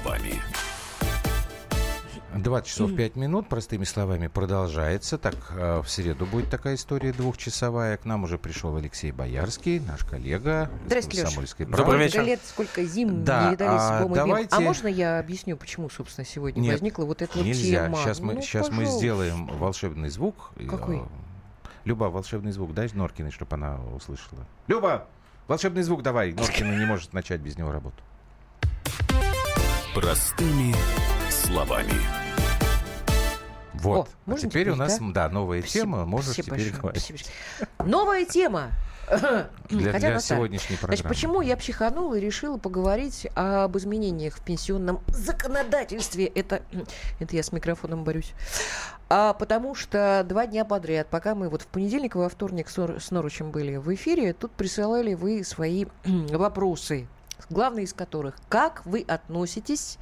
словами. 0.00 0.34
20 2.32 2.66
часов 2.70 2.94
5 2.96 3.16
минут, 3.16 3.48
простыми 3.48 3.84
словами, 3.84 4.28
продолжается. 4.28 5.18
Так, 5.18 5.34
э, 5.50 5.82
в 5.84 5.90
среду 5.90 6.24
будет 6.24 6.48
такая 6.48 6.76
история 6.76 7.12
двухчасовая. 7.12 7.98
К 7.98 8.06
нам 8.06 8.24
уже 8.24 8.38
пришел 8.38 8.74
Алексей 8.76 9.12
Боярский, 9.12 9.78
наш 9.80 10.04
коллега 10.04 10.70
Здрасте, 10.86 11.18
из. 11.18 11.22
«Комсомольской 11.24 11.66
Добрый 11.66 11.84
правды». 11.84 12.04
вечер. 12.04 12.12
Сколько 12.14 12.30
лет, 12.30 12.40
сколько 12.46 12.84
зим 12.84 13.24
Да, 13.24 13.46
не 13.46 13.50
видались 13.52 13.80
а 13.82 14.04
Бим. 14.04 14.14
давайте- 14.14 14.56
А 14.56 14.60
можно 14.60 14.88
я 14.88 15.18
объясню, 15.18 15.56
почему, 15.58 15.90
собственно, 15.90 16.24
сегодня 16.24 16.60
Нет, 16.62 16.72
возникла 16.72 17.04
вот 17.04 17.20
эта 17.20 17.36
вот 17.36 17.44
Нельзя. 17.44 17.84
тема? 17.86 17.98
Сейчас 17.98 18.20
мы, 18.20 18.34
Ну, 18.34 18.40
сейчас 18.42 18.68
мы 18.70 18.76
пожалуйста. 18.76 18.98
сделаем 18.98 19.46
волшебный 19.58 20.08
звук. 20.08 20.52
Какой? 20.68 20.98
Э, 20.98 21.02
Люба, 21.84 22.04
волшебный 22.04 22.52
звук 22.52 22.72
дай 22.72 22.88
Норкиной, 22.92 23.32
чтобы 23.32 23.54
она 23.54 23.78
услышала. 23.94 24.46
Люба, 24.66 25.08
волшебный 25.46 25.82
звук 25.82 26.02
давай. 26.02 26.32
Норкина 26.32 26.78
не 26.78 26.86
может 26.86 27.12
начать 27.12 27.40
без 27.40 27.58
него 27.58 27.70
работу. 27.70 28.02
Простыми 29.94 30.72
словами. 31.30 31.94
Вот. 33.74 34.08
О, 34.26 34.32
а 34.32 34.36
теперь 34.36 34.70
у 34.70 34.76
нас, 34.76 34.98
да? 35.00 35.06
да, 35.12 35.28
новая 35.28 35.62
Спасибо, 35.62 35.84
тема. 35.84 36.04
Можешь 36.04 36.34
спасибо 36.34 36.44
теперь 36.44 36.58
большое, 36.58 36.80
говорить. 36.80 37.02
спасибо. 37.02 37.88
Новая 37.90 38.24
тема. 38.24 38.70
Для, 39.68 39.90
Хотя 39.90 40.10
для 40.10 40.20
сегодняшней 40.20 40.76
программы. 40.76 40.96
Значит, 40.96 41.08
почему 41.08 41.40
я 41.40 41.56
психанула 41.56 42.14
и 42.14 42.20
решила 42.20 42.56
поговорить 42.56 43.26
об 43.34 43.76
изменениях 43.78 44.36
в 44.36 44.44
пенсионном 44.44 45.00
законодательстве? 45.08 46.26
Это, 46.26 46.62
это 47.18 47.34
я 47.34 47.42
с 47.42 47.50
микрофоном 47.50 48.04
борюсь. 48.04 48.32
А 49.08 49.32
потому 49.32 49.74
что 49.74 50.24
два 50.28 50.46
дня 50.46 50.64
подряд, 50.64 51.08
пока 51.08 51.34
мы 51.34 51.48
вот 51.48 51.62
в 51.62 51.66
понедельник 51.66 52.14
и 52.14 52.18
во 52.18 52.28
вторник 52.28 52.68
с, 52.68 52.78
с 52.78 53.10
Норучем 53.10 53.50
были 53.50 53.74
в 53.74 53.92
эфире, 53.92 54.34
тут 54.34 54.52
присылали 54.52 55.14
вы 55.14 55.42
свои 55.42 55.86
вопросы, 56.04 57.08
главный 57.48 57.84
из 57.84 57.92
которых, 57.92 58.36
как 58.48 58.84
вы 58.84 59.04
относитесь 59.06 59.98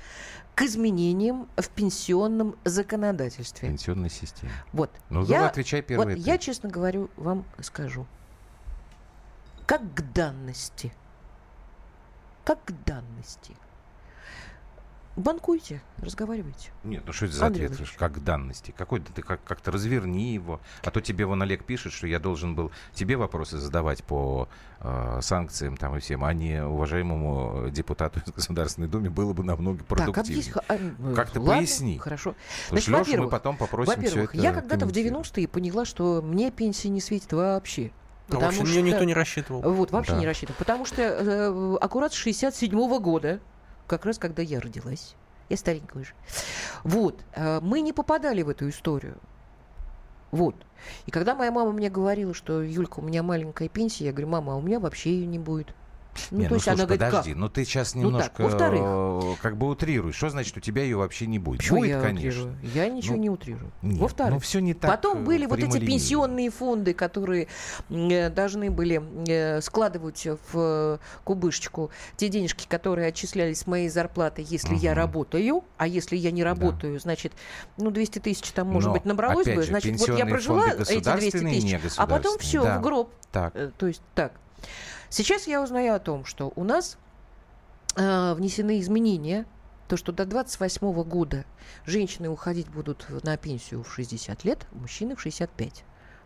к 0.55 0.63
изменениям 0.63 1.49
в 1.57 1.69
пенсионном 1.69 2.57
законодательстве? 2.65 3.69
Пенсионной 3.69 4.11
системе. 4.11 4.53
Вот. 4.73 4.91
Ну, 5.11 5.23
я, 5.23 5.37
давай 5.37 5.49
отвечай 5.49 5.83
первый. 5.83 6.17
вот 6.17 6.27
я, 6.27 6.39
честно 6.39 6.69
говорю, 6.69 7.11
вам 7.17 7.45
скажу. 7.61 8.07
Как 9.67 9.83
к 9.95 10.01
данности. 10.13 10.93
Как 12.45 12.65
к 12.65 12.73
данности. 12.85 13.55
Банкуйте, 15.19 15.83
разговаривайте. 15.99 16.71
Нет, 16.85 17.03
ну 17.07 17.13
что 17.13 17.27
это 17.27 17.35
за 17.35 17.47
Андрей 17.47 17.67
ответ? 17.67 17.81
Ильич. 17.81 17.93
Как 17.99 18.23
данности? 18.23 18.73
Какой 18.77 19.01
ты 19.01 19.21
как, 19.23 19.43
как-то 19.43 19.71
разверни 19.73 20.33
его. 20.33 20.61
А 20.85 20.91
то 20.91 21.01
тебе 21.01 21.27
вон 21.27 21.43
Олег 21.43 21.65
пишет, 21.65 21.93
что 21.93 22.07
я 22.07 22.19
должен 22.21 22.55
был 22.55 22.71
тебе 22.95 23.17
вопросы 23.17 23.59
задавать 23.59 24.05
по 24.05 24.49
э, 24.81 25.19
санкциям 25.21 25.77
там 25.77 25.97
и 25.97 26.01
всем, 26.01 26.25
а 26.25 26.33
не 26.33 26.63
уважаемому 26.65 27.67
э, 27.67 27.71
депутату 27.71 28.21
из 28.25 28.33
Государственной 28.33 28.87
Думы 28.89 29.11
было 29.11 29.33
бы 29.33 29.43
намного 29.43 29.79
Так, 29.79 29.89
продуктивнее. 29.89 30.53
объясни. 30.53 30.63
а, 30.69 30.75
э, 31.11 31.15
Как-то 31.15 31.41
ладно, 31.41 31.57
поясни. 31.57 31.99
Хорошо. 31.99 32.35
Потому 32.67 32.81
что 32.81 32.91
Значит, 32.93 33.09
Лешу 33.09 33.23
мы 33.25 33.29
потом 33.29 33.57
попросим 33.57 33.93
все 33.95 34.03
Во-первых, 34.03 34.35
это 34.35 34.43
я 34.43 34.53
когда-то 34.53 34.87
в 34.87 34.91
комментировать. 34.93 35.27
90-е 35.37 35.49
поняла, 35.49 35.85
что 35.85 36.23
мне 36.23 36.51
пенсии 36.53 36.89
не 36.89 37.01
светит 37.01 37.33
вообще. 37.33 37.91
А, 38.31 38.37
в 38.39 38.45
общем, 38.45 38.65
нее 38.65 38.83
никто 38.83 39.05
не 39.05 39.15
рассчитывал. 39.15 39.63
Вот, 39.63 39.91
вообще 39.91 40.13
Да. 40.13 40.19
не 40.19 40.27
рассчитывал. 40.27 40.57
Потому 40.59 40.85
что 40.85 41.03
э, 41.03 41.77
аккурат 41.81 42.13
с 42.13 42.17
67 42.17 42.99
года, 43.01 43.41
как 43.89 44.07
раз 44.07 44.19
когда 44.19 44.43
я 44.43 44.61
родилась, 44.61 45.17
я 45.49 45.57
старенькая 45.57 46.03
уже, 46.03 46.13
вот, 46.85 47.25
э, 47.35 47.59
мы 47.61 47.81
не 47.81 47.93
попадали 47.93 48.43
в 48.43 48.49
эту 48.49 48.69
историю. 48.69 49.17
Вот. 50.31 50.55
И 51.07 51.11
когда 51.11 51.35
моя 51.35 51.51
мама 51.51 51.73
мне 51.73 51.89
говорила, 51.91 52.35
что, 52.35 52.63
Юлька, 52.63 53.01
у 53.01 53.03
меня 53.03 53.23
маленькая 53.23 53.69
пенсия, 53.69 54.05
я 54.05 54.13
говорю, 54.13 54.29
мама, 54.29 54.53
а 54.53 54.57
у 54.57 54.61
меня 54.61 54.79
вообще 54.79 55.11
ее 55.11 55.27
не 55.27 55.39
будет. 55.39 55.75
Ну, 56.31 56.39
Не, 56.39 56.45
то 56.45 56.51
ну, 56.51 56.55
есть 56.57 56.65
слушай, 56.65 56.75
она 56.77 56.85
говорит, 56.87 57.01
подожди, 57.07 57.31
как? 57.31 57.39
ну 57.41 57.49
ты 57.49 57.65
сейчас 57.65 57.95
Ну, 57.95 58.03
немножко 58.03 58.31
так, 58.31 58.41
во-вторых. 58.41 58.81
э, 58.85 59.35
как 59.43 59.57
бы 59.57 59.69
утрируешь. 59.69 60.15
Что 60.17 60.31
значит, 60.31 60.57
у 60.57 60.61
тебя 60.61 60.83
ее 60.83 60.97
вообще 60.97 61.27
не 61.27 61.39
будет? 61.39 61.59
Почему 61.59 61.79
будет, 61.81 61.91
я 61.91 62.01
конечно. 62.01 62.29
утрирую? 62.29 62.57
Я 62.75 62.89
ничего 62.89 63.17
Ну, 63.17 63.23
не 63.23 63.31
утрирую. 63.31 63.73
Нет, 63.83 63.99
Во-вторых, 64.01 64.35
ну 64.35 64.41
все 64.41 64.61
не 64.61 64.75
так. 64.75 64.91
Потом 64.91 65.19
э, 65.19 65.23
были 65.23 65.47
вот 65.47 65.59
эти 65.59 65.79
пенсионные 65.79 66.51
фонды, 66.51 66.95
которые 66.95 67.49
э, 67.91 68.31
должны 68.31 68.71
были 68.71 69.03
э, 69.29 69.61
складывать 69.61 70.27
в 70.27 70.39
э, 70.55 70.99
кубышечку 71.25 71.91
те 72.17 72.29
денежки, 72.29 72.67
которые 72.69 73.09
отчислялись 73.09 73.61
с 73.61 73.67
моей 73.67 73.89
зарплаты, 73.89 74.45
если 74.47 74.75
я 74.75 74.91
Мгм. 74.93 74.99
работаю, 75.01 75.65
а 75.77 75.87
если 75.87 76.17
я 76.17 76.31
не 76.31 76.45
работаю, 76.45 76.99
значит, 77.01 77.33
ну, 77.77 77.91
200 77.91 78.19
тысяч 78.19 78.51
там, 78.53 78.69
может 78.69 78.89
Но, 78.89 78.93
быть, 78.95 79.05
набралось 79.05 79.47
бы, 79.47 79.55
же, 79.63 79.69
значит, 79.69 79.99
вот 79.99 80.19
я 80.19 80.27
прожила 80.27 80.67
эти 80.69 80.77
200 80.77 80.95
государственные 80.95 81.59
и 81.59 81.61
тысяч, 81.61 81.95
а 81.97 82.07
потом 82.07 82.39
все, 82.39 82.63
да. 82.63 82.79
в 82.79 82.83
гроб. 82.83 83.11
Так. 83.33 83.55
То 83.79 83.87
есть 83.87 84.03
так. 84.15 84.33
Сейчас 85.11 85.47
я 85.47 85.63
узнаю 85.63 85.95
о 85.95 85.99
том, 85.99 86.25
что 86.25 86.53
у 86.55 86.65
нас 86.65 86.99
э, 87.97 88.35
внесены 88.35 88.81
изменения, 88.81 89.47
то, 89.89 89.97
что 89.97 90.13
до 90.13 90.27
28 90.27 91.03
года 91.05 91.45
женщины 91.87 92.29
уходить 92.29 92.69
будут 92.69 93.07
на 93.25 93.37
пенсию 93.37 93.83
в 93.83 93.93
60 93.93 94.45
лет, 94.45 94.67
мужчины 94.73 95.17
в 95.17 95.21
65. 95.21 95.85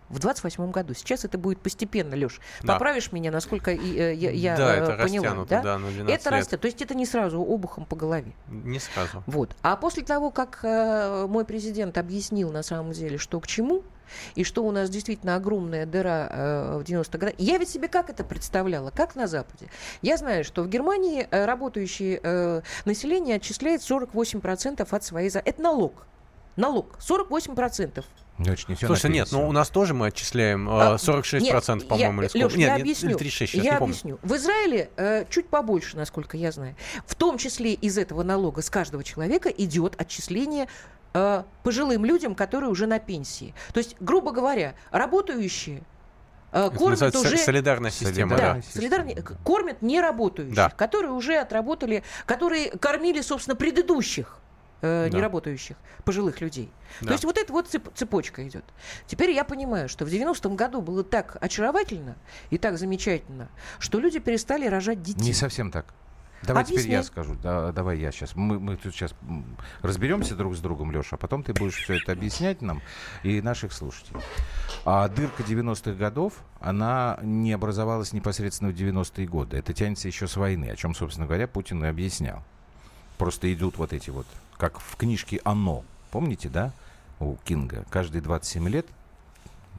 В 0.08 0.18
28 0.18 0.70
году. 0.72 0.92
Сейчас 0.92 1.24
это 1.24 1.38
будет 1.38 1.60
постепенно, 1.60 2.14
Леш. 2.14 2.38
Да. 2.62 2.74
Поправишь 2.74 3.12
меня, 3.12 3.30
насколько 3.30 3.70
и, 3.70 3.96
э, 3.96 4.14
я, 4.14 4.30
я, 4.30 4.56
да, 4.56 4.74
э, 4.74 4.78
это 4.78 4.86
поняла. 5.04 5.26
растянуто, 5.26 5.48
да? 5.48 5.62
да, 5.62 5.78
на 5.78 5.90
12 5.90 6.20
Это 6.20 6.30
растет. 6.30 6.60
То 6.60 6.66
есть 6.66 6.82
это 6.82 6.94
не 6.94 7.06
сразу 7.06 7.40
обухом 7.40 7.86
по 7.86 7.96
голове. 7.96 8.34
Не 8.48 8.78
сразу. 8.78 9.22
Вот. 9.26 9.56
А 9.62 9.76
после 9.76 10.02
того, 10.02 10.30
как 10.30 10.58
э, 10.64 11.26
мой 11.28 11.46
президент 11.46 11.96
объяснил 11.96 12.52
на 12.52 12.62
самом 12.62 12.92
деле, 12.92 13.16
что 13.16 13.40
к 13.40 13.46
чему, 13.46 13.84
и 14.34 14.44
что 14.44 14.64
у 14.64 14.70
нас 14.70 14.90
действительно 14.90 15.36
огромная 15.36 15.86
дыра 15.86 16.28
э, 16.30 16.78
в 16.78 16.82
90-х 16.82 17.18
годах, 17.18 17.34
я 17.38 17.58
ведь 17.58 17.68
себе 17.68 17.88
как 17.88 18.10
это 18.10 18.24
представляла, 18.24 18.90
как 18.90 19.16
на 19.16 19.26
Западе. 19.26 19.68
Я 20.02 20.16
знаю, 20.16 20.44
что 20.44 20.62
в 20.62 20.68
Германии 20.68 21.26
э, 21.30 21.44
работающее 21.44 22.20
э, 22.22 22.62
население 22.84 23.36
отчисляет 23.36 23.80
48% 23.80 24.86
от 24.88 25.04
своей 25.04 25.30
зарплаты. 25.30 25.50
Это 25.50 25.62
налог. 25.62 26.06
Налог. 26.56 26.98
48%. 26.98 28.04
Ну, 28.38 28.44
это 28.44 28.56
ж 28.56 28.68
не 28.68 28.74
всё 28.74 28.86
Слушай, 28.86 29.10
нет, 29.10 29.28
ну 29.30 29.48
у 29.48 29.52
нас 29.52 29.68
тоже 29.68 29.94
мы 29.94 30.08
отчисляем 30.08 30.68
э, 30.68 30.72
А, 30.72 30.94
46%, 30.96 31.40
нет, 31.40 31.88
по-моему, 31.88 32.22
я, 32.22 32.26
или 32.26 32.28
сколько. 32.28 32.38
Лёш, 32.38 32.56
нет, 32.56 32.68
я 32.68 32.74
нет, 32.74 32.82
объясню. 32.82 33.10
или 33.10 33.16
36, 33.16 33.52
сейчас 33.52 33.64
я 33.64 33.72
не 33.72 33.78
помню. 33.78 33.92
объясню. 33.92 34.18
В 34.22 34.36
Израиле 34.36 34.90
э, 34.96 35.24
чуть 35.28 35.48
побольше, 35.48 35.96
насколько 35.96 36.36
я 36.36 36.50
знаю. 36.50 36.74
В 37.06 37.14
том 37.14 37.38
числе 37.38 37.74
из 37.74 37.98
этого 37.98 38.22
налога 38.22 38.62
с 38.62 38.70
каждого 38.70 39.04
человека 39.04 39.48
идет 39.50 40.00
отчисление 40.00 40.66
э, 41.14 41.44
пожилым 41.62 42.04
людям, 42.04 42.34
которые 42.34 42.70
уже 42.70 42.86
на 42.86 42.98
пенсии. 42.98 43.54
То 43.72 43.78
есть, 43.78 43.96
грубо 44.00 44.32
говоря, 44.32 44.74
работающие 44.90 45.82
э, 46.52 46.66
Это 46.66 46.76
кормят 46.76 47.14
уже... 47.16 47.36
со- 47.38 47.44
солидарная 47.44 47.90
система, 47.90 48.36
Да, 48.36 48.60
да. 48.78 49.22
к- 49.22 49.36
кормят 49.42 49.82
неработающих, 49.82 50.54
Да. 50.54 50.70
которые 50.70 51.12
уже 51.12 51.36
отработали, 51.36 52.02
которые 52.26 52.70
кормили, 52.70 53.20
собственно, 53.20 53.56
предыдущих 53.56 54.38
э, 54.84 55.08
Да. 55.10 55.16
неработающих 55.16 55.76
пожилых 56.04 56.40
людей. 56.40 56.70
Да. 57.00 57.06
То 57.08 57.12
есть 57.12 57.24
вот 57.24 57.38
эта 57.38 57.52
вот 57.52 57.72
цеп- 57.72 57.92
цепочка 57.94 58.46
идет. 58.46 58.64
Теперь 59.06 59.30
я 59.30 59.44
понимаю, 59.44 59.88
что 59.88 60.04
в 60.04 60.08
90-м 60.08 60.56
году 60.56 60.80
было 60.82 61.04
так 61.04 61.36
очаровательно 61.40 62.16
и 62.50 62.58
так 62.58 62.76
замечательно, 62.78 63.48
что 63.78 64.00
люди 64.00 64.18
перестали 64.18 64.66
рожать 64.66 65.00
детей. 65.02 65.22
Не 65.24 65.34
совсем 65.34 65.70
так. 65.70 65.94
Давай 66.42 66.64
теперь 66.64 66.88
я 66.88 67.02
скажу. 67.02 67.36
Да, 67.42 67.72
давай 67.72 67.98
я 67.98 68.10
сейчас. 68.10 68.34
Мы, 68.34 68.58
мы 68.58 68.76
тут 68.76 68.94
сейчас 68.94 69.14
разберемся 69.80 70.34
друг 70.34 70.56
с 70.56 70.60
другом, 70.60 70.90
Леша, 70.90 71.16
а 71.16 71.16
потом 71.16 71.42
ты 71.42 71.52
будешь 71.52 71.76
все 71.76 71.98
это 71.98 72.12
объяснять 72.12 72.62
нам 72.62 72.82
и 73.22 73.40
наших 73.40 73.72
слушателей. 73.72 74.20
А 74.84 75.08
дырка 75.08 75.42
90-х 75.42 75.92
годов, 75.92 76.34
она 76.60 77.18
не 77.22 77.52
образовалась 77.52 78.12
непосредственно 78.12 78.70
в 78.70 78.74
90-е 78.74 79.26
годы. 79.26 79.56
Это 79.56 79.72
тянется 79.72 80.08
еще 80.08 80.26
с 80.26 80.36
войны, 80.36 80.70
о 80.70 80.76
чем, 80.76 80.94
собственно 80.94 81.26
говоря, 81.26 81.46
Путин 81.46 81.84
и 81.84 81.88
объяснял. 81.88 82.42
Просто 83.18 83.52
идут 83.52 83.78
вот 83.78 83.92
эти 83.92 84.10
вот, 84.10 84.26
как 84.56 84.80
в 84.80 84.96
книжке 84.96 85.40
«Оно». 85.44 85.84
Помните, 86.10 86.48
да, 86.48 86.72
у 87.20 87.36
Кинга? 87.44 87.84
Каждые 87.88 88.20
27 88.20 88.68
лет 88.68 88.86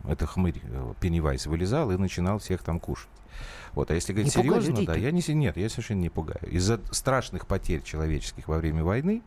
это 0.08 0.26
хмырь 0.26 0.60
э, 0.64 0.94
Пеннивайз 1.00 1.46
вылезал 1.46 1.92
и 1.92 1.98
начинал 1.98 2.40
всех 2.40 2.64
там 2.64 2.80
кушать. 2.80 3.10
Вот, 3.74 3.90
а 3.90 3.96
если 3.96 4.14
говорить 4.14 4.36
Не 4.36 4.44
серьезно, 4.44 4.86
да, 4.86 4.96
я 4.96 5.12
не, 5.12 5.24
нет, 5.34 5.58
я 5.58 5.70
совершенно 5.70 6.00
не 6.02 6.10
пугаю. 6.10 6.40
Из-за 6.50 6.80
страшных 6.92 7.48
потерь 7.48 7.82
человеческих 7.82 8.48
во 8.48 8.58
время 8.58 8.84
войны 8.84 9.24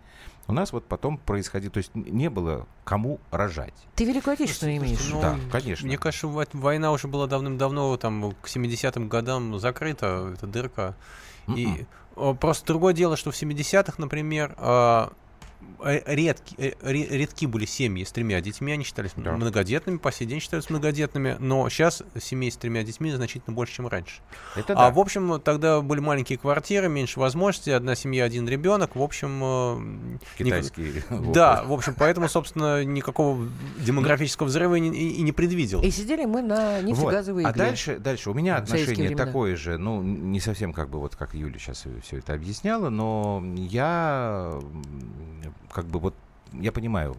у 0.47 0.53
нас 0.53 0.73
вот 0.73 0.87
потом 0.87 1.19
происходило, 1.19 1.73
то 1.73 1.79
есть 1.79 1.93
не 1.95 2.31
было 2.31 2.69
кому 2.85 3.19
рожать. 3.33 3.75
Ты 3.97 4.05
Великую 4.05 4.35
Отечественную 4.35 4.77
имеешь? 4.77 5.09
Ну, 5.11 5.21
Да, 5.21 5.37
конечно. 5.51 5.87
Мне 5.87 5.99
кажется, 5.99 6.29
во- 6.29 6.47
война 6.53 6.93
уже 6.93 7.09
была 7.09 7.27
давным-давно, 7.27 7.97
там, 7.97 8.33
к 8.41 8.47
70-м 8.47 9.09
годам 9.09 9.59
закрыта, 9.59 10.33
эта 10.35 10.47
дырка. 10.47 10.95
Мгм. 11.49 11.57
И 11.57 11.87
э, 12.17 12.35
просто 12.41 12.67
другое 12.67 12.95
дело, 12.95 13.17
что 13.17 13.33
в 13.33 13.35
70-х, 13.35 13.95
например, 13.99 14.55
э, 14.57 15.09
редки, 15.83 16.55
э, 16.59 16.73
ре- 16.83 17.07
редки 17.09 17.47
были 17.47 17.65
семьи 17.67 18.03
с 18.05 18.11
тремя 18.13 18.41
детьми, 18.41 18.73
они 18.73 18.83
считались 18.85 19.13
Да. 19.17 19.33
многодетными, 19.33 19.99
по 19.99 20.11
сей 20.11 20.25
день 20.27 20.41
считаются 20.41 20.73
многодетными, 20.73 21.37
но 21.39 21.69
сейчас 21.69 22.03
семей 22.21 22.51
с 22.51 22.57
тремя 22.57 22.83
детьми 22.83 23.11
значительно 23.11 23.55
больше, 23.55 23.75
чем 23.75 23.87
раньше. 23.89 24.21
Это 24.55 24.73
А 24.73 24.77
да. 24.77 24.91
в 24.91 24.99
общем, 24.99 25.41
тогда 25.41 25.81
были 25.83 26.01
маленькие 26.01 26.39
квартиры, 26.39 26.89
меньше 26.89 27.21
возможностей, 27.21 27.73
одна 27.73 27.95
семья, 27.95 28.25
один 28.25 28.49
ребенок. 28.49 28.97
В 28.97 29.03
общем, 29.03 29.41
э, 29.43 29.79
ник- 29.79 30.21
Китайский. 30.39 31.03
Да, 31.35 31.63
в 31.65 31.73
общем, 31.73 31.95
поэтому, 31.97 32.29
собственно, 32.29 32.83
никакого 32.85 33.47
демографического 33.79 34.47
взрыва 34.47 34.77
и, 34.77 34.81
не- 34.81 34.97
и 35.19 35.23
не 35.23 35.33
предвидел. 35.33 35.83
И 35.83 35.91
сидели 35.91 36.25
мы 36.25 36.43
на 36.43 36.77
Вот. 36.77 36.85
нефтегазовой 36.85 37.45
А 37.45 37.51
игле. 37.51 37.65
дальше, 37.65 37.99
дальше 37.99 38.31
у 38.31 38.35
меня 38.35 38.57
отношение 38.57 39.15
такое 39.17 39.57
же, 39.57 39.79
ну, 39.79 40.03
не 40.03 40.41
совсем 40.41 40.73
как 40.73 40.89
бы 40.91 40.99
вот 41.01 41.17
как 41.17 41.35
Юля 41.35 41.59
сейчас 41.59 41.85
все 42.03 42.19
это 42.19 42.33
объясняла, 42.35 42.89
но 42.89 43.43
я 43.57 44.59
как 45.73 45.87
бы 45.87 45.99
вот 45.99 46.15
я 46.53 46.73
понимаю, 46.73 47.17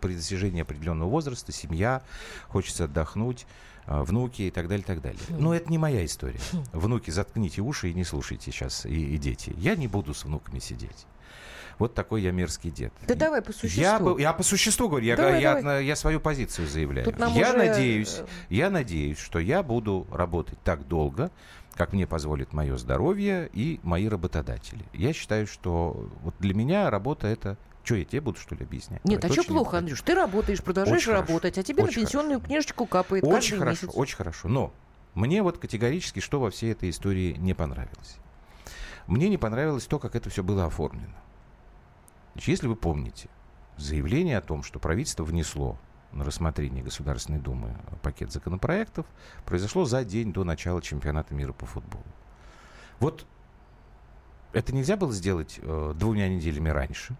при- 0.00 0.14
достижении 0.14 0.62
определенного 0.62 1.08
возраста, 1.08 1.52
семья, 1.52 2.02
хочется 2.48 2.84
отдохнуть, 2.84 3.46
а, 3.86 4.02
внуки 4.04 4.42
и 4.42 4.50
так 4.50 4.68
далее, 4.68 4.82
и 4.82 4.86
так 4.86 5.02
далее. 5.02 5.20
Но 5.28 5.54
это 5.54 5.70
не 5.70 5.78
моя 5.78 6.04
история. 6.04 6.40
Внуки, 6.72 7.10
заткните 7.10 7.60
уши 7.60 7.90
и 7.90 7.94
не 7.94 8.04
слушайте 8.04 8.50
сейчас, 8.50 8.86
и, 8.86 9.14
и 9.14 9.18
дети. 9.18 9.54
Я 9.58 9.76
не 9.76 9.86
буду 9.86 10.14
с 10.14 10.24
внуками 10.24 10.58
сидеть. 10.58 11.06
Вот 11.78 11.94
такой 11.94 12.22
я 12.22 12.30
мерзкий 12.32 12.70
дед. 12.70 12.92
Да 13.06 13.14
давай 13.14 13.42
по 13.42 13.52
существу. 13.52 13.82
Я, 13.82 13.98
бы- 13.98 14.20
я 14.20 14.32
по 14.32 14.42
существу 14.42 14.88
говорю, 14.88 15.04
я, 15.06 15.16
Давай, 15.16 15.40
я, 15.42 15.54
давай. 15.54 15.62
на- 15.62 15.78
я 15.80 15.96
свою 15.96 16.20
позицию 16.20 16.68
заявляю. 16.68 17.12
Я 17.34 17.48
уже, 17.50 17.56
надеюсь, 17.58 18.18
э, 18.20 18.26
я 18.48 18.70
надеюсь, 18.70 19.18
что 19.18 19.38
я 19.38 19.62
буду 19.62 20.06
работать 20.12 20.58
так 20.62 20.86
долго, 20.86 21.30
как 21.74 21.92
мне 21.92 22.06
позволит 22.06 22.52
мое 22.52 22.76
здоровье 22.76 23.50
и 23.52 23.80
мои 23.82 24.08
работодатели. 24.08 24.84
Я 24.92 25.12
считаю, 25.12 25.46
что 25.46 26.08
вот 26.22 26.34
для 26.38 26.54
меня 26.54 26.88
работа 26.90 27.26
это... 27.26 27.56
Что, 27.82 27.96
я 27.96 28.04
тебе 28.06 28.20
буду, 28.22 28.38
что 28.40 28.54
ли, 28.54 28.64
объяснять? 28.64 29.04
Нет, 29.04 29.18
Это 29.22 29.28
а 29.28 29.32
что 29.32 29.44
плохо. 29.44 29.76
Андрюш? 29.76 30.00
Ты 30.00 30.14
работаешь, 30.14 30.62
продолжаешь 30.62 30.98
Очень 31.02 31.12
хорошо. 31.12 31.26
работать, 31.26 31.58
а 31.58 31.62
тебе 31.62 31.82
Очень 31.82 32.00
на 32.00 32.06
пенсионную 32.06 32.40
книжечку 32.40 32.86
капает 32.86 33.24
Очень 33.24 33.34
каждый 33.34 33.58
хорошо, 33.58 33.86
месяц. 33.86 33.98
очень 33.98 34.16
хорошо. 34.16 34.48
Но 34.48 34.72
мне 35.14 35.42
вот 35.42 35.58
категорически 35.58 36.20
что 36.20 36.40
во 36.40 36.50
всей 36.50 36.72
этой 36.72 36.88
истории 36.88 37.34
не 37.38 37.52
понравилось. 37.52 38.16
Мне 39.06 39.28
не 39.28 39.36
понравилось 39.36 39.84
то, 39.84 39.98
как 39.98 40.14
это 40.16 40.30
все 40.30 40.42
было 40.42 40.64
оформлено. 40.64 41.12
Значит, 42.34 42.48
если 42.48 42.66
вы 42.66 42.76
помните, 42.76 43.28
заявление 43.76 44.38
о 44.38 44.42
том, 44.42 44.62
что 44.62 44.78
правительство 44.78 45.24
внесло 45.24 45.78
на 46.12 46.24
рассмотрение 46.24 46.82
Государственной 46.82 47.38
Думы 47.40 47.76
пакет 48.02 48.32
законопроектов, 48.32 49.06
произошло 49.44 49.84
за 49.84 50.04
день 50.04 50.32
до 50.32 50.44
начала 50.44 50.80
чемпионата 50.80 51.34
мира 51.34 51.52
по 51.52 51.66
футболу. 51.66 52.04
Вот 53.00 53.26
это 54.52 54.74
нельзя 54.74 54.96
было 54.96 55.12
сделать 55.12 55.58
э, 55.60 55.92
двумя 55.96 56.28
неделями 56.28 56.68
раньше, 56.68 57.16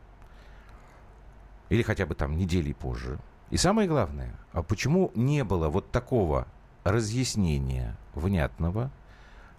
или 1.68 1.82
хотя 1.82 2.06
бы 2.06 2.14
там 2.14 2.36
недели 2.36 2.72
позже. 2.72 3.18
И 3.50 3.56
самое 3.56 3.88
главное, 3.88 4.34
а 4.52 4.62
почему 4.62 5.10
не 5.14 5.42
было 5.44 5.68
вот 5.68 5.90
такого 5.90 6.46
разъяснения 6.84 7.96
внятного, 8.14 8.90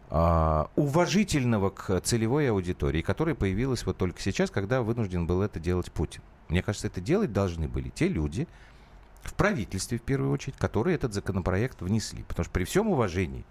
уважительного 0.09 1.69
к 1.69 1.99
целевой 2.01 2.49
аудитории, 2.49 3.01
которая 3.01 3.35
появилась 3.35 3.85
вот 3.85 3.97
только 3.97 4.21
сейчас, 4.21 4.51
когда 4.51 4.81
вынужден 4.81 5.25
был 5.25 5.41
это 5.41 5.59
делать 5.59 5.91
Путин. 5.91 6.21
Мне 6.47 6.61
кажется, 6.61 6.87
это 6.87 7.01
делать 7.01 7.33
должны 7.33 7.67
были 7.67 7.89
те 7.89 8.07
люди 8.07 8.47
в 9.23 9.33
правительстве, 9.33 9.97
в 9.97 10.03
первую 10.03 10.31
очередь, 10.31 10.57
которые 10.57 10.95
этот 10.95 11.13
законопроект 11.13 11.81
внесли. 11.81 12.23
Потому 12.23 12.43
что 12.43 12.53
при 12.53 12.63
всем 12.65 12.87
уважении 12.87 13.45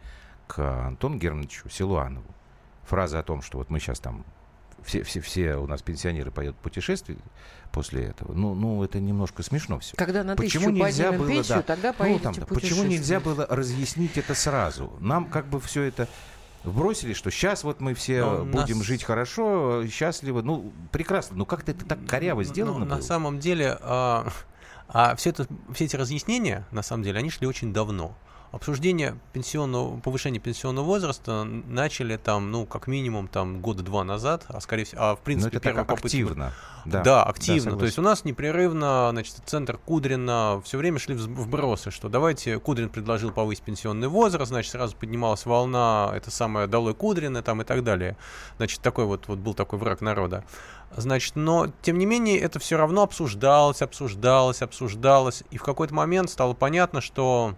к 0.47 0.87
Антону 0.87 1.17
Германовичу 1.17 1.69
Силуанову, 1.69 2.35
фраза 2.85 3.19
о 3.19 3.23
том, 3.23 3.43
что 3.43 3.59
вот 3.59 3.71
мы 3.71 3.81
сейчас 3.81 3.99
там 3.99 4.25
все, 4.85 5.03
все, 5.03 5.21
все 5.21 5.57
у 5.57 5.67
нас 5.67 5.83
пенсионеры 5.83 6.31
поедут 6.31 6.57
в 6.57 6.63
путешествие 6.63 7.19
после 7.73 8.05
этого, 8.05 8.35
ну, 8.35 8.55
ну 8.55 8.85
это 8.85 9.01
немножко 9.01 9.43
смешно 9.43 9.79
все. 9.79 9.97
Когда 9.97 10.23
на 10.23 10.37
Почему 10.37 10.71
нельзя 10.71 11.11
было, 11.11 11.27
пенсию, 11.27 11.57
да, 11.57 11.63
тогда 11.63 11.95
ну, 11.99 12.19
там-то, 12.19 12.47
почему 12.47 12.85
нельзя 12.85 13.19
было 13.19 13.47
разъяснить 13.49 14.19
это 14.19 14.35
сразу? 14.35 14.93
Нам 15.01 15.27
как 15.27 15.47
бы 15.47 15.59
все 15.61 15.83
это 15.83 16.07
вбросили, 16.65 17.13
что 17.13 17.31
сейчас 17.31 17.63
вот 17.65 17.81
мы 17.81 17.95
все 17.95 18.25
Ну, 18.25 18.45
будем 18.47 18.79
нас- 18.79 18.87
жить 18.87 19.05
хорошо, 19.05 19.87
счастливо. 19.87 20.43
Ну, 20.43 20.73
прекрасно. 20.91 21.37
Ну, 21.37 21.47
как-то 21.47 21.71
это 21.73 21.85
так 21.85 22.05
коряво 22.07 22.43
сделано 22.45 22.85
на 22.85 22.97
было. 22.97 23.03
самом 23.03 23.39
деле, 23.39 23.79
а, 23.81 24.27
а 24.89 25.15
все, 25.17 25.31
это, 25.31 25.47
все 25.73 25.85
эти 25.85 25.97
разъяснения, 25.97 26.67
на 26.73 26.83
самом 26.83 27.03
деле, 27.05 27.19
они 27.19 27.31
шли 27.31 27.47
очень 27.47 27.73
давно. 27.73 28.17
Обсуждение 28.55 29.19
пенсионного, 29.33 29.99
повышения 29.99 30.39
пенсионного 30.39 30.85
возраста 30.85 31.43
начали 31.45 32.17
там, 32.17 32.53
ну, 32.53 32.67
как 32.67 32.87
минимум, 32.87 33.27
там, 33.27 33.61
года 33.61 33.83
два 33.83 34.05
назад, 34.05 34.45
а 34.49 34.61
скорее 34.61 34.85
всего, 34.85 35.03
а 35.03 35.17
в 35.17 35.19
Но 35.19 35.25
принципе, 35.25 35.59
первая 35.59 35.85
попытка- 35.85 36.07
активно. 36.07 36.53
Да, 36.85 37.23
активно. 37.25 37.59
То 37.59 37.71
согласен. 37.71 37.85
есть 37.87 37.99
у 37.99 38.03
нас 38.03 38.25
непрерывно, 38.25 39.09
значит, 39.11 39.37
центр 39.47 39.77
Кудрина 39.79 40.63
все 40.65 40.79
время 40.79 40.99
шли 41.01 41.17
вбросы, 41.17 41.91
что 41.91 42.09
давайте 42.09 42.61
Кудрин 42.61 42.91
предложил 42.91 43.33
повысить 43.33 43.65
пенсионный 43.65 44.07
возраст, 44.09 44.51
значит, 44.51 44.71
сразу 44.71 44.95
поднималась 44.97 45.47
волна, 45.47 46.13
это 46.15 46.31
самое 46.31 46.67
долой 46.69 46.95
Кудрина 46.95 47.43
там 47.43 47.61
и 47.63 47.65
так 47.65 47.83
далее. 47.83 48.17
Значит, 48.59 48.81
такой 48.83 49.07
вот, 49.07 49.27
вот 49.27 49.39
был 49.39 49.55
такой 49.55 49.81
враг 49.81 50.01
народа. 50.01 50.45
Значит, 50.97 51.35
но, 51.35 51.73
тем 51.83 51.99
не 51.99 52.07
менее, 52.07 52.39
это 52.39 52.61
все 52.61 52.77
равно 52.77 53.03
обсуждалось, 53.03 53.83
обсуждалось, 53.83 54.63
обсуждалось, 54.63 55.43
и 55.51 55.57
в 55.59 55.63
какой-то 55.65 55.93
момент 55.93 56.31
стало 56.31 56.55
понятно, 56.55 57.01
что 57.01 57.57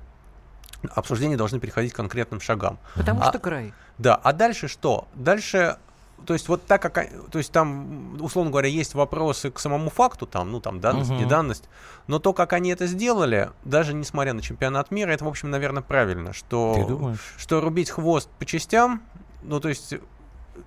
обсуждения 0.94 1.36
должны 1.36 1.58
переходить 1.60 1.92
к 1.92 1.96
конкретным 1.96 2.40
шагам. 2.40 2.78
Потому 2.94 3.22
А- 3.22 3.28
что 3.28 3.38
край. 3.38 3.72
Да, 3.98 4.14
а 4.14 4.32
дальше 4.32 4.68
что? 4.68 5.08
Дальше, 5.14 5.78
то 6.26 6.34
есть 6.34 6.48
вот 6.48 6.64
так 6.66 6.82
как, 6.82 6.94
то 7.30 7.38
есть 7.38 7.52
там, 7.52 8.16
условно 8.20 8.50
говоря, 8.50 8.68
есть 8.68 8.94
вопросы 8.94 9.50
к 9.50 9.58
самому 9.58 9.90
факту, 9.90 10.26
там, 10.26 10.50
ну 10.52 10.60
там 10.60 10.80
данность, 10.80 11.10
Мгм. 11.10 11.18
не 11.18 11.24
данность, 11.26 11.64
но 12.06 12.18
то, 12.18 12.32
как 12.32 12.52
они 12.52 12.70
это 12.70 12.86
сделали, 12.86 13.50
даже 13.64 13.94
несмотря 13.94 14.32
на 14.32 14.42
чемпионат 14.42 14.90
мира, 14.90 15.10
это, 15.12 15.24
в 15.24 15.28
общем, 15.28 15.50
наверное, 15.50 15.82
правильно, 15.82 16.32
что, 16.32 17.14
что 17.38 17.60
рубить 17.60 17.90
хвост 17.90 18.28
по 18.38 18.44
частям, 18.44 19.02
ну 19.42 19.60
то 19.60 19.68
есть 19.68 19.94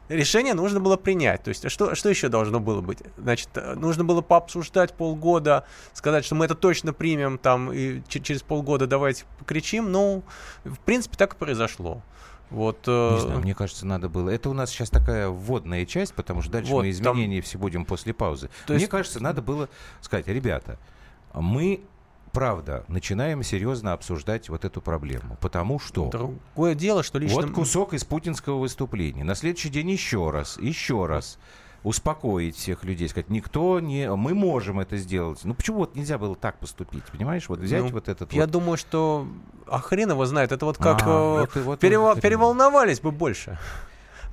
решение 0.10 0.54
нужно 0.54 0.80
было 0.80 0.98
принять. 0.98 1.44
То 1.44 1.50
есть 1.50 1.70
что, 1.70 1.96
что 1.96 2.10
еще 2.10 2.30
должно 2.30 2.60
было 2.60 2.82
быть? 2.82 3.00
Значит, 3.18 3.50
э, 3.56 3.76
нужно 3.76 4.04
было 4.04 4.22
пообсуждать 4.22 4.94
полгода, 4.94 5.66
сказать, 5.94 6.26
что 6.26 6.36
мы 6.36 6.46
это 6.46 6.56
точно 6.56 6.94
примем, 6.94 7.38
там, 7.38 7.72
и 7.72 8.02
че- 8.08 8.20
через 8.20 8.42
полгода 8.42 8.88
давайте 8.88 9.26
покричим. 9.38 9.92
Ну, 9.92 10.24
в 10.64 10.80
принципе, 10.80 11.18
так 11.18 11.34
и 11.34 11.38
произошло. 11.38 12.02
Вот, 12.50 12.80
э, 12.88 13.12
Не 13.14 13.20
знаю, 13.20 13.40
мне 13.42 13.54
кажется, 13.54 13.86
надо 13.86 14.10
было. 14.10 14.30
Это 14.32 14.50
у 14.50 14.54
нас 14.54 14.72
сейчас 14.72 14.90
такая 14.90 15.30
вводная 15.30 15.86
часть, 15.86 16.16
потому 16.16 16.42
что 16.42 16.52
дальше 16.52 16.72
Вот, 16.72 16.84
мы 16.86 16.92
там- 16.94 17.14
изменения 17.14 17.42
все 17.42 17.58
будем 17.60 17.86
после 17.86 18.12
паузы. 18.14 18.50
То 18.66 18.74
мне 18.74 18.82
есть- 18.82 18.90
кажется, 18.92 19.22
надо 19.22 19.42
было 19.44 19.70
сказать, 20.02 20.28
ребята, 20.28 20.80
мы 21.34 21.82
правда 22.32 22.86
начинаем 22.88 23.44
серьезно 23.44 23.94
обсуждать 23.94 24.50
вот 24.50 24.66
эту 24.66 24.82
проблему, 24.82 25.38
потому 25.42 25.80
что 25.80 26.10
Другое 26.10 26.76
дело, 26.76 27.04
что 27.04 27.20
лично... 27.20 27.42
вот 27.42 27.52
кусок 27.52 27.94
из 27.94 28.04
путинского 28.04 28.60
выступления. 28.60 29.24
На 29.24 29.36
следующий 29.36 29.70
день 29.70 29.90
еще 29.90 30.30
раз, 30.30 30.58
еще 30.58 31.06
раз 31.06 31.38
успокоить 31.84 32.56
всех 32.58 32.84
людей, 32.84 33.08
сказать, 33.08 33.30
никто 33.30 33.80
не, 33.80 34.14
мы 34.14 34.34
можем 34.34 34.80
это 34.80 34.98
сделать. 34.98 35.40
Ну 35.44 35.54
почему 35.54 35.78
вот 35.80 35.96
нельзя 35.96 36.18
было 36.18 36.36
так 36.36 36.58
поступить, 36.60 37.04
понимаешь? 37.06 37.48
Вот 37.48 37.60
взять 37.60 37.84
Ну, 37.84 37.90
вот 37.90 38.10
этот 38.10 38.34
Я 38.34 38.42
вот. 38.42 38.52
думаю, 38.52 38.78
что... 38.78 39.28
А 39.66 39.80
хрен 39.80 40.10
его 40.12 40.26
знает. 40.26 40.52
Это 40.52 40.66
вот 40.66 40.78
как... 40.78 41.02
А, 41.04 41.08
э, 41.08 41.40
вот 41.40 41.56
и 41.56 41.60
вот 41.60 41.82
перево- 41.84 42.12
хрен. 42.14 42.22
Переволновались 42.22 43.00
бы 43.00 43.12
больше. 43.12 43.58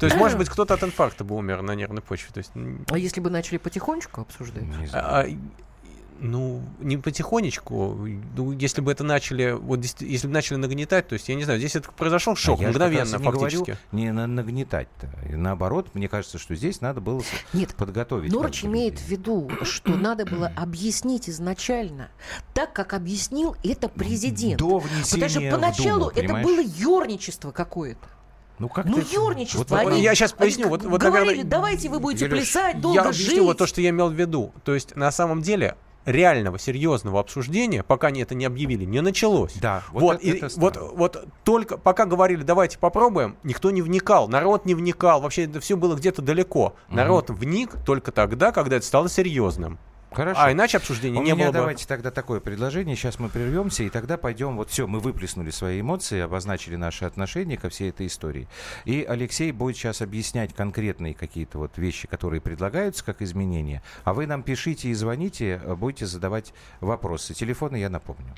То 0.01 0.07
есть, 0.07 0.17
может 0.17 0.39
быть, 0.39 0.49
кто-то 0.49 0.75
от 0.75 0.83
инфаркта 0.83 1.23
бы 1.25 1.37
умер 1.37 1.63
на 1.63 1.75
нервной 1.77 2.03
почве. 2.03 2.31
То 2.33 2.39
есть, 2.39 2.51
А 2.91 2.99
если 2.99 3.21
бы 3.21 3.31
начали 3.31 3.59
потихонечку 3.59 4.23
обсуждать? 4.23 4.65
Не 4.65 4.87
знаю. 4.87 5.05
а- 5.07 5.21
а, 5.21 5.27
ну, 6.21 6.63
не 6.81 6.97
потихонечку. 6.97 7.97
Ну, 8.37 8.53
если 8.53 8.81
бы 8.81 8.93
это 8.93 9.05
начали, 9.05 9.53
вот 9.53 9.81
если 10.01 10.27
бы 10.27 10.33
начали 10.33 10.57
нагнетать, 10.57 11.09
то 11.09 11.15
есть, 11.15 11.29
я 11.29 11.35
не 11.35 11.45
знаю, 11.45 11.59
здесь 11.59 11.77
это 11.77 11.91
произошел 11.93 12.37
шок, 12.37 12.61
А 12.61 12.63
я 12.65 12.69
как 12.73 12.81
раз 12.81 12.89
мгновенно 12.91 13.17
не 13.17 13.31
говорю, 13.31 13.39
фактически. 13.65 13.79
не 13.93 14.13
на- 14.13 14.27
нагнетать-то. 14.27 15.11
Наоборот, 15.37 15.91
мне 15.95 16.09
кажется, 16.09 16.39
что 16.39 16.55
здесь 16.55 16.81
надо 16.81 17.01
было 17.01 17.23
Нет, 17.53 17.75
подготовить. 17.75 18.33
Норч 18.33 18.65
имеет 18.65 18.99
в 18.99 19.07
виду, 19.09 19.51
что 19.63 19.95
надо 19.95 20.25
было 20.27 20.53
объяснить 20.57 21.29
изначально, 21.29 22.09
так 22.55 22.73
как 22.73 22.95
объяснил 22.95 23.57
это 23.63 23.89
президент. 23.89 24.59
До 24.59 24.81
Потому 24.81 25.29
что 25.29 25.51
поначалу 25.51 26.11
Думу, 26.11 26.13
это 26.15 26.35
было 26.43 26.61
ерничество 26.61 27.51
какое-то. 27.51 28.07
Ну, 28.59 28.71
как 28.71 28.87
Ну, 28.87 28.99
юрничество. 29.13 29.59
Вот 29.59 29.73
они, 29.73 30.01
я 30.03 30.13
они 30.13 30.21
поясню, 30.39 30.69
вот- 30.69 30.83
вот, 30.83 31.01
говорили, 31.03 31.29
наверное, 31.31 31.51
давайте 31.51 31.91
вы 31.91 32.01
будете 32.01 32.25
Юлюш, 32.25 32.39
плясать, 32.53 32.81
долго 32.81 32.95
я 33.01 33.09
объясню 33.09 33.27
жить. 33.35 33.41
вот 33.43 33.59
то, 33.59 33.67
что 33.67 33.83
я 33.83 33.91
имел 33.91 34.09
в 34.09 34.15
виду. 34.15 34.55
То 34.65 34.73
есть, 34.75 34.97
на 34.97 35.13
самом 35.13 35.43
деле, 35.43 35.77
реального, 36.07 36.59
серьезного 36.59 37.21
обсуждения, 37.21 37.83
пока 37.83 38.07
они 38.07 38.23
это 38.23 38.35
не 38.35 38.45
объявили, 38.47 38.85
не 38.85 39.01
началось. 39.03 39.53
Да, 39.55 39.83
вот 39.91 40.03
Вот, 40.03 40.17
это- 40.17 40.27
и- 40.27 40.31
это 40.39 40.49
вот, 40.59 40.77
вот 40.95 41.25
только 41.45 41.77
пока 41.77 42.07
говорили, 42.07 42.43
давайте 42.43 42.79
попробуем, 42.79 43.37
никто 43.43 43.71
не 43.71 43.83
вникал, 43.83 44.29
народ 44.29 44.65
не 44.65 44.75
вникал, 44.75 45.21
вообще 45.21 45.45
это 45.45 45.61
все 45.61 45.77
было 45.77 45.97
где-то 45.97 46.23
далеко. 46.23 46.75
Народ 46.89 47.31
вник 47.31 47.75
только 47.85 48.13
тогда, 48.13 48.53
когда 48.53 48.77
это 48.77 48.87
стало 48.87 49.09
серьезным. 49.09 49.79
Хорошо. 50.17 50.41
А 50.43 50.51
иначе 50.51 50.79
обсуждения 50.79 51.19
У 51.19 51.23
не 51.23 51.33
меня 51.33 51.45
было 51.45 51.47
бы. 51.49 51.59
давайте 51.59 51.87
тогда 51.87 52.11
такое 52.11 52.41
предложение. 52.41 52.97
Сейчас 52.97 53.19
мы 53.19 53.29
прервемся, 53.29 53.83
и 53.83 53.91
тогда 53.91 54.17
пойдем. 54.17 54.57
Вот 54.57 54.71
все, 54.71 54.87
мы 54.87 54.99
выплеснули 54.99 55.51
свои 55.51 55.83
эмоции, 55.83 56.21
обозначили 56.21 56.77
наши 56.77 57.05
отношения 57.05 57.59
ко 57.59 57.69
всей 57.69 57.91
этой 57.91 58.07
истории. 58.07 58.49
И 58.87 59.05
Алексей 59.07 59.53
будет 59.53 59.77
сейчас 59.77 60.01
объяснять 60.01 60.55
конкретные 60.55 61.13
какие-то 61.13 61.59
вот 61.59 61.77
вещи, 61.77 62.09
которые 62.09 62.41
предлагаются 62.41 63.05
как 63.05 63.21
изменения. 63.21 63.83
А 64.05 64.15
вы 64.15 64.27
нам 64.27 64.43
пишите 64.43 64.89
и 64.89 64.95
звоните, 64.95 65.61
э, 65.63 65.75
будете 65.75 66.07
задавать 66.07 66.55
вопросы. 66.81 67.35
Телефоны 67.35 67.77
я 67.77 67.91
напомню. 67.91 68.35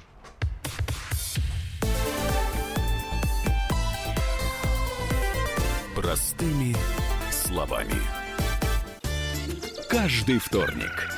Простыми 5.95 6.75
словами. 7.31 7.95
Каждый 9.89 10.41
вторник 10.41 11.18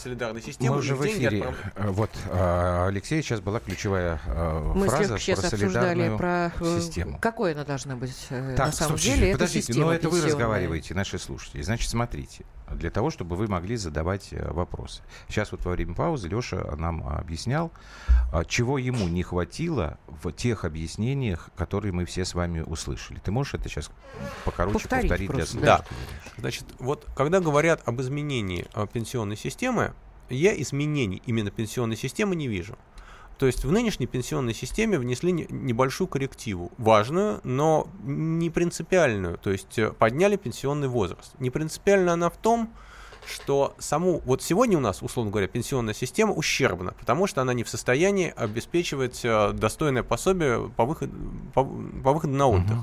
солидарной 0.00 0.42
системы. 0.42 0.70
Мы 0.72 0.78
уже 0.78 0.94
в 0.94 1.06
эфире. 1.06 1.40
отправ- 1.42 1.54
Э, 1.76 1.88
Вот, 1.90 2.10
а, 2.30 2.86
Алексей, 2.88 3.22
сейчас 3.22 3.40
была 3.40 3.60
ключевая 3.60 4.20
э, 4.26 4.72
Мы 4.74 4.88
фраза 4.88 5.08
про 5.08 5.14
обсуждали 5.16 5.46
солидарную 5.50 6.18
про 6.18 6.52
э, 6.60 6.80
систему. 6.80 7.18
какой 7.20 7.52
она 7.52 7.64
должна 7.64 7.96
быть 7.96 8.16
э, 8.30 8.54
Так, 8.56 8.66
на 8.66 8.72
самом 8.72 8.98
слушайте, 8.98 9.20
деле. 9.20 9.32
подождите, 9.32 9.74
но 9.74 9.92
это 9.92 10.08
вы 10.08 10.20
разговариваете, 10.22 10.94
наши 10.94 11.18
слушатели. 11.18 11.62
Значит, 11.62 11.90
смотрите, 11.90 12.44
для 12.74 12.90
того, 12.90 13.10
чтобы 13.10 13.36
вы 13.36 13.48
могли 13.48 13.76
задавать 13.76 14.28
э, 14.32 14.52
вопросы. 14.52 15.02
Сейчас 15.28 15.52
вот 15.52 15.64
во 15.64 15.72
время 15.72 15.94
паузы 15.94 16.28
Леша 16.28 16.74
нам 16.76 17.06
объяснял, 17.06 17.72
а, 18.32 18.44
чего 18.44 18.78
ему 18.78 19.08
не 19.08 19.22
хватило 19.22 19.98
в 20.06 20.32
тех 20.32 20.64
объяснениях, 20.64 21.50
которые 21.56 21.92
мы 21.92 22.04
все 22.04 22.24
с 22.24 22.34
вами 22.34 22.60
услышали. 22.60 23.18
Ты 23.18 23.30
можешь 23.30 23.54
это 23.54 23.68
сейчас 23.68 23.90
покороче 24.44 24.74
Повторить 24.74 25.08
повторить 25.08 25.30
для 25.30 25.36
просто, 25.36 25.52
слушателей? 25.52 25.86
Да. 26.34 26.40
Значит, 26.40 26.64
вот 26.78 27.06
когда 27.16 27.40
говорят 27.40 27.82
об 27.86 28.00
изменении 28.00 28.66
э, 28.74 28.86
пенсионной 28.92 29.36
системы, 29.36 29.94
я 30.28 30.60
изменений 30.62 31.22
именно 31.26 31.50
пенсионной 31.50 31.96
системы 31.96 32.36
не 32.36 32.48
вижу. 32.48 32.78
То 33.40 33.46
есть 33.46 33.64
в 33.64 33.72
нынешней 33.72 34.06
пенсионной 34.06 34.52
системе 34.52 34.98
внесли 34.98 35.32
не- 35.32 35.46
небольшую 35.48 36.08
коррективу, 36.08 36.70
важную, 36.76 37.40
но 37.42 37.88
не 38.02 38.50
принципиальную. 38.50 39.38
То 39.38 39.50
есть 39.50 39.78
э, 39.78 39.92
подняли 39.92 40.36
пенсионный 40.36 40.88
возраст. 40.88 41.32
Не 41.38 41.48
принципиальна 41.48 42.12
она 42.12 42.28
в 42.28 42.36
том, 42.36 42.70
что 43.26 43.74
саму... 43.78 44.20
Вот 44.26 44.42
сегодня 44.42 44.76
у 44.76 44.82
нас, 44.82 45.02
условно 45.02 45.30
говоря, 45.30 45.48
пенсионная 45.48 45.94
система 45.94 46.34
ущербна, 46.34 46.92
потому 46.98 47.26
что 47.26 47.40
она 47.40 47.54
не 47.54 47.64
в 47.64 47.70
состоянии 47.70 48.30
обеспечивать 48.36 49.24
э, 49.24 49.52
достойное 49.52 50.02
пособие 50.02 50.70
по 50.76 50.84
выходу, 50.84 51.16
по, 51.54 51.64
по 51.64 52.12
выходу 52.12 52.34
на 52.34 52.46
отдых. 52.46 52.76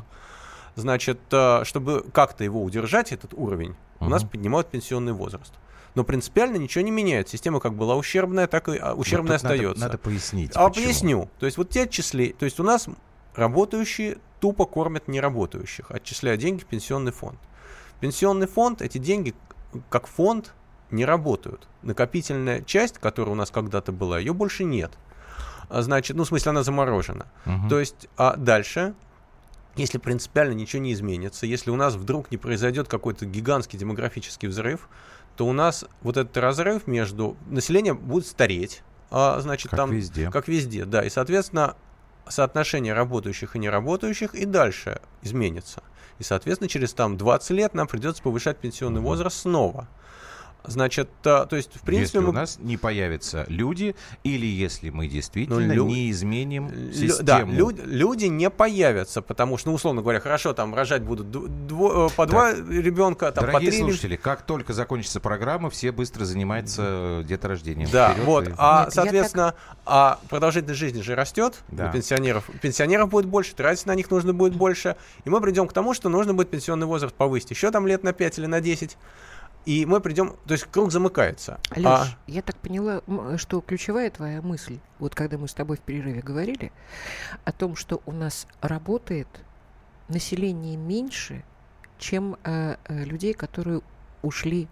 Значит, 0.74 1.20
э, 1.30 1.66
чтобы 1.66 2.04
как-то 2.12 2.44
его 2.44 2.64
удержать, 2.64 3.12
этот 3.12 3.36
уровень, 3.36 3.76
у 4.00 4.10
нас 4.10 4.24
поднимают 4.24 4.70
пенсионный 4.72 5.14
возраст. 5.14 5.54
Но 5.98 6.04
принципиально 6.04 6.58
ничего 6.58 6.84
не 6.84 6.92
меняет. 6.92 7.28
Система 7.28 7.60
как 7.60 7.74
была 7.74 7.96
ущербная, 7.96 8.46
так 8.46 8.70
и 8.70 8.78
а, 8.78 8.94
ущербная 8.94 9.40
тут 9.40 9.44
надо- 9.46 9.56
остается. 9.56 9.84
Надо, 9.84 9.98
пояснить. 9.98 10.52
а 10.54 10.70
почему. 10.70 10.86
поясню. 10.86 11.30
То 11.40 11.48
есть 11.48 11.58
вот 11.58 11.72
те 11.72 11.86
отчисли... 11.86 12.36
То 12.38 12.46
есть 12.46 12.60
у 12.60 12.64
нас 12.64 12.88
работающие 13.34 14.20
тупо 14.40 14.66
кормят 14.66 15.08
неработающих, 15.08 15.90
отчисляя 15.90 16.38
деньги 16.38 16.62
в 16.62 16.68
пенсионный 16.68 17.12
фонд. 17.12 17.40
Пенсионный 18.00 18.46
фонд, 18.46 18.84
эти 18.84 19.00
деньги 19.00 19.34
как 19.90 20.06
фонд 20.06 20.54
не 20.92 21.04
работают. 21.04 21.68
Накопительная 21.82 22.62
часть, 22.62 23.00
которая 23.00 23.32
у 23.32 23.36
нас 23.36 23.50
когда-то 23.50 23.92
была, 23.92 24.20
ее 24.20 24.36
больше 24.36 24.66
нет. 24.66 24.92
А 25.68 25.82
Значит, 25.82 26.16
ну, 26.16 26.26
в 26.26 26.28
смысле, 26.28 26.52
она 26.52 26.62
заморожена. 26.62 27.26
Мгм. 27.46 27.70
То 27.70 27.80
есть, 27.80 28.08
а 28.18 28.36
дальше, 28.36 28.94
если 29.76 29.98
принципиально 29.98 30.54
ничего 30.54 30.84
не 30.84 30.94
изменится, 30.94 31.48
если 31.48 31.72
у 31.72 31.76
нас 31.76 31.96
вдруг 31.96 32.30
не 32.30 32.38
произойдет 32.38 32.88
какой-то 32.88 33.26
гигантский 33.26 33.80
демографический 33.80 34.48
взрыв, 34.48 34.88
то 35.38 35.46
у 35.46 35.54
нас 35.54 35.86
вот 36.02 36.18
этот 36.18 36.36
разрыв 36.38 36.88
между 36.88 37.38
население 37.48 37.94
будет 37.94 38.26
стареть, 38.28 38.82
а, 39.12 39.40
значит, 39.40 39.70
Как 39.70 39.78
там 39.78 39.92
везде. 39.92 40.30
как 40.32 40.48
везде, 40.48 40.84
да, 40.86 41.04
и 41.04 41.10
соответственно 41.10 41.76
соотношение 42.28 42.94
работающих 42.94 43.56
и 43.56 43.60
неработающих 43.60 44.34
и 44.36 44.46
дальше 44.46 45.00
изменится. 45.22 45.82
И, 46.20 46.24
соответственно, 46.24 46.68
через 46.68 46.94
там 46.94 47.16
20 47.16 47.52
лет 47.52 47.74
нам 47.76 47.88
придется 47.88 48.22
повышать 48.24 48.58
пенсионный 48.58 49.00
Мгм. 49.00 49.08
возраст 49.10 49.38
снова. 49.38 49.88
Значит, 50.68 51.10
то 51.24 51.48
есть, 51.52 51.72
в 51.76 51.82
принципе, 51.82 52.18
если 52.18 52.20
мы 52.20 52.30
у 52.30 52.32
нас 52.34 52.58
не 52.60 52.78
появятся 52.78 53.46
люди, 53.48 53.96
или 54.24 54.46
если 54.46 54.90
мы 54.90 55.08
действительно 55.08 55.60
Ну, 55.60 55.74
лю- 55.74 55.86
не 55.88 56.12
изменим 56.12 56.70
Лю- 56.70 56.94
систему. 56.94 57.24
Да, 57.52 57.58
люд- 57.58 57.86
люди 57.86 58.26
не 58.26 58.50
появятся, 58.50 59.22
потому 59.22 59.58
что, 59.58 59.70
ну, 59.70 59.76
условно 59.76 60.02
говоря, 60.02 60.20
хорошо, 60.20 60.54
там 60.54 60.76
рожать 60.76 61.02
будут 61.04 61.32
ду- 61.32 61.48
дво- 61.48 62.08
э, 62.08 62.16
по 62.16 62.26
два 62.26 62.54
ребенка, 62.54 63.32
там, 63.32 63.46
по 63.46 63.52
Дорогие 63.52 63.72
три. 63.72 63.80
слушатели, 63.80 64.16
как 64.16 64.42
только 64.44 64.74
закончится 64.74 65.20
программа, 65.20 65.70
все 65.70 65.92
быстро 65.92 66.26
занимаются 66.26 67.24
деторождением. 67.28 67.90
Да, 67.92 68.12
Вперед 68.12 68.26
вот. 68.26 68.48
и- 68.50 68.54
А, 68.58 68.84
Нет, 68.86 68.94
соответственно, 68.94 69.54
а 69.86 70.20
продолжительность 70.30 70.80
жизни 70.80 71.02
же 71.02 71.16
растет 71.16 71.64
Да. 71.70 71.90
у 71.90 71.94
пенсионеров. 71.94 72.50
Пенсионеров 72.62 73.10
будет 73.10 73.26
больше, 73.26 73.56
тратить 73.56 73.86
на 73.86 73.96
них 73.96 74.12
нужно 74.12 74.34
будет 74.34 74.56
больше. 74.56 74.96
И 75.26 75.30
мы 75.30 75.40
придем 75.42 75.68
к 75.68 75.74
тому, 75.74 75.94
что 75.94 76.10
нужно 76.10 76.34
будет 76.34 76.50
пенсионный 76.50 76.88
возраст 76.88 77.14
повысить 77.16 77.52
еще 77.52 77.72
там 77.72 77.88
лет 77.88 78.04
на 78.04 78.14
5 78.14 78.38
или 78.38 78.46
на 78.48 78.60
10. 78.62 78.98
И 79.68 79.86
мы 79.86 80.00
придем, 80.00 80.38
то 80.46 80.54
есть 80.54 80.64
круг 80.64 80.94
замыкается. 80.94 81.60
Леш, 81.76 81.86
А, 81.86 82.08
я 82.26 82.42
так 82.42 82.56
поняла, 82.56 83.02
что 83.36 83.60
ключевая 83.60 84.10
твоя 84.10 84.42
мысль, 84.42 84.80
вот 84.98 85.14
когда 85.14 85.38
мы 85.38 85.50
с 85.50 85.54
тобой 85.54 85.76
в 85.76 85.82
перерыве 85.82 86.22
говорили, 86.22 86.72
о 87.44 87.52
том, 87.52 87.76
что 87.76 88.02
у 88.06 88.14
нас 88.14 88.48
работает 88.62 89.28
население 90.08 90.78
меньше, 90.78 91.44
чем 91.98 92.38
э, 92.46 92.78
э, 92.86 93.04
людей, 93.04 93.34
которые 93.34 93.82
ушли 94.22 94.70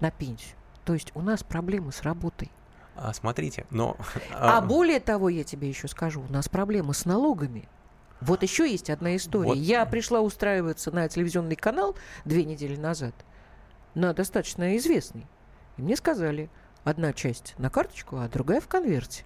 на 0.00 0.10
пенсию. 0.10 0.56
То 0.84 0.94
есть 0.94 1.12
у 1.14 1.22
нас 1.22 1.44
проблемы 1.44 1.92
с 1.92 2.02
работой. 2.02 2.50
а, 2.96 3.12
смотрите, 3.12 3.66
но... 3.70 3.96
А 4.32 4.60
более 4.60 4.98
того, 4.98 5.28
я 5.28 5.44
тебе 5.44 5.68
еще 5.68 5.86
скажу, 5.86 6.20
у 6.28 6.32
нас 6.32 6.48
проблемы 6.48 6.92
с 6.92 7.04
налогами. 7.04 7.68
Вот 8.20 8.42
еще 8.42 8.68
есть 8.68 8.90
одна 8.90 9.14
история. 9.14 9.50
Вот. 9.50 9.58
Я 9.58 9.86
пришла 9.86 10.20
устраиваться 10.20 10.90
на 10.90 11.08
телевизионный 11.08 11.54
канал 11.54 11.94
две 12.24 12.44
недели 12.44 12.74
назад, 12.74 13.14
на 13.94 14.12
достаточно 14.12 14.76
известный. 14.76 15.26
И 15.76 15.82
мне 15.82 15.96
сказали, 15.96 16.50
одна 16.84 17.12
часть 17.12 17.54
на 17.58 17.70
карточку, 17.70 18.18
а 18.18 18.28
другая 18.28 18.60
в 18.60 18.68
конверте. 18.68 19.24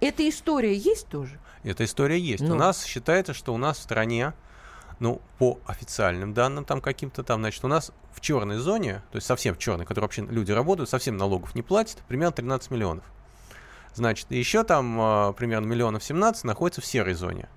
Эта 0.00 0.28
история 0.28 0.74
есть 0.74 1.08
тоже? 1.08 1.38
Эта 1.62 1.84
история 1.84 2.18
есть. 2.18 2.42
У 2.42 2.48
Ну. 2.48 2.54
нас 2.54 2.84
считается, 2.84 3.32
что 3.32 3.54
у 3.54 3.56
нас 3.56 3.78
в 3.78 3.82
стране, 3.82 4.34
ну, 4.98 5.20
по 5.38 5.58
официальным 5.66 6.34
данным 6.34 6.64
там 6.64 6.80
каким-то 6.80 7.22
там, 7.22 7.40
значит, 7.40 7.64
у 7.64 7.68
нас 7.68 7.92
в 8.12 8.20
черной 8.20 8.56
зоне, 8.58 9.02
то 9.10 9.16
есть 9.16 9.26
совсем 9.26 9.54
в 9.54 9.58
черной, 9.58 9.86
которой 9.86 10.04
вообще 10.04 10.22
люди 10.22 10.52
работают, 10.52 10.88
совсем 10.90 11.16
налогов 11.16 11.54
не 11.54 11.62
платят, 11.62 11.98
примерно 12.08 12.32
13 12.32 12.70
миллионов. 12.70 13.04
Значит, 13.94 14.30
еще 14.30 14.62
там 14.64 14.98
а, 15.00 15.32
примерно 15.32 15.66
миллионов 15.66 16.04
17 16.04 16.44
находится 16.44 16.82
в 16.82 16.86
серой 16.86 17.14
зоне. 17.14 17.48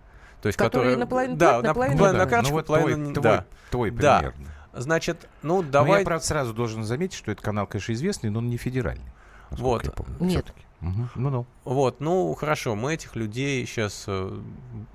То 0.41 0.47
есть, 0.47 0.57
Которые 0.57 0.95
которые, 0.95 0.97
наполовину 0.97 1.35
да, 1.35 1.47
платят, 1.49 1.63
наполовину 1.67 1.95
наполовину 1.95 2.17
нет. 2.17 2.25
на 2.25 2.29
карточку, 2.29 2.51
ну 2.53 2.57
вот 2.59 2.65
половину 2.67 3.13
твой, 3.13 3.13
твой, 3.13 3.31
да. 3.33 3.45
твой 3.71 3.91
Да. 3.91 4.33
Значит, 4.81 5.27
ну, 5.41 5.61
Но 5.61 5.69
давай... 5.69 5.99
я, 5.99 6.05
правда, 6.05 6.25
сразу 6.25 6.53
должен 6.53 6.83
заметить, 6.83 7.15
что 7.17 7.31
этот 7.31 7.43
канал, 7.43 7.67
конечно, 7.67 7.93
известный, 7.93 8.29
но 8.29 8.39
он 8.39 8.49
не 8.49 8.57
федеральный. 8.57 9.11
Вот. 9.51 9.83
я 9.83 9.91
помню, 9.91 10.15
Нет. 10.19 10.45
всё-таки. 10.45 10.65
Мгм. 10.79 11.09
Ну-ну. 11.15 11.45
Вот, 11.65 11.99
ну 11.99 12.33
хорошо, 12.35 12.75
мы 12.75 12.93
этих 12.93 13.15
людей 13.15 13.65
сейчас 13.65 14.07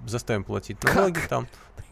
заставим 0.07 0.45
платить 0.45 0.79
Как? 0.81 0.95
налоги 0.95 1.21
там. 1.29 1.47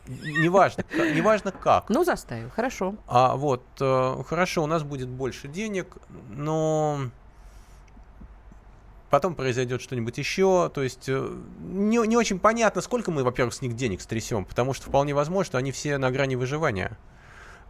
Неважно, 0.06 0.84
неважно 0.96 1.52
как. 1.52 1.88
Ну, 1.88 2.02
заставил, 2.02 2.50
хорошо. 2.50 2.96
А 3.06 3.36
вот, 3.36 3.62
э, 3.80 4.22
хорошо, 4.26 4.64
у 4.64 4.66
нас 4.66 4.82
будет 4.82 5.08
больше 5.08 5.46
денег, 5.46 5.96
но 6.28 7.10
потом 9.10 9.34
произойдет 9.34 9.80
что-нибудь 9.80 10.18
еще. 10.18 10.70
То 10.74 10.82
есть 10.82 11.08
э, 11.08 11.36
не, 11.60 12.04
не 12.06 12.16
очень 12.16 12.40
понятно, 12.40 12.80
сколько 12.80 13.12
мы, 13.12 13.22
во-первых, 13.22 13.54
с 13.54 13.62
них 13.62 13.76
денег 13.76 14.00
стрясем, 14.00 14.44
потому 14.44 14.72
что 14.72 14.86
вполне 14.88 15.14
возможно, 15.14 15.44
что 15.44 15.58
они 15.58 15.70
все 15.70 15.98
на 15.98 16.10
грани 16.10 16.34
выживания. 16.34 16.98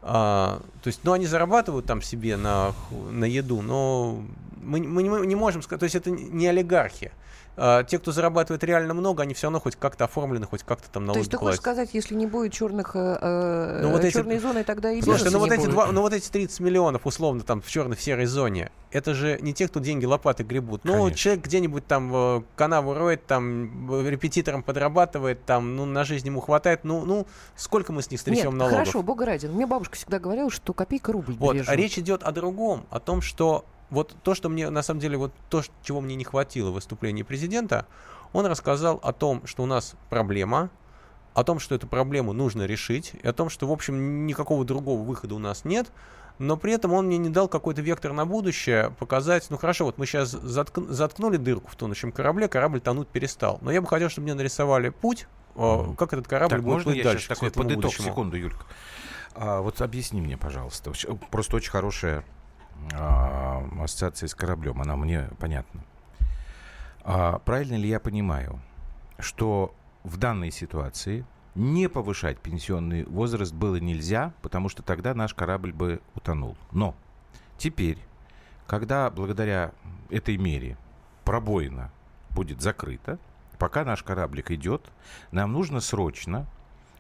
А, 0.03 0.61
то 0.83 0.89
есть, 0.89 1.01
ну, 1.05 1.13
они 1.13 1.27
зарабатывают 1.27 1.87
там 1.87 2.03
себе 2.03 2.37
на, 2.37 2.73
на 3.11 3.25
еду, 3.25 3.63
но 3.63 4.23
мы, 4.61 4.81
мы, 4.81 5.03
не- 5.03 5.09
мы 5.11 5.27
не 5.27 5.37
можем 5.37 5.63
сказать, 5.63 5.81
то 5.81 5.85
есть 5.85 5.95
это 5.95 6.11
не 6.11 6.47
олигархи. 6.49 7.13
А, 7.55 7.85
те, 7.85 7.99
кто 7.99 8.13
зарабатывает 8.13 8.65
реально 8.65 8.95
много, 8.95 9.23
они 9.25 9.35
все 9.35 9.47
равно 9.49 9.61
хоть 9.61 9.77
как-то 9.77 10.05
оформлены, 10.05 10.47
хоть 10.47 10.63
как-то 10.63 10.89
там 10.91 11.03
То 11.03 11.07
налоги 11.09 11.19
есть 11.19 11.31
ты 11.31 11.37
хочешь 11.37 11.59
сказать, 11.59 11.91
если 11.93 12.15
не 12.15 12.27
будет 12.27 12.53
черных, 12.53 12.97
э, 12.97 13.19
э, 13.21 13.81
Ну, 13.83 13.91
вот 13.91 14.03
эти- 14.05 14.15
черной 14.15 14.39
зоны, 14.39 14.65
тогда 14.65 14.91
и 14.91 15.03
Слушайте, 15.03 15.25
бизнеса 15.27 15.33
ну 15.35 15.39
вот, 15.41 15.49
не 15.51 15.55
эти 15.57 15.61
будет. 15.67 15.71
два, 15.73 15.93
ну 15.93 16.01
вот 16.01 16.13
эти 16.15 16.31
30 16.31 16.61
миллионов, 16.61 17.07
условно, 17.07 17.43
там 17.43 17.61
в 17.61 17.69
черной, 17.69 17.95
в 17.97 18.01
серой 18.01 18.25
зоне, 18.25 18.71
это 18.91 19.13
же 19.13 19.39
не 19.43 19.53
те, 19.53 19.69
кто 19.69 19.81
деньги 19.81 20.07
лопаты 20.07 20.45
гребут. 20.45 20.81
Ну, 20.85 20.93
Конечно. 20.95 21.19
человек 21.19 21.45
где-нибудь 21.45 21.87
там 21.87 22.11
э, 22.15 22.43
канаву 22.57 22.95
роет, 22.95 23.27
там 23.27 24.03
репетитором 24.07 24.63
подрабатывает, 24.63 25.45
там, 25.45 25.77
ну, 25.77 25.85
на 25.85 26.05
жизнь 26.05 26.27
ему 26.29 26.41
хватает. 26.41 26.85
Ну, 26.85 27.05
ну, 27.05 27.27
сколько 27.55 27.93
мы 27.93 28.01
с 28.01 28.07
них 28.11 28.13
Нет, 28.13 28.21
стрясем 28.21 28.57
налогов? 28.57 28.79
хорошо, 28.79 29.03
бога 29.03 29.27
ради. 29.27 29.45
Мне 29.47 29.67
бабушка 29.67 29.97
всегда 29.97 30.19
говорила, 30.19 30.51
что 30.51 30.73
копейка 30.73 31.13
рубль 31.13 31.35
Вот, 31.35 31.53
бережет. 31.53 31.69
а 31.69 31.77
речь 31.77 31.99
идет 31.99 32.23
о 32.23 32.33
другом, 32.33 32.87
о 32.89 32.99
том, 32.99 33.21
что 33.21 33.67
вот 33.93 34.17
то, 34.23 34.35
что 34.35 34.49
мне, 34.49 34.71
на 34.71 34.83
самом 34.83 35.01
деле, 35.01 35.19
вот 35.19 35.33
то, 35.51 35.63
чего 35.83 36.01
мне 36.01 36.17
не 36.17 36.25
хватило 36.25 36.71
в 36.71 36.75
выступлении 36.75 37.23
президента, 37.23 37.87
он 38.33 38.47
рассказал 38.47 38.99
о 39.03 39.13
том, 39.13 39.47
что 39.47 39.63
у 39.63 39.67
нас 39.67 39.95
проблема, 40.09 40.71
о 41.35 41.45
том, 41.45 41.59
что 41.59 41.75
эту 41.75 41.87
проблему 41.87 42.33
нужно 42.33 42.63
решить, 42.63 43.13
и 43.23 43.29
о 43.29 43.35
том, 43.35 43.51
что, 43.51 43.69
в 43.69 43.71
общем, 43.71 44.27
никакого 44.27 44.65
другого 44.65 45.03
выхода 45.03 45.35
у 45.35 45.39
нас 45.39 45.67
нет, 45.67 45.93
но 46.39 46.57
при 46.57 46.73
этом 46.73 46.95
он 46.95 47.07
мне 47.07 47.19
не 47.19 47.29
дал 47.29 47.49
какой-то 47.49 47.83
вектор 47.83 48.15
на 48.15 48.25
будущее, 48.25 48.95
показать, 48.99 49.47
ну 49.51 49.59
хорошо, 49.59 49.85
вот 49.85 49.99
мы 49.99 50.07
сейчас 50.07 50.31
заткнули 50.31 51.37
дырку 51.37 51.71
в 51.71 51.77
тонущем 51.77 52.13
корабле, 52.13 52.49
корабль 52.49 52.81
тонуть 52.81 53.09
перестал. 53.09 53.59
Но 53.61 53.71
я 53.71 53.83
бы 53.83 53.87
хотел, 53.87 54.09
чтобы 54.09 54.25
мне 54.25 54.35
нарисовали 54.35 54.89
путь, 54.89 55.27
э, 55.55 55.85
как 55.99 56.15
этот 56.15 56.27
корабль 56.27 56.57
Так, 56.57 56.63
будет 56.63 56.73
можно 56.73 56.93
плыть 56.93 56.99
я 56.99 57.05
дальше 57.05 57.27
сейчас 57.27 57.39
такой 57.39 57.51
подыток, 57.51 57.83
будущему? 57.83 58.09
секунду, 58.09 58.37
Юлька? 58.39 58.65
А, 59.35 59.61
вот 59.61 59.83
объясни 59.83 60.23
мне, 60.23 60.39
пожалуйста. 60.39 60.93
Просто 61.31 61.57
очень 61.57 61.71
хорошая 61.71 62.25
ассоциация 62.91 64.29
с 64.29 64.35
кораблем, 64.35 64.81
она 64.81 64.97
мне 64.97 65.29
понятна. 65.39 65.85
А, 67.05 67.39
правильно 67.41 67.77
ли 67.77 67.89
я 67.89 68.01
понимаю, 68.01 68.61
что 69.19 69.75
в 70.05 70.17
данной 70.17 70.51
ситуации 70.51 71.25
не 71.55 71.89
повышать 71.89 72.39
пенсионный 72.39 73.05
возраст 73.05 73.53
было 73.53 73.77
нельзя, 73.77 74.33
потому 74.43 74.69
что 74.69 74.83
тогда 74.83 75.15
наш 75.15 75.35
корабль 75.35 75.73
бы 75.73 76.01
утонул. 76.15 76.57
Но 76.71 76.95
теперь, 77.59 77.99
когда 78.67 79.11
благодаря 79.11 79.73
этой 80.11 80.37
мере 80.37 80.77
пробоина 81.25 81.91
будет 82.31 82.63
закрыта, 82.63 83.19
пока 83.59 83.85
наш 83.85 84.03
кораблик 84.03 84.51
идет, 84.51 84.91
нам 85.31 85.53
нужно 85.53 85.81
срочно 85.81 86.47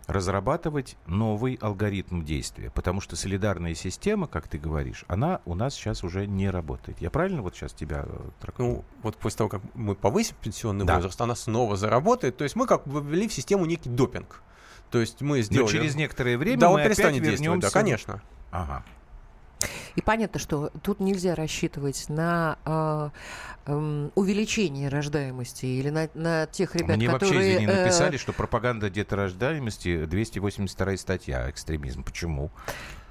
разрабатывать 0.06 0.96
новый 1.06 1.54
алгоритм 1.60 2.22
действия, 2.22 2.70
потому 2.70 3.00
что 3.00 3.16
солидарная 3.16 3.74
система, 3.74 4.26
как 4.26 4.48
ты 4.48 4.58
говоришь, 4.58 5.04
она 5.08 5.40
у 5.44 5.54
нас 5.54 5.74
сейчас 5.74 6.04
уже 6.04 6.26
не 6.26 6.50
работает. 6.50 7.00
Я 7.00 7.10
правильно 7.10 7.42
вот 7.42 7.54
сейчас 7.54 7.72
тебя 7.72 8.04
э, 8.06 8.20
трактую? 8.40 8.68
Ну, 8.68 8.84
вот 9.02 9.16
после 9.16 9.38
того, 9.38 9.48
как 9.50 9.62
мы 9.74 9.94
повысим 9.94 10.36
пенсионный 10.40 10.84
Да. 10.84 10.96
возраст, 10.96 11.20
она 11.20 11.34
снова 11.34 11.76
заработает. 11.76 12.36
То 12.36 12.44
есть 12.44 12.56
мы 12.56 12.66
как 12.66 12.86
бы 12.86 13.00
ввели 13.02 13.28
в 13.28 13.32
систему 13.32 13.64
некий 13.66 13.88
допинг. 13.88 14.42
То 14.90 15.00
есть 15.00 15.20
мы 15.22 15.38
Но 15.38 15.42
сделали... 15.42 15.70
через 15.72 15.94
некоторое 15.94 16.36
время 16.36 16.58
да, 16.60 16.68
мы 16.68 16.74
он 16.74 16.80
опять 16.80 16.96
перестанет 16.96 17.22
действовать, 17.22 17.60
да, 17.60 17.68
вернемся. 17.68 17.72
конечно. 17.72 18.22
Ага. 18.50 18.84
И 19.96 20.02
понятно, 20.02 20.40
что 20.40 20.70
тут 20.82 21.00
нельзя 21.00 21.34
рассчитывать 21.34 22.06
на 22.08 22.58
а, 22.64 23.10
эм, 23.66 24.10
увеличение 24.14 24.88
рождаемости 24.88 25.66
или 25.66 25.90
на, 25.90 26.08
на 26.14 26.46
тех 26.46 26.74
ребят, 26.74 26.96
Мне 26.96 27.08
вообще, 27.08 27.26
которые... 27.26 27.54
извини, 27.54 27.72
э, 27.72 27.82
написали, 27.84 28.16
что 28.16 28.32
пропаганда 28.32 28.90
деторождаемости 28.90 30.06
282 30.06 30.96
статья 30.96 31.50
экстремизм. 31.50 32.02
Почему? 32.02 32.50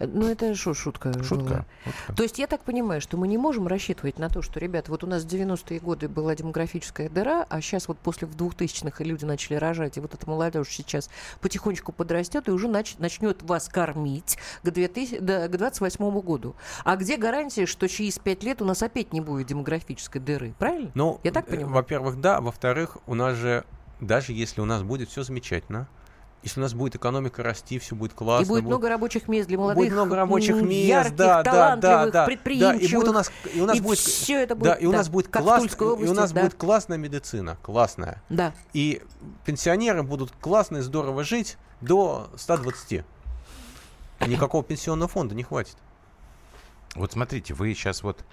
Ну, 0.07 0.27
это 0.27 0.55
что, 0.55 0.73
шутка 0.73 1.09
была? 1.09 1.23
Шутка. 1.23 1.65
Шутка. 1.83 2.13
То 2.15 2.23
есть 2.23 2.39
я 2.39 2.47
так 2.47 2.63
понимаю, 2.63 3.01
что 3.01 3.17
мы 3.17 3.27
не 3.27 3.37
можем 3.37 3.67
рассчитывать 3.67 4.19
на 4.19 4.29
то, 4.29 4.41
что, 4.41 4.59
ребята, 4.59 4.91
вот 4.91 5.03
у 5.03 5.07
нас 5.07 5.23
в 5.23 5.27
90-е 5.27 5.79
годы 5.79 6.07
была 6.07 6.35
демографическая 6.35 7.09
дыра, 7.09 7.45
а 7.49 7.61
сейчас 7.61 7.87
вот 7.87 7.97
после 7.99 8.27
в 8.27 8.35
2000-х 8.35 9.03
люди 9.03 9.25
начали 9.25 9.55
рожать, 9.55 9.97
и 9.97 9.99
вот 9.99 10.13
эта 10.13 10.29
молодежь 10.29 10.69
сейчас 10.69 11.09
потихонечку 11.41 11.91
подрастет 11.91 12.47
и 12.47 12.51
уже 12.51 12.67
нач- 12.67 12.95
начнет 12.99 13.41
вас 13.43 13.67
кормить 13.69 14.37
к, 14.63 14.71
2000, 14.71 15.19
да, 15.19 15.47
к 15.47 15.57
28 15.57 16.21
году. 16.21 16.55
А 16.83 16.95
где 16.95 17.17
гарантия, 17.17 17.65
что 17.65 17.87
через 17.87 18.19
5 18.19 18.43
лет 18.43 18.61
у 18.61 18.65
нас 18.65 18.81
опять 18.83 19.13
не 19.13 19.21
будет 19.21 19.47
демографической 19.47 20.21
дыры? 20.21 20.53
Правильно? 20.59 20.91
Ну, 20.93 21.19
Я 21.23 21.31
так 21.31 21.47
э, 21.47 21.51
понимаю? 21.51 21.73
Во-первых, 21.73 22.19
да. 22.19 22.41
Во-вторых, 22.41 22.97
у 23.07 23.15
нас 23.15 23.35
же, 23.37 23.63
даже 23.99 24.33
если 24.33 24.61
у 24.61 24.65
нас 24.65 24.83
будет 24.83 25.09
все 25.09 25.23
замечательно, 25.23 25.87
если 26.43 26.59
у 26.59 26.63
нас 26.63 26.73
будет 26.73 26.95
экономика 26.95 27.43
расти, 27.43 27.77
все 27.79 27.95
будет 27.95 28.13
классно. 28.13 28.45
и 28.45 28.47
будет 28.47 28.63
будет- 28.63 28.69
много 28.69 28.89
рабочих 28.89 29.27
мест 29.27 29.47
для 29.47 29.57
молодых, 29.57 29.77
будет 29.77 29.91
много 29.93 30.15
рабочих 30.15 30.55
мест, 30.55 30.87
ярких, 30.87 31.15
да, 31.15 31.43
да, 31.43 31.75
да, 31.75 32.05
да, 32.07 32.25
да, 32.25 32.73
и 32.75 32.93
будет 32.95 33.07
у 33.09 33.13
нас, 33.13 33.31
и 33.53 33.61
у 33.61 33.65
нас 33.65 33.77
и 33.77 33.81
будет, 33.81 33.99
все 33.99 34.41
это 34.41 34.55
будет, 34.55 34.69
да, 34.69 34.73
и 34.75 34.85
у 34.85 34.91
нас 34.91 35.09
будет 35.09 35.27
класс- 35.27 35.61
Тульской 35.61 35.87
и 35.87 35.89
у 35.89 35.93
области, 35.93 36.13
нас 36.15 36.31
да. 36.31 36.41
будет 36.41 36.53
классная 36.55 36.97
медицина, 36.97 37.57
классная, 37.61 38.21
Да. 38.29 38.53
и 38.73 39.01
пенсионеры 39.45 40.03
будут 40.03 40.31
классно 40.41 40.77
и 40.77 40.81
здорово 40.81 41.23
жить 41.23 41.57
до 41.81 42.29
120. 42.37 43.03
И 44.19 44.25
никакого 44.29 44.63
пенсионного 44.63 45.09
фонда 45.09 45.35
не 45.35 45.43
хватит. 45.43 45.75
Вот 46.95 47.11
смотрите, 47.11 47.53
вы 47.53 47.73
сейчас 47.73 48.03
вот 48.03 48.23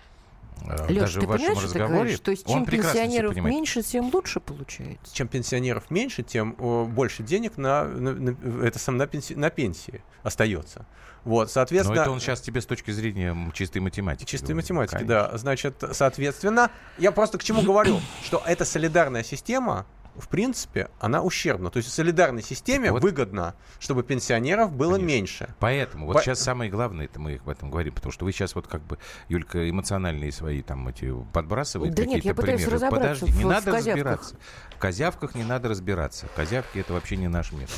Леш, 0.89 1.01
даже 1.01 1.21
ты 1.21 1.27
в 1.27 1.29
вашем 1.29 1.47
понимаешь, 1.47 1.59
что 1.59 1.73
ты 1.73 1.79
разговоре... 1.79 1.95
говоришь? 1.95 2.21
То 2.21 2.31
есть 2.31 2.47
чем 2.47 2.65
пенсионеров 2.67 3.37
меньше, 3.37 3.83
тем 3.83 4.11
лучше 4.13 4.41
получается. 4.41 5.15
Чем 5.15 5.29
пенсионеров 5.29 5.91
меньше, 5.91 6.23
тем 6.23 6.57
о, 6.59 6.85
больше 6.85 7.23
денег 7.23 7.57
на, 7.57 7.85
на- 7.85 8.15
на- 8.15 8.65
это 8.65 8.79
сам, 8.79 8.97
на, 8.97 9.05
пенси- 9.05 9.37
на 9.37 9.51
пенсии 9.51 10.03
остается. 10.23 10.87
Вот, 11.25 11.49
Но 11.49 11.49
соответственно... 11.49 12.01
это 12.01 12.11
он 12.11 12.21
сейчас 12.21 12.41
тебе 12.41 12.61
с 12.61 12.67
точки 12.67 12.91
зрения 12.91 13.37
чистой 13.53 13.79
математики. 13.81 14.29
Чистой 14.29 14.53
говорит. 14.53 14.65
математики, 14.65 14.95
Конечно. 14.95 15.29
да. 15.31 15.39
Значит, 15.39 15.83
соответственно, 15.93 16.71
я 16.97 17.13
просто 17.13 17.39
к 17.39 17.45
чему 17.45 17.63
говорю, 17.63 18.01
что 18.25 18.43
эта 18.47 18.65
солидарная 18.65 19.23
система, 19.25 19.87
в 20.19 20.29
принципе, 20.29 20.89
она 21.01 21.23
ущербна. 21.23 21.71
То 21.71 21.79
есть 21.79 21.93
солидарной 21.93 22.43
системе 22.43 22.93
Вот. 22.93 23.03
выгодно, 23.03 23.55
чтобы 23.79 24.03
пенсионеров 24.03 24.73
было 24.73 24.93
Конечно. 24.95 25.07
меньше. 25.09 25.55
Поэтому 25.59 26.07
вот 26.07 26.15
По- 26.15 26.23
сейчас 26.23 26.41
самое 26.41 26.71
главное, 26.71 27.07
это 27.07 27.21
мы 27.21 27.37
об 27.37 27.49
этом 27.49 27.71
говорим, 27.71 27.95
потому 27.95 28.13
что 28.13 28.25
вы 28.25 28.33
сейчас 28.33 28.55
вот 28.55 28.67
как 28.67 28.83
бы, 28.83 28.99
Юлька, 29.29 29.69
эмоциональные 29.69 30.33
свои 30.33 30.63
там 30.63 30.89
эти 30.89 31.13
подбрасывает 31.33 31.95
Да 31.95 32.05
нет, 32.05 32.17
какие-то 32.17 32.43
примеры. 32.43 32.71
разобраться 32.73 33.21
Подожди, 33.27 33.39
не 33.39 33.45
в- 33.45 33.47
в 33.47 33.51
надо 33.51 33.71
козявках. 33.73 33.95
разбираться. 33.95 34.37
В 34.75 34.79
козявках 34.79 35.35
не 35.35 35.45
надо 35.45 35.69
разбираться. 35.69 36.27
Козявки 36.37 36.79
это 36.79 36.93
вообще 36.93 37.17
не 37.17 37.29
наш 37.29 37.53
мир. 37.53 37.69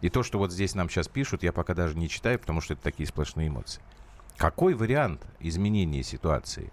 И 0.00 0.10
то, 0.10 0.22
что 0.22 0.38
вот 0.38 0.52
здесь 0.52 0.74
нам 0.74 0.90
сейчас 0.90 1.08
пишут, 1.08 1.42
я 1.42 1.52
пока 1.52 1.74
даже 1.74 1.96
не 1.96 2.08
читаю, 2.08 2.38
потому 2.38 2.60
что 2.60 2.74
это 2.74 2.82
такие 2.82 3.06
сплошные 3.06 3.48
эмоции. 3.48 3.80
Какой 4.36 4.74
вариант 4.74 5.22
изменения 5.40 6.02
ситуации? 6.02 6.72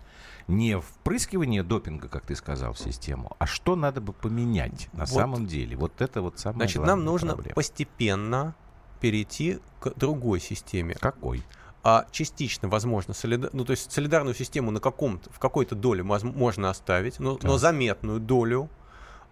Не 0.52 0.80
впрыскивание 0.80 1.64
допинга, 1.64 2.10
как 2.10 2.26
ты 2.26 2.36
сказал, 2.36 2.74
в 2.74 2.80
систему, 2.80 3.36
а 3.40 3.46
что 3.46 3.76
надо 3.78 4.02
бы 4.02 4.12
поменять 4.12 4.90
на 4.94 5.06
Вот. 5.06 5.10
самом 5.10 5.48
деле? 5.48 5.78
Вот 5.78 6.02
это 6.02 6.22
вот 6.22 6.40
самое 6.40 6.68
Значит, 6.68 6.84
нам 6.84 7.06
нужно 7.06 7.34
проблема. 7.36 7.56
постепенно 7.56 8.54
перейти 9.00 9.60
к 9.80 9.94
другой 9.96 10.40
системе. 10.40 10.96
Какой? 11.00 11.44
а 11.84 12.06
частично, 12.12 12.68
возможно, 12.70 13.14
солида- 13.16 13.50
ну, 13.54 13.66
то 13.66 13.72
есть 13.72 13.92
солидарную 13.92 14.36
систему 14.36 14.70
на 14.70 14.80
каком-то, 14.80 15.32
в 15.34 15.40
какой-то 15.40 15.74
доле 15.74 16.04
можно 16.04 16.70
оставить, 16.70 17.18
но, 17.20 17.40
но 17.42 17.54
Так. 17.54 17.60
заметную 17.60 18.20
долю 18.20 18.70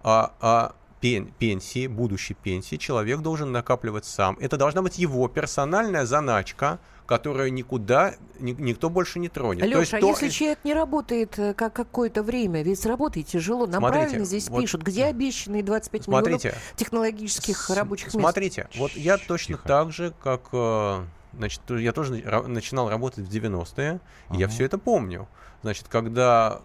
а, 0.01 0.34
а 0.41 0.73
пен- 0.99 1.32
пенсии, 1.38 1.86
будущей 1.86 2.34
пенсии 2.34 2.77
человек 2.77 3.19
должен 3.19 3.51
накапливать 3.51 4.05
сам. 4.05 4.36
Это 4.39 4.58
должна 4.58 4.82
быть 4.82 4.97
его 4.97 5.27
персональная 5.27 6.08
заначка, 6.08 6.79
которую 7.09 7.51
никуда 7.51 8.13
ни- 8.39 8.51
никто 8.51 8.87
больше 8.91 9.17
не 9.17 9.29
тронет. 9.29 9.65
Леша, 9.65 9.79
есть 9.79 9.93
а 9.95 9.99
то- 9.99 10.07
если 10.09 10.29
человек 10.29 10.59
не 10.63 10.75
работает 10.75 11.39
э, 11.39 11.55
как 11.55 11.73
какое-то 11.73 12.21
время, 12.21 12.61
ведь 12.61 12.79
с 12.79 12.85
работой 12.85 13.23
тяжело, 13.23 13.65
нам 13.65 13.81
Смотрите, 13.81 14.03
правильно 14.05 14.25
здесь 14.25 14.47
вот- 14.47 14.61
пишут, 14.61 14.83
где 14.83 15.05
обещанные 15.05 15.63
25 15.63 16.03
Смотрите, 16.03 16.49
миллионов 16.49 16.73
технологических 16.75 17.57
С- 17.57 17.75
рабочих 17.75 18.07
мест? 18.13 18.19
Смотрите, 18.19 18.69
вот 18.77 18.91
я 18.91 19.17
Тихо. 19.17 19.27
точно 19.27 19.57
так 19.57 19.91
же, 19.91 20.13
как 20.23 20.49
э, 20.53 21.03
значит, 21.33 21.61
я 21.69 21.91
тоже 21.93 22.13
начинал 22.47 22.89
работать 22.89 23.25
в 23.25 23.29
90-е, 23.29 23.99
и 24.31 24.37
я 24.37 24.45
Ага. 24.45 24.53
все 24.53 24.65
это 24.65 24.77
помню. 24.77 25.27
Значит, 25.63 25.87
когда 25.89 26.61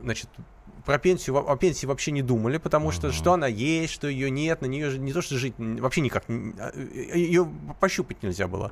значит, 0.00 0.28
про 0.84 0.98
пенсию, 1.00 1.36
о 1.50 1.56
пенсии 1.56 1.86
вообще 1.86 2.12
не 2.12 2.22
думали, 2.22 2.58
потому 2.58 2.92
что 2.92 3.08
Ага. 3.08 3.16
что 3.16 3.32
она 3.32 3.48
есть, 3.48 3.92
что 3.92 4.06
ее 4.06 4.30
нет, 4.30 4.62
на 4.62 4.66
нее 4.66 4.90
же 4.90 4.98
не 5.00 5.12
то, 5.12 5.22
что 5.22 5.36
жить, 5.36 5.54
вообще 5.58 6.02
никак, 6.02 6.22
ее 6.28 7.48
пощупать 7.80 8.22
нельзя 8.22 8.46
было. 8.46 8.70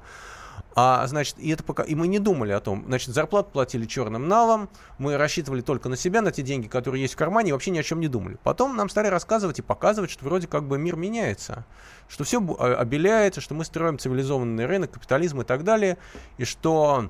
А, 0.78 1.06
значит, 1.06 1.36
и 1.38 1.48
это 1.48 1.64
пока, 1.64 1.82
и 1.84 1.94
мы 1.94 2.06
не 2.06 2.18
думали 2.18 2.52
о 2.52 2.60
том. 2.60 2.84
Значит, 2.86 3.14
зарплату 3.14 3.48
платили 3.50 3.86
черным 3.86 4.28
налом, 4.28 4.68
мы 4.98 5.16
рассчитывали 5.16 5.62
только 5.62 5.88
на 5.88 5.96
себя, 5.96 6.20
на 6.20 6.32
те 6.32 6.42
деньги, 6.42 6.68
которые 6.68 7.00
есть 7.00 7.14
в 7.14 7.16
кармане, 7.16 7.48
и 7.48 7.52
вообще 7.52 7.70
ни 7.70 7.78
о 7.78 7.82
чем 7.82 7.98
не 7.98 8.08
думали. 8.08 8.36
Потом 8.42 8.76
нам 8.76 8.90
стали 8.90 9.08
рассказывать 9.08 9.58
и 9.58 9.62
показывать, 9.62 10.10
что 10.10 10.26
вроде 10.26 10.46
как 10.48 10.68
бы 10.68 10.76
мир 10.76 10.96
меняется, 10.96 11.64
что 12.08 12.24
все 12.24 12.38
обеляется, 12.58 13.40
что 13.40 13.54
мы 13.54 13.64
строим 13.64 13.98
цивилизованный 13.98 14.66
рынок, 14.66 14.90
капитализм 14.90 15.40
и 15.40 15.44
так 15.44 15.64
далее, 15.64 15.96
и 16.36 16.44
что 16.44 17.08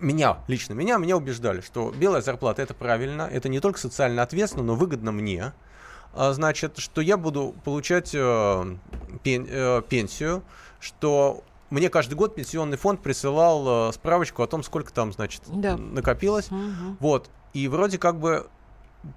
меня, 0.00 0.38
лично 0.48 0.72
меня, 0.72 0.96
меня 0.96 1.18
убеждали, 1.18 1.60
что 1.60 1.92
белая 1.94 2.22
зарплата 2.22 2.62
это 2.62 2.72
правильно, 2.72 3.28
это 3.30 3.50
не 3.50 3.60
только 3.60 3.78
социально 3.78 4.22
ответственно, 4.22 4.64
но 4.64 4.74
выгодно 4.76 5.12
мне. 5.12 5.52
А, 6.14 6.32
значит, 6.32 6.78
что 6.78 7.02
я 7.02 7.18
буду 7.18 7.54
получать 7.64 8.14
э, 8.14 8.76
пен, 9.22 9.46
э, 9.46 9.82
пенсию, 9.86 10.42
что 10.80 11.44
мне 11.70 11.90
каждый 11.90 12.14
год 12.14 12.34
пенсионный 12.34 12.76
фонд 12.76 13.02
присылал 13.02 13.88
э, 13.90 13.92
справочку 13.92 14.42
о 14.42 14.46
том, 14.46 14.62
сколько 14.62 14.92
там, 14.92 15.12
значит, 15.12 15.42
Да. 15.46 15.76
накопилось. 15.76 16.50
Мгм. 16.50 16.96
Вот. 17.00 17.30
И 17.52 17.68
вроде 17.68 17.98
как 17.98 18.18
бы 18.18 18.48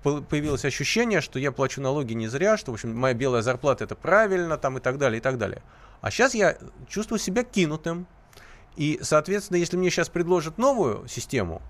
по- 0.03 0.21
появилось 0.21 0.65
ощущение, 0.65 1.21
что 1.21 1.39
я 1.39 1.51
плачу 1.51 1.81
налоги 1.81 2.13
не 2.13 2.27
зря, 2.27 2.57
что, 2.57 2.71
в 2.71 2.75
общем, 2.75 2.95
моя 2.95 3.13
белая 3.13 3.41
зарплата 3.41 3.83
это 3.83 3.95
правильно, 3.95 4.57
там 4.57 4.77
и 4.77 4.81
так 4.81 4.97
далее, 4.97 5.19
и 5.19 5.21
так 5.21 5.37
далее. 5.37 5.63
А 6.01 6.11
сейчас 6.11 6.33
я 6.33 6.57
чувствую 6.87 7.19
себя 7.19 7.43
кинутым. 7.43 8.07
И, 8.75 8.99
соответственно, 9.01 9.57
если 9.57 9.75
мне 9.77 9.89
сейчас 9.89 10.09
предложат 10.09 10.57
новую 10.57 11.07
систему, 11.07 11.61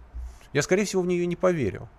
я, 0.54 0.62
скорее 0.62 0.86
всего, 0.86 1.02
в 1.02 1.08
нее 1.08 1.26
не 1.26 1.36
поверю. 1.36 1.90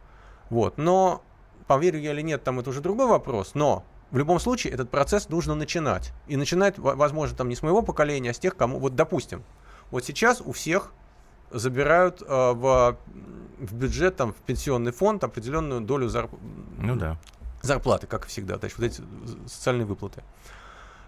Вот. 0.51 0.79
Но 0.79 1.23
поверю 1.66 1.99
я 1.99 2.12
или 2.12 2.21
нет, 2.21 2.45
там 2.45 2.61
это 2.61 2.71
уже 2.71 2.81
другой 2.81 3.07
вопрос. 3.07 3.53
Но 3.55 3.85
в 4.12 4.18
любом 4.18 4.38
случае 4.38 4.72
этот 4.75 4.90
процесс 4.90 5.29
нужно 5.31 5.55
начинать. 5.55 6.12
И 6.29 6.37
начинать, 6.37 6.79
во- 6.79 6.94
возможно, 6.94 7.37
там 7.37 7.48
не 7.48 7.57
с 7.57 7.62
моего 7.62 7.83
поколения, 7.83 8.31
а 8.31 8.35
с 8.35 8.38
тех, 8.38 8.57
кому... 8.57 8.79
Вот, 8.79 8.94
допустим, 8.94 9.42
вот 9.90 10.05
сейчас 10.05 10.40
у 10.40 10.53
всех 10.53 10.92
забирают 11.51 12.22
э, 12.22 12.25
в, 12.27 12.96
в 13.59 13.75
бюджет, 13.75 14.16
там, 14.16 14.33
в 14.33 14.37
пенсионный 14.37 14.92
фонд 14.92 15.25
определенную 15.25 15.81
долю 15.81 16.07
зарп- 16.09 16.38
Ну 16.79 16.96
да. 16.96 17.18
зарплаты, 17.62 18.07
как 18.07 18.27
всегда, 18.27 18.59
то 18.59 18.64
есть 18.66 18.79
вот 18.79 18.85
эти 18.87 19.03
социальные 19.46 19.87
выплаты. 19.87 20.22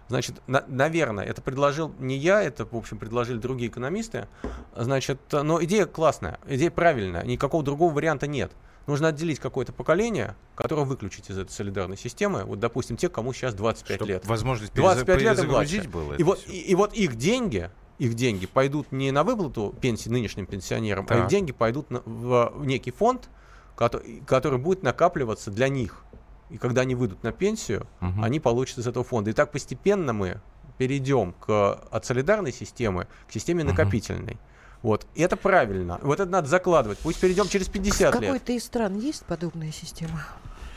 Значит, 0.07 0.41
на- 0.45 0.63
наверное, 0.67 1.25
это 1.25 1.41
предложил 1.41 1.91
не 1.99 2.15
я, 2.17 2.43
это, 2.43 2.65
в 2.65 2.75
общем, 2.75 2.97
предложили 2.99 3.37
другие 3.39 3.69
экономисты. 3.71 4.27
Значит, 4.75 5.19
но 5.31 5.63
идея 5.63 5.85
классная, 5.87 6.39
идея 6.47 6.69
правильная, 6.71 7.23
никакого 7.23 7.63
другого 7.63 7.91
варианта 7.93 8.27
нет. 8.27 8.51
Нужно 8.87 9.07
отделить 9.07 9.39
какое-то 9.39 9.73
поколение, 9.73 10.35
которое 10.55 10.85
выключить 10.85 11.29
из 11.31 11.37
этой 11.37 11.51
солидарной 11.51 11.97
системы. 11.97 12.43
Вот, 12.43 12.59
допустим, 12.59 12.97
те, 12.97 13.09
кому 13.09 13.33
сейчас 13.33 13.55
25 13.55 13.95
Чтоб 13.97 14.07
лет. 14.07 14.25
Возможность 14.27 14.73
25 14.75 15.21
лет 15.21 15.39
и 15.43 15.47
младше. 15.47 15.89
было. 15.89 16.13
И 16.13 16.23
вот, 16.23 16.43
и, 16.47 16.59
и 16.59 16.75
вот 16.75 16.93
их 16.93 17.15
деньги, 17.15 17.71
их 17.97 18.13
деньги 18.13 18.45
пойдут 18.45 18.91
не 18.91 19.11
на 19.11 19.23
выплату 19.23 19.73
пенсии 19.81 20.09
нынешним 20.09 20.45
пенсионерам, 20.45 21.05
а 21.05 21.07
Так. 21.07 21.19
их 21.23 21.27
деньги 21.27 21.51
пойдут 21.51 21.89
на- 21.89 22.01
в, 22.05 22.51
в 22.55 22.65
некий 22.65 22.91
фонд, 22.91 23.29
который, 23.75 24.21
который 24.27 24.59
будет 24.59 24.83
накапливаться 24.83 25.49
для 25.49 25.67
них. 25.67 26.03
И 26.51 26.59
когда 26.59 26.81
они 26.81 26.93
выйдут 26.93 27.23
на 27.23 27.31
пенсию, 27.31 27.87
Мгм. 28.01 28.23
они 28.23 28.39
получат 28.39 28.77
из 28.77 28.85
этого 28.87 29.03
фонда. 29.03 29.31
И 29.31 29.33
так 29.33 29.51
постепенно 29.51 30.13
мы 30.13 30.41
перейдем 30.77 31.33
к, 31.33 31.73
от 31.89 32.05
солидарной 32.05 32.51
системы 32.51 33.07
к 33.27 33.31
системе 33.31 33.63
накопительной. 33.63 34.37
Вот. 34.85 35.07
И 35.15 35.23
это 35.23 35.35
правильно. 35.35 35.99
Вот 36.03 36.19
это 36.19 36.29
надо 36.29 36.47
закладывать. 36.47 36.99
Пусть 36.99 37.19
перейдем 37.19 37.47
через 37.47 37.65
В 37.67 37.71
50 37.71 38.13
лет. 38.13 38.21
какой-то 38.21 38.51
из 38.51 38.63
стран 38.63 38.99
есть 38.99 39.25
подобная 39.25 39.71
система? 39.71 40.27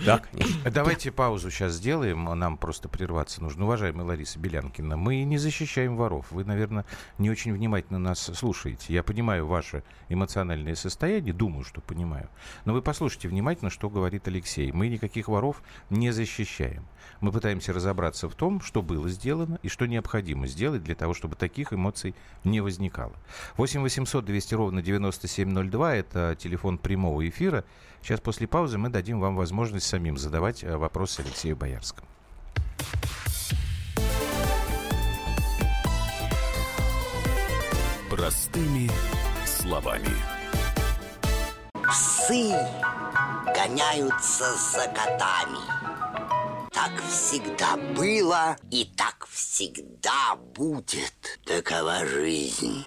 Да, 0.04 0.18
конечно. 0.18 0.70
Давайте 0.70 1.10
паузу 1.10 1.50
сейчас 1.50 1.72
сделаем, 1.72 2.24
нам 2.24 2.56
просто 2.56 2.88
прерваться 2.88 3.42
нужно. 3.42 3.64
Уважаемая 3.64 4.06
Лариса 4.06 4.38
Белянкина, 4.38 4.96
мы 4.96 5.24
не 5.24 5.38
защищаем 5.38 5.96
воров. 5.96 6.26
Вы, 6.30 6.44
наверное, 6.44 6.84
не 7.18 7.30
очень 7.30 7.52
внимательно 7.52 7.98
нас 7.98 8.20
слушаете. 8.20 8.92
Я 8.92 9.02
понимаю 9.02 9.46
ваше 9.46 9.82
эмоциональное 10.08 10.74
состояние, 10.74 11.32
думаю, 11.32 11.64
что 11.64 11.80
понимаю. 11.80 12.28
Но 12.64 12.72
вы 12.72 12.82
послушайте 12.82 13.28
внимательно, 13.28 13.70
что 13.70 13.90
говорит 13.90 14.28
Алексей. 14.28 14.70
Мы 14.72 14.88
никаких 14.88 15.28
воров 15.28 15.62
не 15.90 16.10
защищаем. 16.10 16.86
Мы 17.20 17.32
пытаемся 17.32 17.72
разобраться 17.72 18.28
в 18.28 18.34
том, 18.34 18.60
что 18.60 18.82
было 18.82 19.08
сделано 19.08 19.58
и 19.62 19.68
что 19.68 19.86
необходимо 19.86 20.46
сделать 20.46 20.84
для 20.84 20.94
того, 20.94 21.14
чтобы 21.14 21.34
таких 21.34 21.72
эмоций 21.72 22.14
не 22.44 22.60
возникало. 22.60 23.14
8 23.56 23.82
800 23.82 24.24
200 24.24 24.54
ровно 24.54 24.82
9702– 24.82 25.94
это 25.96 26.36
телефон 26.38 26.78
прямого 26.78 27.28
эфира. 27.28 27.64
Сейчас 28.08 28.20
после 28.20 28.46
паузы 28.46 28.78
мы 28.78 28.88
дадим 28.88 29.20
вам 29.20 29.36
возможность 29.36 29.86
самим 29.86 30.16
задавать 30.16 30.64
э, 30.64 30.78
вопросы 30.78 31.20
Алексею 31.20 31.56
Боярскому. 31.56 32.08
Простыми 38.08 38.90
словами. 39.44 40.08
Псы 41.86 42.48
гоняются 43.54 44.54
за 44.56 44.86
котами. 44.88 45.60
Так 46.72 47.02
всегда 47.10 47.76
было 47.94 48.56
и 48.70 48.86
так 48.96 49.26
всегда 49.30 50.34
будет. 50.54 51.38
Такова 51.44 52.06
жизнь. 52.06 52.86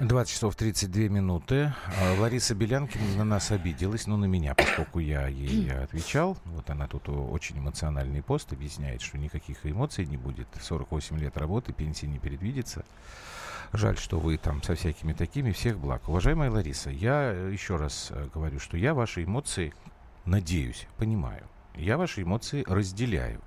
20 0.00 0.30
часов 0.30 0.54
32 0.56 1.08
минуты. 1.08 1.72
А, 1.98 2.20
Лариса 2.20 2.54
Белянкина 2.54 3.16
на 3.16 3.24
нас 3.24 3.50
обиделась, 3.50 4.06
ну, 4.06 4.18
на 4.18 4.26
меня, 4.26 4.54
поскольку 4.54 4.98
я 4.98 5.26
ей 5.26 5.72
отвечал. 5.82 6.36
Вот 6.44 6.68
она 6.68 6.86
тут 6.86 7.08
очень 7.08 7.58
эмоциональный 7.58 8.22
пост 8.22 8.52
объясняет, 8.52 9.00
что 9.00 9.16
никаких 9.16 9.64
эмоций 9.64 10.04
не 10.04 10.18
будет. 10.18 10.48
48 10.60 11.18
лет 11.18 11.38
работы, 11.38 11.72
пенсии 11.72 12.04
не 12.04 12.18
предвидится. 12.18 12.84
Жаль, 13.72 13.96
что 13.96 14.20
вы 14.20 14.36
там 14.36 14.62
со 14.62 14.74
всякими 14.74 15.14
такими. 15.14 15.50
Всех 15.52 15.78
благ. 15.78 16.06
Уважаемая 16.10 16.50
Лариса, 16.50 16.90
я 16.90 17.32
э, 17.32 17.50
еще 17.50 17.76
раз 17.76 18.08
э, 18.10 18.28
говорю, 18.34 18.60
что 18.60 18.76
я 18.76 18.92
ваши 18.92 19.24
эмоции, 19.24 19.72
надеюсь, 20.26 20.86
понимаю. 20.98 21.44
Я 21.74 21.96
ваши 21.96 22.22
эмоции 22.22 22.64
разделяю. 22.68 23.40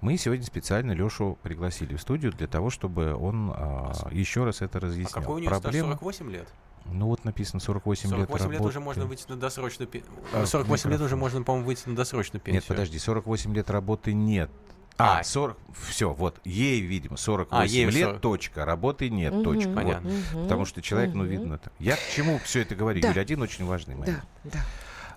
Мы 0.00 0.16
сегодня 0.16 0.44
специально 0.46 0.92
Лешу 0.92 1.38
пригласили 1.42 1.96
в 1.96 2.00
студию 2.00 2.32
для 2.32 2.46
того, 2.46 2.70
чтобы 2.70 3.14
он 3.14 3.52
а, 3.54 3.92
еще 4.12 4.44
раз 4.44 4.62
это 4.62 4.78
А 4.78 4.82
разъяснил. 4.82 5.12
какой 5.12 5.36
у 5.36 5.38
него 5.44 5.50
стаж? 5.56 5.62
Проблема- 5.74 5.92
48 5.98 6.30
лет? 6.30 6.48
Ну 6.90 7.06
вот 7.06 7.24
написано 7.24 7.60
48, 7.60 8.08
48 8.08 8.44
лет, 8.46 8.52
лет 8.52 8.60
уже 8.60 8.80
можно 8.80 9.04
выйти 9.06 9.24
на 9.28 9.36
досрочную 9.36 9.88
пенсию. 9.88 10.10
А, 10.32 10.46
48 10.46 10.90
лет 10.90 11.00
уже 11.00 11.16
можно, 11.16 11.42
по-моему, 11.42 11.66
выйти 11.66 11.88
на 11.88 11.96
досрочную 11.96 12.40
пенсию. 12.40 12.60
Нет, 12.62 12.66
подожди, 12.66 12.98
48 12.98 13.54
лет 13.54 13.70
работы 13.70 14.12
нет. 14.14 14.50
А, 14.96 15.18
А. 15.20 15.24
40, 15.24 15.58
все, 15.88 16.12
вот, 16.12 16.40
ей, 16.44 16.80
видимо, 16.80 17.16
48 17.16 17.56
А, 17.62 17.66
ей 17.66 17.84
лет, 17.86 18.08
40. 18.08 18.20
точка, 18.20 18.64
работы 18.64 19.10
нет, 19.10 19.32
Мгм. 19.34 19.44
точка. 19.44 19.68
вот. 19.68 19.76
Понятно. 19.76 20.10
Мгм. 20.10 20.42
Потому 20.44 20.64
что 20.64 20.80
человек, 20.82 21.14
ну, 21.14 21.22
Мгм. 21.24 21.30
видно. 21.30 21.58
так. 21.58 21.72
Я 21.78 21.96
к 21.96 22.00
чему 22.14 22.38
все 22.38 22.62
это 22.62 22.74
говорю? 22.74 23.00
Да. 23.02 23.08
Юля, 23.10 23.22
один 23.22 23.42
очень 23.42 23.64
важный 23.66 23.94
момент. 23.96 24.22
Да, 24.44 24.50
да. 24.54 24.60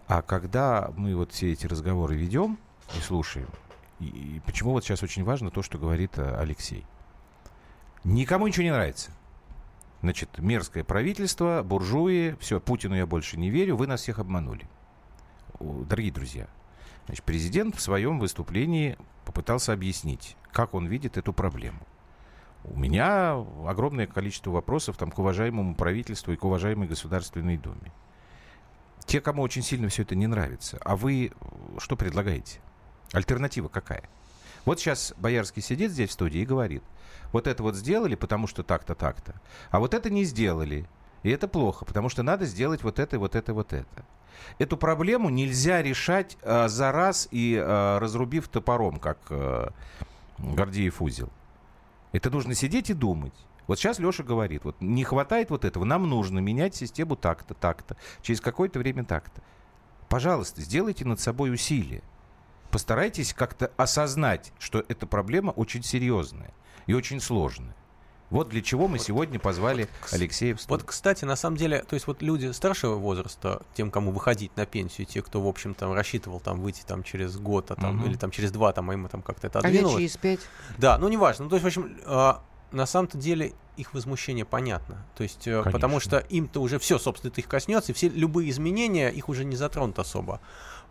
А 0.08 0.22
когда 0.22 0.91
мы 0.98 1.15
вот 1.15 1.32
все 1.32 1.52
эти 1.54 1.65
разговоры 1.67 2.15
ведем 2.15 2.58
и 2.98 3.00
слушаем, 3.02 3.48
и, 4.08 4.42
почему 4.46 4.72
вот 4.72 4.84
сейчас 4.84 5.04
очень 5.04 5.24
важно 5.24 5.52
то, 5.52 5.62
что 5.62 5.78
говорит 5.78 6.18
э, 6.18 6.36
Алексей. 6.38 6.86
Никому 8.04 8.48
ничего 8.48 8.64
не 8.64 8.72
нравится. 8.72 9.12
Значит, 10.02 10.40
мерзкое 10.40 10.84
правительство, 10.84 11.62
буржуи, 11.64 12.36
все, 12.40 12.60
Путину 12.60 12.96
я 12.96 13.06
больше 13.06 13.38
не 13.38 13.52
верю, 13.52 13.78
вы 13.78 13.86
нас 13.86 14.02
всех 14.02 14.18
обманули. 14.18 14.68
Дорогие 15.60 16.12
друзья, 16.12 16.48
значит, 17.06 17.24
президент 17.24 17.76
в 17.76 17.82
своем 17.82 18.18
выступлении 18.18 18.98
попытался 19.26 19.74
объяснить, 19.74 20.36
как 20.52 20.74
он 20.74 20.88
видит 20.88 21.18
эту 21.18 21.34
проблему. 21.34 21.80
У 22.64 22.78
меня 22.78 23.34
огромное 23.68 24.08
количество 24.08 24.50
вопросов 24.50 24.98
там, 24.98 25.12
к 25.12 25.20
уважаемому 25.20 25.76
правительству 25.76 26.32
и 26.32 26.36
к 26.36 26.44
уважаемой 26.44 26.88
Государственной 26.88 27.58
Думе. 27.58 27.92
Те, 29.06 29.22
кому 29.22 29.44
очень 29.44 29.62
сильно 29.62 29.90
все 29.90 30.02
это 30.02 30.16
не 30.16 30.26
нравится, 30.26 30.80
а 30.84 30.96
вы 30.96 31.28
э, 31.28 31.32
что 31.80 31.96
предлагаете? 31.96 32.60
Альтернатива 33.13 33.67
какая? 33.67 34.10
Вот 34.65 34.80
сейчас 34.80 35.13
Боярский 35.17 35.62
сидит 35.62 35.91
здесь 35.91 36.12
в 36.12 36.13
студии 36.13 36.41
и 36.41 36.45
говорит, 36.45 36.84
вот 37.32 37.47
это 37.47 37.63
вот 37.63 37.76
сделали, 37.76 38.15
потому 38.15 38.47
что 38.47 38.63
так-то, 38.63 38.95
так-то, 38.95 39.36
а 39.69 39.80
вот 39.80 39.93
это 39.93 40.10
не 40.10 40.24
сделали, 40.24 40.88
и 41.24 41.30
это 41.30 41.47
плохо, 41.47 41.86
потому 41.86 42.10
что 42.10 42.24
надо 42.24 42.45
сделать 42.45 42.84
вот 42.84 43.00
это, 43.00 43.19
вот 43.19 43.36
это, 43.36 43.54
вот 43.54 43.74
это. 43.74 44.06
Эту 44.58 44.78
проблему 44.78 45.30
нельзя 45.30 45.82
решать 45.82 46.38
э, 46.41 46.67
за 46.67 46.91
раз 46.91 47.28
и 47.32 47.56
э, 47.56 47.97
разрубив 48.00 48.47
топором, 48.47 49.00
как 49.00 49.19
э, 49.30 49.69
Гордеев 50.38 51.02
узел. 51.02 51.30
Это 52.12 52.30
нужно 52.30 52.56
сидеть 52.56 52.89
и 52.89 52.93
думать. 52.93 53.34
Вот 53.67 53.78
сейчас 53.78 54.00
Леша 54.00 54.24
говорит, 54.24 54.65
вот 54.65 54.76
не 54.82 55.04
хватает 55.04 55.50
вот 55.50 55.63
этого, 55.63 55.86
нам 55.86 56.10
нужно 56.10 56.39
менять 56.39 56.76
систему 56.76 57.15
так-то, 57.15 57.54
так-то, 57.54 57.95
через 58.21 58.41
какое-то 58.41 58.80
время 58.80 59.06
так-то. 59.06 59.41
Пожалуйста, 60.10 60.62
сделайте 60.62 61.06
над 61.06 61.19
собой 61.19 61.54
усилие. 61.54 62.02
Постарайтесь 62.71 63.34
как-то 63.34 63.71
осознать, 63.77 64.51
что 64.60 64.84
эта 64.88 65.05
проблема 65.05 65.51
очень 65.51 65.84
серьезная 65.84 66.51
и 66.88 66.93
очень 66.93 67.19
сложная. 67.19 67.75
Вот 68.29 68.47
для 68.47 68.62
чего 68.62 68.88
мы 68.88 68.97
сегодня 68.97 69.39
позвали 69.39 69.89
к- 69.99 70.13
Алексея 70.13 70.55
в 70.55 70.65
Вот, 70.69 70.84
кстати, 70.84 71.25
на 71.25 71.36
самом 71.36 71.57
деле, 71.57 71.84
то 71.84 71.95
есть 71.95 72.07
вот 72.07 72.21
люди 72.21 72.49
старшего 72.53 72.95
возраста, 72.95 73.62
тем, 73.73 73.91
кому 73.91 74.12
выходить 74.12 74.55
на 74.55 74.65
пенсию, 74.65 75.05
те, 75.05 75.21
кто, 75.21 75.41
в 75.41 75.47
общем, 75.47 75.73
там 75.73 75.91
рассчитывал 75.91 76.39
там 76.39 76.62
выйти 76.62 76.81
там 76.88 77.03
через 77.03 77.38
год, 77.38 77.71
а 77.71 77.75
там, 77.75 77.97
Мгм. 77.97 78.05
или 78.05 78.15
там 78.15 78.31
через 78.31 78.51
два, 78.53 78.71
там, 78.71 78.89
а 78.89 78.93
ему 78.93 79.10
там 79.10 79.21
как-то 79.21 79.47
это 79.47 79.60
А 79.60 79.63
я 79.63 79.67
отодвинулось. 79.67 79.97
через 79.97 80.15
пять. 80.17 80.39
Да, 80.77 80.97
ну 80.97 81.10
неважно. 81.10 81.43
Ну, 81.43 81.49
то 81.49 81.57
есть, 81.57 81.63
в 81.65 81.67
общем, 81.67 81.97
а, 82.05 82.41
на 82.71 82.86
самом-то 82.86 83.17
деле 83.17 83.51
их 83.75 83.93
возмущение 83.93 84.45
понятно. 84.45 85.05
То 85.17 85.23
есть, 85.23 85.45
э, 85.47 85.63
потому 85.69 85.99
что 85.99 86.19
им-то 86.19 86.62
уже 86.62 86.79
все, 86.79 86.97
собственно, 86.99 87.31
это 87.31 87.41
их 87.41 87.47
коснется, 87.49 87.91
и 87.91 87.95
все 87.95 88.07
любые 88.07 88.49
изменения 88.49 89.10
их 89.10 89.27
уже 89.27 89.43
не 89.43 89.57
затронут 89.57 89.99
особо. 89.99 90.39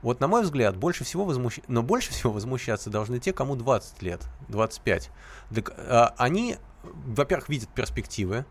Вот, 0.02 0.20
на 0.20 0.28
мой 0.28 0.42
взгляд, 0.42 0.76
больше 0.76 1.04
всего 1.04 1.24
возмущ... 1.24 1.58
но 1.68 1.82
больше 1.82 2.10
всего 2.10 2.32
возмущаться 2.32 2.90
должны 2.90 3.18
те, 3.18 3.32
кому 3.32 3.56
20 3.56 4.02
лет, 4.02 4.22
25. 4.48 5.10
Так, 5.54 5.72
а, 5.76 6.14
они, 6.16 6.56
во-первых, 6.82 7.48
видят 7.48 7.68
перспективы, 7.68 8.46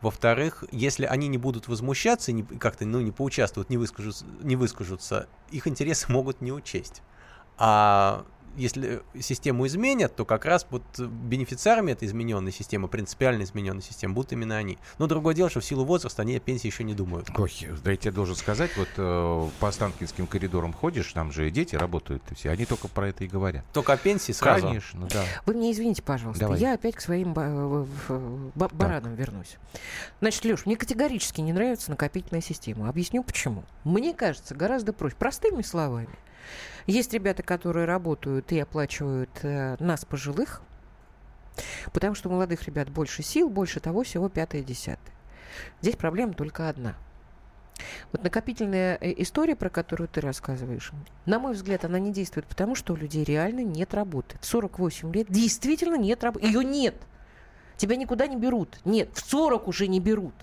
во-вторых, 0.00 0.64
если 0.70 1.06
они 1.06 1.28
не 1.28 1.38
будут 1.38 1.68
возмущаться, 1.68 2.32
не- 2.32 2.42
как-то 2.42 2.84
ну, 2.84 3.00
не 3.00 3.12
поучаствуют, 3.12 3.70
не 3.70 3.78
выскажутся, 3.78 4.26
не 4.42 4.56
выскажутся, 4.56 5.28
их 5.50 5.66
интересы 5.66 6.10
могут 6.12 6.40
не 6.40 6.52
учесть. 6.52 7.02
А 7.58 8.24
если 8.56 9.02
систему 9.20 9.66
изменят, 9.66 10.14
то 10.16 10.24
как 10.24 10.44
раз 10.44 10.66
вот 10.70 10.82
бенефициарами 10.98 11.92
этой 11.92 12.08
измененной 12.08 12.52
системы, 12.52 12.88
принципиально 12.88 13.42
измененной 13.42 13.82
системы, 13.82 14.14
будут 14.14 14.32
именно 14.32 14.56
они. 14.56 14.78
Но 14.98 15.06
другое 15.06 15.34
дело, 15.34 15.50
что 15.50 15.60
в 15.60 15.64
силу 15.64 15.84
возраста 15.84 16.22
они 16.22 16.36
о 16.36 16.40
пенсии 16.40 16.66
еще 16.66 16.84
не 16.84 16.94
думают. 16.94 17.28
Ой, 17.36 17.52
да 17.84 17.90
я 17.90 17.96
тебе 17.96 18.12
должен 18.12 18.36
сказать, 18.36 18.70
вот 18.76 18.88
э, 18.96 19.48
по 19.60 19.68
Останкинским 19.68 20.26
коридорам 20.26 20.72
ходишь, 20.72 21.12
там 21.12 21.32
же 21.32 21.50
дети 21.50 21.76
работают, 21.76 22.22
и 22.30 22.34
все, 22.34 22.50
они 22.50 22.64
только 22.64 22.88
про 22.88 23.08
это 23.08 23.24
и 23.24 23.28
говорят. 23.28 23.64
Только 23.72 23.92
о 23.92 23.96
пенсии 23.96 24.32
сразу. 24.32 24.66
Конечно, 24.66 25.06
да. 25.08 25.24
Вы 25.46 25.54
мне 25.54 25.72
извините, 25.72 26.02
пожалуйста, 26.02 26.40
Давай. 26.44 26.58
я 26.60 26.74
опять 26.74 26.94
к 26.96 27.00
своим 27.00 27.32
ба- 27.34 27.48
в- 27.48 28.50
ба- 28.54 28.70
баранам 28.72 29.14
вернусь. 29.14 29.56
Значит, 30.20 30.44
Леш, 30.44 30.66
мне 30.66 30.76
категорически 30.76 31.40
не 31.40 31.52
нравится 31.52 31.90
накопительная 31.90 32.42
система. 32.42 32.88
Объясню 32.88 33.22
почему. 33.22 33.64
Мне 33.84 34.14
кажется, 34.14 34.54
гораздо 34.54 34.92
проще. 34.92 35.16
Простыми 35.16 35.62
словами. 35.62 36.08
Есть 36.86 37.12
ребята, 37.12 37.42
которые 37.42 37.86
работают 37.86 38.52
и 38.52 38.58
оплачивают 38.58 39.30
э, 39.42 39.76
нас 39.78 40.04
пожилых, 40.04 40.62
потому 41.92 42.14
что 42.14 42.28
у 42.28 42.32
молодых 42.32 42.64
ребят 42.64 42.90
больше 42.90 43.22
сил, 43.22 43.48
больше 43.48 43.80
того, 43.80 44.02
всего 44.02 44.28
пятое, 44.28 44.62
десятое. 44.62 45.14
Здесь 45.80 45.96
проблема 45.96 46.32
только 46.34 46.68
одна. 46.68 46.96
Вот 48.12 48.22
накопительная 48.22 48.98
э, 49.00 49.14
история, 49.18 49.56
про 49.56 49.70
которую 49.70 50.08
ты 50.08 50.20
рассказываешь, 50.20 50.92
на 51.26 51.38
мой 51.38 51.54
взгляд, 51.54 51.84
она 51.84 51.98
не 51.98 52.12
действует, 52.12 52.46
потому 52.46 52.74
что 52.74 52.92
у 52.92 52.96
людей 52.96 53.24
реально 53.24 53.64
нет 53.64 53.94
работы. 53.94 54.36
В 54.40 54.46
48 54.46 55.12
лет 55.12 55.26
действительно 55.30 55.96
нет 55.96 56.22
работы. 56.24 56.46
Ее 56.46 56.64
нет. 56.64 56.96
Тебя 57.76 57.96
никуда 57.96 58.26
не 58.26 58.36
берут. 58.36 58.78
Нет, 58.84 59.10
в 59.14 59.28
40 59.28 59.68
уже 59.68 59.88
не 59.88 60.00
берут. 60.00 60.34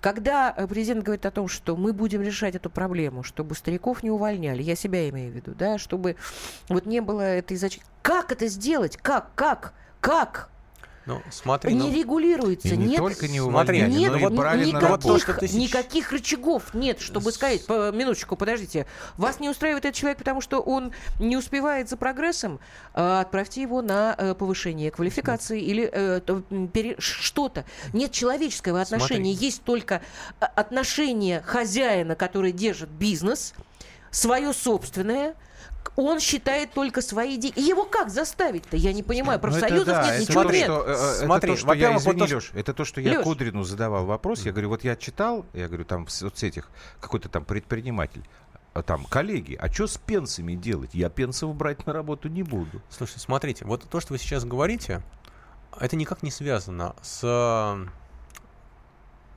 Когда 0.00 0.54
э, 0.56 0.66
президент 0.66 1.02
говорит 1.04 1.26
о 1.26 1.30
том, 1.30 1.48
что 1.48 1.76
мы 1.76 1.92
будем 1.92 2.22
решать 2.22 2.54
эту 2.54 2.70
проблему, 2.70 3.22
чтобы 3.22 3.54
стариков 3.54 4.02
не 4.02 4.10
увольняли, 4.10 4.62
я 4.62 4.76
себя 4.76 5.08
имею 5.08 5.32
в 5.32 5.34
виду, 5.34 5.54
да, 5.54 5.78
чтобы 5.78 6.16
вот 6.68 6.86
не 6.86 7.00
было 7.00 7.22
этой 7.22 7.56
зачистки. 7.56 7.88
Как 8.02 8.32
это 8.32 8.46
сделать? 8.48 8.96
Как? 8.96 9.34
Как? 9.34 9.72
Как? 10.00 10.50
Ну, 11.06 11.20
смотри, 11.30 11.74
не 11.74 11.90
ну, 11.90 11.94
регулируется. 11.94 12.68
И 12.68 12.76
не 12.76 12.86
нет 12.86 12.96
только 12.98 13.28
не 13.28 13.38
Смотри, 13.38 13.82
нет 13.82 14.12
но 14.12 14.18
и 14.18 14.22
вот 14.22 14.32
брали 14.32 14.60
на 14.62 14.66
никаких, 14.68 14.88
работу. 14.88 15.08
то, 15.08 15.18
что 15.18 15.34
ты 15.34 15.46
сейчас- 15.48 15.60
никаких 15.60 16.12
рычагов 16.12 16.72
нет, 16.72 16.98
чтобы 17.00 17.30
сказать, 17.30 17.66
по, 17.66 17.90
минуточку, 17.92 18.36
подождите, 18.36 18.86
вас 19.18 19.38
не 19.38 19.50
устраивает 19.50 19.84
этот 19.84 19.98
человек, 19.98 20.16
потому 20.18 20.40
что 20.40 20.60
он 20.60 20.92
не 21.20 21.36
успевает 21.36 21.90
за 21.90 21.98
прогрессом, 21.98 22.58
а, 22.94 23.20
отправьте 23.20 23.60
его 23.60 23.82
на 23.82 24.14
э, 24.16 24.34
повышение 24.34 24.90
квалификации 24.90 25.60
или 25.60 25.84
э, 25.92 26.20
то, 26.24 26.42
м, 26.50 26.68
пере- 26.68 26.96
что-то. 26.98 27.66
Нет 27.92 28.10
человеческого 28.12 28.80
отношения, 28.80 29.32
Смотри. 29.32 29.46
есть 29.46 29.62
только 29.62 30.00
а, 30.40 30.46
отношение 30.46 31.42
хозяина, 31.42 32.14
который 32.14 32.52
держит 32.52 32.88
бизнес, 32.88 33.52
свое 34.10 34.52
собственное, 34.54 35.34
он 35.96 36.20
считает 36.20 36.72
только 36.72 37.02
свои 37.02 37.36
деньги. 37.36 37.58
И 37.58 37.62
его 37.62 37.84
как 37.84 38.10
заставить-то? 38.10 38.76
Я 38.76 38.92
не 38.92 39.02
понимаю. 39.02 39.40
Ну, 39.42 39.48
это 39.48 39.58
Профсоюзов 39.58 39.86
да, 39.86 40.04
нет, 40.04 40.12
это 40.14 40.22
ничего 40.22 40.42
то, 40.44 40.52
нет. 40.52 40.64
что, 40.64 40.84
э, 40.86 41.24
Смотри, 41.24 41.52
это 41.52 41.60
то, 41.60 41.66
что 41.66 41.72
я, 41.74 41.92
вот 41.92 42.00
извини, 42.00 42.26
Лёш, 42.26 42.50
это 42.54 42.74
то, 42.74 42.84
что 42.84 43.00
я 43.00 43.12
Лёш. 43.12 43.24
Кудрину 43.24 43.62
задавал 43.62 44.06
вопрос. 44.06 44.40
Я 44.44 44.52
говорю, 44.52 44.70
вот 44.70 44.84
я 44.84 44.96
читал, 44.96 45.46
я 45.52 45.68
говорю, 45.68 45.84
там 45.84 46.06
в 46.06 46.10
соцсетях 46.10 46.68
какой-то 47.00 47.28
там 47.28 47.44
предприниматель, 47.44 48.24
а 48.72 48.82
там, 48.82 49.04
коллеги, 49.04 49.56
а 49.60 49.72
что 49.72 49.86
с 49.86 49.96
пенсиями 49.96 50.54
делать? 50.54 50.90
Я 50.94 51.08
пенсов 51.10 51.54
брать 51.54 51.86
на 51.86 51.92
работу 51.92 52.28
не 52.28 52.42
буду. 52.42 52.82
Слушайте, 52.90 53.20
смотрите, 53.20 53.64
вот 53.64 53.88
то, 53.88 54.00
что 54.00 54.14
вы 54.14 54.18
сейчас 54.18 54.44
говорите, 54.44 55.02
это 55.78 55.94
никак 55.94 56.22
не 56.24 56.32
связано 56.32 56.96
с 57.02 57.20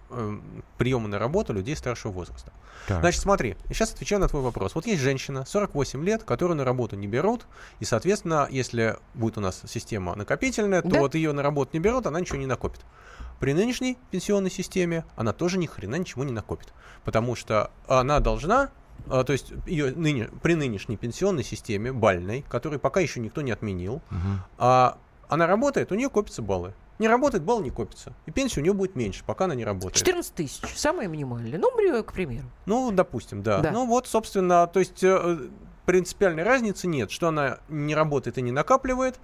э, 0.10 0.39
приемом 0.78 1.10
на 1.12 1.20
работу 1.20 1.54
людей 1.54 1.76
старшего 1.76 2.12
возраста. 2.12 2.52
Значит, 2.88 3.22
смотри, 3.22 3.58
я 3.65 3.74
сейчас 3.74 3.93
отвечаю 3.93 4.22
на 4.22 4.28
твой 4.28 4.41
вопрос. 4.41 4.74
Вот 4.76 4.86
есть 4.86 5.02
женщина, 5.02 5.46
48 5.46 6.04
лет, 6.06 6.24
которую 6.24 6.56
на 6.58 6.63
работу 6.63 6.96
не 6.96 7.08
берут, 7.08 7.46
и, 7.80 7.86
соответственно, 7.86 8.48
если 8.50 8.98
будет 9.13 9.38
у 9.38 9.41
нас 9.41 9.62
система 9.67 10.15
накопительная, 10.15 10.82
то 10.82 10.89
Да. 10.89 11.00
вот 11.00 11.15
ее 11.15 11.34
на 11.34 11.43
работу 11.43 11.72
не 11.74 11.80
берут, 11.80 12.06
она 12.08 12.20
ничего 12.20 12.38
не 12.38 12.46
накопит. 12.46 12.82
При 13.39 13.54
нынешней 13.54 13.98
пенсионной 14.10 14.50
системе 14.50 15.06
она 15.15 15.34
тоже 15.34 15.58
ни 15.58 15.65
хрена 15.65 15.96
ничего 15.96 16.24
не 16.24 16.32
накопит, 16.32 16.74
потому 17.04 17.36
что 17.36 17.72
она 17.88 18.20
должна 18.20 18.70
а, 19.10 19.24
то 19.24 19.32
есть 19.32 19.54
ее 19.67 19.91
ныне, 19.96 20.28
при 20.41 20.56
нынешней 20.56 20.98
пенсионной 20.98 21.43
системе, 21.43 21.93
бальной, 21.93 22.43
которую 22.50 22.80
пока 22.80 23.00
еще 23.00 23.20
никто 23.20 23.41
не 23.41 23.52
отменил, 23.52 24.02
Мгм. 24.10 24.41
а 24.58 24.98
она 25.30 25.46
работает, 25.46 25.91
у 25.91 25.96
нее 25.96 26.10
копятся 26.10 26.41
баллы. 26.41 26.74
Не 26.99 27.07
работает, 27.07 27.43
балл 27.43 27.62
не 27.62 27.69
копится. 27.69 28.13
И 28.25 28.31
пенсия 28.31 28.60
у 28.60 28.63
нее 28.63 28.73
будет 28.73 28.95
меньше, 28.95 29.23
пока 29.25 29.45
она 29.45 29.55
не 29.55 29.65
работает. 29.65 29.97
14 29.97 30.33
тысяч, 30.33 30.62
самое 30.75 31.07
минимальное. 31.07 31.60
Ну, 31.60 31.71
к 32.03 32.13
примеру. 32.13 32.47
Ну, 32.65 32.91
допустим, 32.91 33.43
да. 33.43 33.60
Да. 33.60 33.71
Ну 33.71 33.86
вот, 33.86 34.07
собственно, 34.07 34.67
то 34.67 34.79
есть 34.79 35.03
э, 35.03 35.38
принципиальной 35.86 36.43
разницы 36.43 36.88
нет, 36.88 37.12
что 37.12 37.29
она 37.29 37.60
не 37.69 37.95
работает 37.95 38.38
и 38.38 38.41
не 38.41 38.51
накапливает 38.51 39.19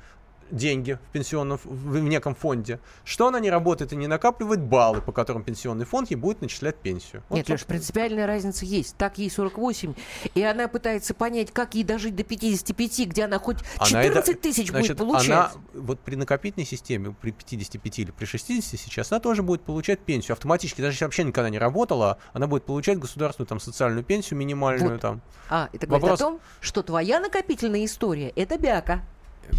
деньги 0.52 0.94
в 1.10 1.12
пенсионном 1.12 1.58
в, 1.64 1.66
в 1.66 2.00
неком 2.00 2.36
фонде, 2.36 2.80
что 3.04 3.28
она 3.28 3.40
не 3.40 3.50
работает 3.50 3.94
и 3.94 3.96
не 3.96 4.08
накапливает 4.08 4.62
баллы, 4.62 5.02
по 5.02 5.12
которым 5.12 5.44
пенсионный 5.44 5.86
фонд 5.86 6.10
ей 6.12 6.18
будет 6.18 6.42
начислять 6.42 6.76
пенсию. 6.78 7.24
Вот, 7.30 7.38
Нет, 7.38 7.50
Леш, 7.50 7.66
принципиальная 7.66 8.28
разница 8.28 8.66
есть. 8.66 8.96
Так 8.98 9.18
ей 9.18 9.30
48, 9.30 9.94
и 10.36 10.44
она 10.44 10.68
пытается 10.68 11.14
понять, 11.14 11.52
как 11.52 11.76
ей 11.76 11.84
дожить 11.84 12.16
до 12.16 12.24
55, 12.24 13.08
где 13.08 13.26
она 13.26 13.40
хоть 13.40 13.58
Она 13.78 14.04
и 14.04 14.10
да- 14.10 14.22
14 14.22 14.42
тысяч 14.42 14.72
будет 14.72 14.86
Значит, 14.86 14.98
получать. 14.98 15.30
она 15.30 15.52
вот 15.74 16.00
при 16.00 16.16
накопительной 16.16 16.66
системе, 16.66 17.16
при 17.20 17.32
55 17.32 18.00
или 18.00 18.12
при 18.12 18.26
60 18.26 18.80
сейчас, 18.80 19.12
она 19.12 19.20
тоже 19.20 19.44
будет 19.44 19.62
получать 19.64 20.00
пенсию 20.00 20.34
автоматически. 20.34 20.82
Даже 20.82 20.96
если 20.96 21.06
вообще 21.06 21.24
никогда 21.24 21.50
не 21.50 21.60
работала, 21.60 22.18
она 22.34 22.48
будет 22.48 22.66
получать 22.66 23.00
государственную 23.00 23.48
там 23.48 23.60
социальную 23.60 24.04
пенсию 24.04 24.38
минимальную 24.40 24.92
Вот. 24.94 25.02
там. 25.02 25.22
А, 25.50 25.70
это 25.74 25.88
говорит 25.88 26.04
Вопрос- 26.04 26.22
о 26.22 26.24
том, 26.24 26.40
что 26.60 26.84
твоя 26.84 27.20
накопительная 27.20 27.86
история– 27.86 28.30
это 28.36 28.58
бяка. 28.58 29.02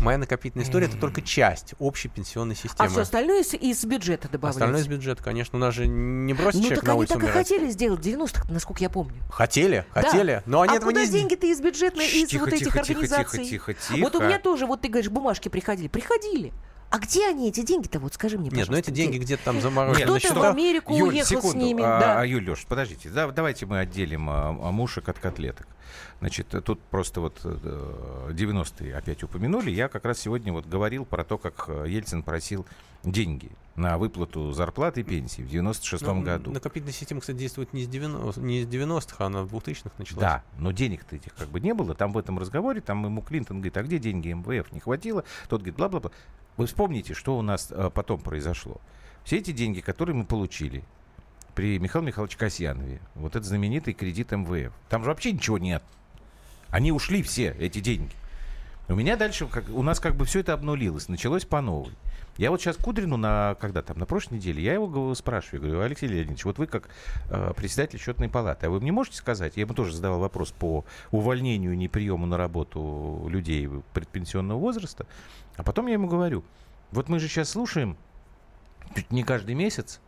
Моя 0.01 0.19
накопительная 0.19 0.67
история 0.67 0.87
это 0.87 0.97
только 0.97 1.23
часть 1.23 1.75
общей 1.79 2.09
пенсионной 2.09 2.55
А 2.55 2.63
системы. 2.63 2.89
все 2.91 3.01
остальное 3.03 3.43
из, 3.43 3.55
из 3.55 3.85
бюджета 3.85 4.29
добавляется. 4.29 4.59
Остальное 4.65 4.81
из 4.83 4.87
бюджета, 4.89 5.23
конечно. 5.23 5.59
У 5.59 5.61
нас 5.61 5.75
же 5.75 5.87
не 5.87 6.33
бросит 6.35 6.55
Ну 6.57 6.63
человек 6.63 6.81
так 6.81 6.87
на 6.87 6.93
они 6.93 6.99
улицу 7.01 7.15
так 7.15 7.25
и 7.25 7.27
хотели 7.29 7.71
сделать 7.71 8.01
в 8.01 8.03
90-х, 8.07 8.45
насколько 8.53 8.83
я 8.83 8.91
помню. 8.91 9.15
Хотели, 9.31 9.85
Да. 9.95 10.03
хотели, 10.03 10.43
но 10.47 10.63
они 10.63 10.73
а 10.75 10.77
этого 10.77 10.91
куда 10.91 11.05
не 11.05 11.11
деньги-то 11.11 11.47
из 11.47 11.61
бюджетной, 11.61 12.07
из 12.07 12.29
Тихо, 12.29 12.41
вот 12.45 12.53
этих 12.53 12.67
тихо, 12.67 12.79
тихо, 12.81 12.93
организаций? 12.93 13.45
тихо, 13.45 13.75
тихо, 13.75 13.99
Вот 14.01 14.15
у 14.15 14.19
тихо. 14.19 14.25
меня 14.29 14.39
тоже, 14.39 14.67
вот 14.67 14.81
ты 14.81 14.89
говоришь, 14.89 15.11
бумажки 15.11 15.49
приходили. 15.49 15.89
Приходили. 15.89 16.53
А 16.91 16.99
где 16.99 17.27
они, 17.29 17.49
эти 17.49 17.63
деньги-то? 17.63 17.99
Вот 17.99 18.15
скажи 18.15 18.39
мне, 18.39 18.51
Нет, 18.51 18.69
ну 18.69 18.77
эти 18.77 18.91
деньги 18.91 19.17
где? 19.17 19.25
где-то 19.25 19.45
там 19.47 19.61
заморожены. 19.61 20.05
Кто-то 20.05 20.21
Значит, 20.29 20.39
в? 20.39 20.45
Америку 20.45 20.95
Юль, 20.95 21.09
уехал 21.09 21.29
секунду. 21.29 21.51
с 21.59 21.61
ними. 21.61 21.83
А, 21.83 21.99
да. 21.99 22.21
а, 22.21 22.25
Юль, 22.27 22.49
Леш, 22.49 22.65
подождите. 22.69 23.09
Да, 23.09 23.29
давайте 23.33 23.67
мы 23.67 23.81
отделим 23.81 24.31
а, 24.31 24.51
а, 24.51 24.71
мушек 24.71 25.09
от 25.09 25.19
котлеток. 25.19 25.67
Значит, 26.21 26.49
тут 26.65 26.81
просто 26.81 27.21
вот 27.21 27.41
э, 27.45 28.31
90-е 28.31 28.97
опять 28.97 29.23
упомянули. 29.23 29.71
Я 29.71 29.89
как 29.89 30.05
раз 30.05 30.19
сегодня 30.19 30.53
вот 30.53 30.67
говорил 30.67 31.05
про 31.05 31.25
то, 31.25 31.39
как 31.39 31.65
э, 31.69 31.87
Ельцин 31.89 32.23
просил 32.23 32.67
деньги 33.03 33.51
на 33.77 33.99
выплату 33.99 34.53
зарплаты 34.53 35.01
и 35.01 35.05
пенсии 35.05 35.43
в 35.43 35.47
96-м 35.47 36.19
ну, 36.19 36.23
году. 36.23 36.51
Накопительная 36.53 36.93
система, 36.93 37.21
кстати, 37.21 37.37
действует 37.37 37.73
не 37.73 37.83
из 37.83 37.89
90 37.89 38.41
не 38.41 38.61
из 38.61 38.67
90-х, 38.67 39.17
а 39.19 39.27
она 39.27 39.43
в 39.43 39.55
2000-х 39.55 39.91
началась. 39.99 40.21
Да, 40.21 40.43
но 40.59 40.71
денег-то 40.73 41.17
этих 41.17 41.35
как 41.35 41.49
бы 41.49 41.61
не 41.61 41.75
было. 41.75 41.95
Там 41.95 42.13
в 42.13 42.19
этом 42.19 42.39
разговоре, 42.39 42.81
там 42.81 43.05
ему 43.05 43.21
Клинтон 43.23 43.59
говорит, 43.59 43.77
а 43.77 43.83
где 43.83 43.99
деньги 43.99 44.29
МВФ? 44.33 44.73
Не 44.73 44.81
хватило. 44.81 45.25
Тот 45.49 45.61
говорит, 45.61 45.77
бла-бла-бла. 45.77 46.11
Вы 46.57 46.67
вспомните, 46.67 47.15
что 47.15 47.37
у 47.37 47.43
нас 47.43 47.69
э, 47.71 47.91
потом 47.93 48.21
произошло. 48.21 48.81
Все 49.25 49.39
эти 49.39 49.51
деньги, 49.51 49.81
которые 49.81 50.15
мы 50.15 50.25
получили 50.25 50.85
при 51.55 51.79
Михаиле 51.79 52.09
Михайловиче 52.09 52.39
Касьянове, 52.39 53.01
вот 53.15 53.37
этот 53.37 53.47
знаменитый 53.47 53.95
кредит 53.95 54.33
МВФ, 54.33 54.73
там 54.89 55.03
же 55.03 55.09
вообще 55.09 55.33
ничего 55.33 55.59
нет. 55.59 55.83
Они 56.71 56.93
ушли 56.93 57.23
все, 57.23 57.55
эти 57.59 57.81
деньги. 57.81 58.13
У 58.89 58.95
меня 58.95 59.17
дальше, 59.17 59.47
как, 59.47 59.65
у 59.71 59.83
нас 59.83 59.99
как 59.99 60.15
бы 60.15 60.27
все 60.27 60.41
это 60.41 60.53
обнулилось, 60.53 61.09
началось 61.09 61.45
по 61.45 61.63
новой. 61.63 61.95
Я 62.37 62.51
вот 62.51 62.61
сейчас 62.61 62.77
Кудрину 62.77 63.17
на, 63.17 63.57
когда 63.61 63.81
там, 63.81 63.99
на 63.99 64.07
прошлой 64.07 64.35
неделе, 64.35 64.63
я 64.63 64.75
его 64.75 65.15
спрашиваю, 65.15 65.63
говорю, 65.63 65.81
Алексей 65.81 66.09
Леонидович, 66.09 66.45
вот 66.45 66.59
вы 66.59 66.67
как 66.67 66.89
э, 67.31 67.53
председатель 67.57 67.99
счетной 67.99 68.29
палаты, 68.29 68.67
а 68.67 68.71
вы 68.71 68.81
мне 68.81 68.93
можете 68.93 69.17
сказать, 69.17 69.57
я 69.57 69.63
ему 69.63 69.73
тоже 69.73 69.95
задавал 69.95 70.19
вопрос 70.19 70.51
по 70.51 70.85
увольнению 71.13 71.73
и 71.73 71.77
неприему 71.77 72.27
на 72.27 72.37
работу 72.37 73.27
людей 73.29 73.71
предпенсионного 73.93 74.59
возраста, 74.59 75.07
а 75.57 75.63
потом 75.63 75.87
я 75.87 75.95
ему 75.95 76.09
говорю, 76.09 76.45
вот 76.91 77.09
мы 77.09 77.21
же 77.21 77.29
сейчас 77.29 77.51
слушаем 77.51 77.97
чуть 78.97 79.13
не 79.13 79.23
каждый 79.23 79.55
месяц, 79.55 80.01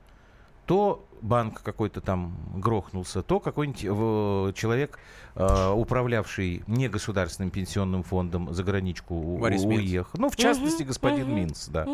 то 0.66 1.05
банк 1.22 1.62
какой-то 1.62 2.00
там 2.00 2.36
грохнулся, 2.56 3.22
то 3.22 3.40
какой-нибудь 3.40 3.84
э, 3.84 4.52
человек, 4.54 4.98
э, 5.34 5.70
управлявший 5.70 6.62
негосударственным 6.66 7.50
пенсионным 7.50 8.02
фондом 8.02 8.52
за 8.52 8.62
граничку 8.62 9.38
Борис 9.38 9.64
уехал. 9.64 10.18
Ну, 10.18 10.28
в 10.28 10.36
частности, 10.36 10.82
господин 10.82 11.34
Минц, 11.34 11.68
да. 11.68 11.86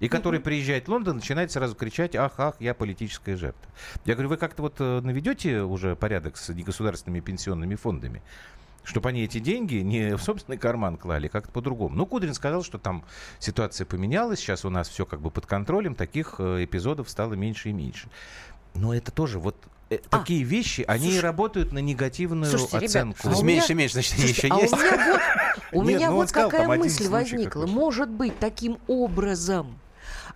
И 0.00 0.08
который 0.08 0.40
приезжает 0.40 0.86
в 0.86 0.90
Лондон, 0.90 1.16
начинает 1.16 1.50
сразу 1.50 1.74
кричать, 1.74 2.16
ах, 2.16 2.32
ах, 2.38 2.56
я 2.58 2.74
политическая 2.74 3.36
жертва. 3.36 3.70
Я 4.04 4.14
говорю, 4.14 4.30
вы 4.30 4.36
как-то 4.36 4.62
вот 4.62 4.74
э, 4.78 5.00
наведете 5.00 5.62
уже 5.62 5.96
порядок 5.96 6.36
с 6.36 6.48
негосударственными 6.50 7.20
пенсионными 7.20 7.74
фондами? 7.74 8.22
чтобы 8.84 9.08
они 9.08 9.24
эти 9.24 9.38
деньги 9.38 9.76
не 9.76 10.16
в 10.16 10.22
собственный 10.22 10.58
карман 10.58 10.96
клали, 10.96 11.28
как-то 11.28 11.50
по-другому. 11.50 11.96
Ну, 11.96 12.06
Кудрин 12.06 12.34
сказал, 12.34 12.62
что 12.62 12.78
там 12.78 13.04
ситуация 13.38 13.86
поменялась, 13.86 14.38
сейчас 14.38 14.64
у 14.64 14.70
нас 14.70 14.88
все 14.88 15.06
как 15.06 15.20
бы 15.20 15.30
под 15.30 15.46
контролем, 15.46 15.94
таких 15.94 16.38
эпизодов 16.38 17.08
стало 17.08 17.34
меньше 17.34 17.70
и 17.70 17.72
меньше. 17.72 18.08
Но 18.74 18.94
это 18.94 19.10
тоже 19.12 19.38
вот 19.38 19.56
э, 19.90 19.98
А, 20.10 20.18
такие 20.18 20.42
вещи, 20.42 20.84
они 20.88 21.10
слушай- 21.12 21.20
работают 21.20 21.72
на 21.72 21.78
негативную 21.78 22.50
Слушайте, 22.50 22.76
ребят, 22.78 22.90
оценку. 22.90 23.22
То 23.22 23.28
есть 23.28 23.40
А 23.40 23.42
у 23.42 23.44
меня- 23.46 23.56
меньше 23.58 23.72
и 23.72 23.74
меньше, 23.76 23.92
значит, 23.94 24.12
Слушайте, 24.14 24.46
еще 24.46 24.54
а 24.54 24.60
есть. 24.60 24.74
у 25.72 25.82
меня 25.82 26.10
вот, 26.10 26.28
ну 26.34 26.42
какая 26.42 26.68
мысль 26.68 27.08
возникла. 27.08 27.66
Может 27.66 28.08
быть, 28.10 28.38
таким 28.38 28.78
образом 28.86 29.78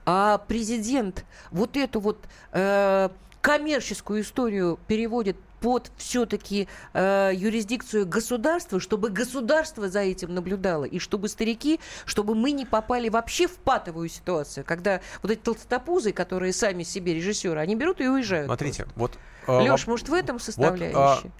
а, 0.07 0.38
президент 0.38 1.24
вот 1.51 1.77
эту 1.77 2.01
вот 2.01 2.18
э, 2.53 3.09
коммерческую 3.40 4.22
историю 4.22 4.79
переводит 4.87 5.37
под 5.61 5.90
все-таки 5.97 6.68
юрисдикцию 6.94 8.07
государства, 8.07 8.81
чтобы 8.81 9.11
государство 9.11 9.88
за 9.88 10.01
этим 10.01 10.35
наблюдало, 10.35 10.85
и 10.85 10.99
чтобы 10.99 11.29
старики, 11.29 11.81
чтобы 12.05 12.35
мы 12.35 12.53
не 12.53 12.64
попали 12.66 13.09
вообще 13.09 13.47
в 13.47 13.57
патовую 13.57 14.09
ситуацию, 14.09 14.64
когда 14.64 15.01
вот 15.23 15.33
эти 15.33 15.40
толстопузы, 15.40 16.12
которые 16.12 16.53
сами 16.53 16.83
себе 16.83 17.14
режиссеры, 17.14 17.59
они 17.61 17.75
берут 17.75 18.01
и 18.01 18.09
уезжают. 18.09 18.47
Смотрите, 18.47 18.87
вот... 18.97 19.18
а, 19.47 19.61
Леш, 19.61 19.85
воп- 19.85 19.90
может, 19.90 20.09
в 20.09 20.14
этом 20.14 20.37
а, 20.37 20.40
составляющая? 20.40 21.31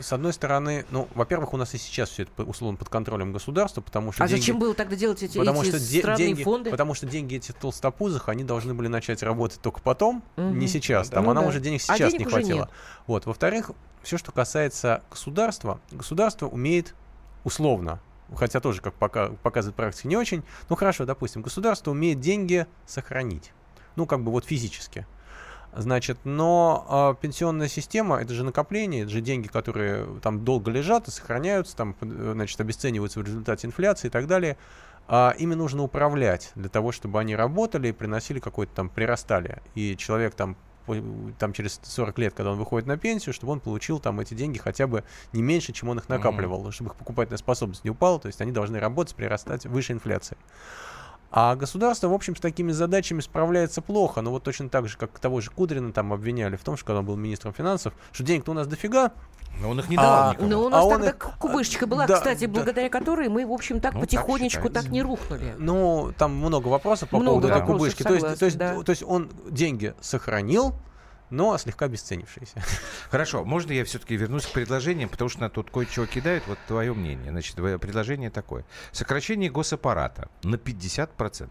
С 0.00 0.12
одной 0.12 0.32
стороны, 0.32 0.84
ну, 0.90 1.08
во-первых, 1.14 1.54
у 1.54 1.56
нас 1.56 1.74
и 1.74 1.78
сейчас 1.78 2.10
все 2.10 2.24
это 2.24 2.42
условно 2.44 2.76
под 2.76 2.88
контролем 2.88 3.32
государства, 3.32 3.80
потому 3.80 4.12
что 4.12 4.22
А 4.24 4.28
деньги- 4.28 4.40
зачем 4.40 4.58
было 4.58 4.74
тогда 4.74 4.96
делать 4.96 5.22
эти, 5.22 5.38
Потому 5.38 5.62
эти 5.62 5.68
что 5.70 5.78
де- 5.80 6.00
странные 6.00 6.26
деньги, 6.26 6.42
фонды? 6.42 6.70
потому 6.70 6.94
что 6.94 7.06
деньги 7.06 7.36
этих 7.36 7.54
толстопузых, 7.54 8.28
они 8.28 8.44
должны 8.44 8.74
были 8.74 8.88
начать 8.88 9.22
работать 9.22 9.60
только 9.60 9.80
потом, 9.80 10.22
Мгм. 10.36 10.58
не 10.58 10.68
сейчас. 10.68 11.08
Там 11.08 11.24
Ну 11.24 11.30
а 11.30 11.34
нам 11.34 11.44
да. 11.44 11.50
уже 11.50 11.60
денег 11.60 11.80
А 11.88 11.94
сейчас 11.96 12.12
денег 12.12 12.26
не 12.26 12.30
хватило. 12.32 12.58
нет. 12.60 12.68
Вот. 13.06 13.26
Во-вторых, 13.26 13.70
все, 14.02 14.18
что 14.18 14.32
касается 14.32 15.02
государства, 15.10 15.80
государство 15.90 16.46
умеет 16.48 16.94
условно, 17.44 18.00
хотя 18.34 18.60
тоже, 18.60 18.80
как 18.82 18.94
пока, 18.94 19.28
показывает 19.28 19.76
практика, 19.76 20.08
не 20.08 20.16
очень, 20.16 20.42
ну 20.68 20.76
хорошо, 20.76 21.04
допустим, 21.06 21.42
государство 21.42 21.90
умеет 21.92 22.20
деньги 22.20 22.66
сохранить. 22.86 23.52
Ну, 23.96 24.06
как 24.06 24.22
бы 24.24 24.32
вот 24.32 24.44
физически. 24.44 25.06
Значит, 25.76 26.18
но 26.24 26.86
а, 26.88 27.14
пенсионная 27.14 27.68
система 27.68 28.20
это 28.20 28.32
же 28.32 28.44
накопление, 28.44 29.02
это 29.02 29.10
же 29.10 29.20
деньги, 29.20 29.48
которые 29.48 30.06
там 30.20 30.44
долго 30.44 30.70
лежат 30.70 31.08
и 31.08 31.10
сохраняются, 31.10 31.76
там, 31.76 31.96
э, 32.00 32.32
значит, 32.34 32.60
обесцениваются 32.60 33.18
в 33.18 33.24
результате 33.24 33.66
инфляции 33.66 34.06
и 34.06 34.10
так 34.10 34.26
далее. 34.26 34.56
А 35.06 35.34
ими 35.36 35.54
нужно 35.54 35.82
управлять 35.82 36.52
для 36.54 36.68
того, 36.68 36.92
чтобы 36.92 37.20
они 37.20 37.36
работали 37.36 37.88
и 37.88 37.92
приносили 37.92 38.38
какой-то 38.38 38.72
там 38.74 38.88
прирастали. 38.88 39.62
И 39.74 39.96
человек 39.96 40.34
там 40.34 40.56
там 41.38 41.54
через 41.54 41.80
40 41.82 42.18
лет, 42.18 42.34
когда 42.34 42.52
он 42.52 42.58
выходит 42.58 42.86
на 42.86 42.98
пенсию, 42.98 43.32
чтобы 43.32 43.54
он 43.54 43.60
получил 43.60 43.98
там 44.00 44.20
эти 44.20 44.34
деньги 44.34 44.58
хотя 44.58 44.86
бы 44.86 45.02
не 45.32 45.42
меньше, 45.42 45.72
чем 45.72 45.88
он 45.88 45.98
их 45.98 46.10
накапливал, 46.10 46.70
чтобы 46.72 46.90
их 46.90 46.96
покупательная 46.96 47.38
способность 47.38 47.84
не 47.84 47.90
упала, 47.90 48.20
то 48.20 48.26
есть 48.26 48.40
они 48.42 48.52
должны 48.52 48.78
работать, 48.78 49.14
прирастать 49.14 49.64
выше 49.64 49.94
инфляции. 49.94 50.36
А 51.36 51.56
государство, 51.56 52.06
в 52.06 52.12
общем, 52.14 52.36
с 52.36 52.40
такими 52.40 52.70
задачами 52.70 53.18
справляется 53.20 53.82
плохо. 53.82 54.20
Но 54.20 54.30
вот 54.30 54.44
точно 54.44 54.68
так 54.68 54.86
же, 54.86 54.96
как 54.96 55.18
того 55.18 55.40
же 55.40 55.50
Кудрина 55.50 55.92
там 55.92 56.12
обвиняли 56.12 56.54
в 56.54 56.62
том, 56.62 56.76
что 56.76 56.86
когда 56.86 57.00
он 57.00 57.06
был 57.06 57.16
министром 57.16 57.52
финансов, 57.52 57.92
что 58.12 58.22
денег-то 58.22 58.52
у 58.52 58.54
нас 58.54 58.68
дофига, 58.68 59.10
Но 59.60 59.70
он 59.70 59.80
их 59.80 59.88
не 59.88 59.96
давал 59.96 60.30
А, 60.30 60.32
никому. 60.32 60.48
Но 60.48 60.62
у 60.62 60.66
А 60.68 60.70
нас 60.70 60.84
он 60.84 60.90
тогда 60.92 61.08
их- 61.10 61.38
кубышечка 61.40 61.88
была, 61.88 62.06
да, 62.06 62.14
кстати, 62.18 62.46
да. 62.46 62.52
благодаря 62.52 62.88
которой 62.88 63.28
мы, 63.28 63.44
в 63.46 63.52
общем, 63.52 63.80
так 63.80 63.94
Ну, 63.94 64.00
так 64.00 64.08
потихонечку 64.10 64.62
так, 64.62 64.84
считается. 64.84 64.90
не 64.92 65.02
рухнули. 65.02 65.54
Ну, 65.58 66.12
там 66.16 66.36
много 66.36 66.68
вопросов 66.68 67.08
по 67.08 67.16
Много 67.18 67.30
поводу 67.40 67.48
этой 67.48 67.60
вопросов, 67.62 67.78
кубышки. 67.80 68.02
То 68.04 68.08
есть, 68.14 68.20
согласна, 68.20 68.38
то, 68.38 68.44
есть, 68.46 68.56
да. 68.58 68.82
то 68.84 68.90
есть 68.90 69.02
он 69.04 69.30
деньги 69.50 69.94
сохранил, 70.00 70.74
но 71.34 71.58
слегка 71.58 71.86
обесценившиеся. 71.86 72.62
Хорошо, 73.10 73.44
можно 73.44 73.72
я 73.72 73.84
все-таки 73.84 74.16
вернусь 74.16 74.46
к 74.46 74.52
предложениям, 74.52 75.08
потому 75.08 75.28
что 75.28 75.40
на 75.40 75.50
тут 75.50 75.70
кое-чего 75.70 76.06
кидают. 76.06 76.46
Вот 76.46 76.58
твое 76.66 76.94
мнение. 76.94 77.30
Значит, 77.30 77.56
твое 77.56 77.78
предложение 77.78 78.30
такое. 78.30 78.64
Сокращение 78.92 79.50
госаппарата 79.50 80.28
на 80.42 80.56
50%. 80.56 81.50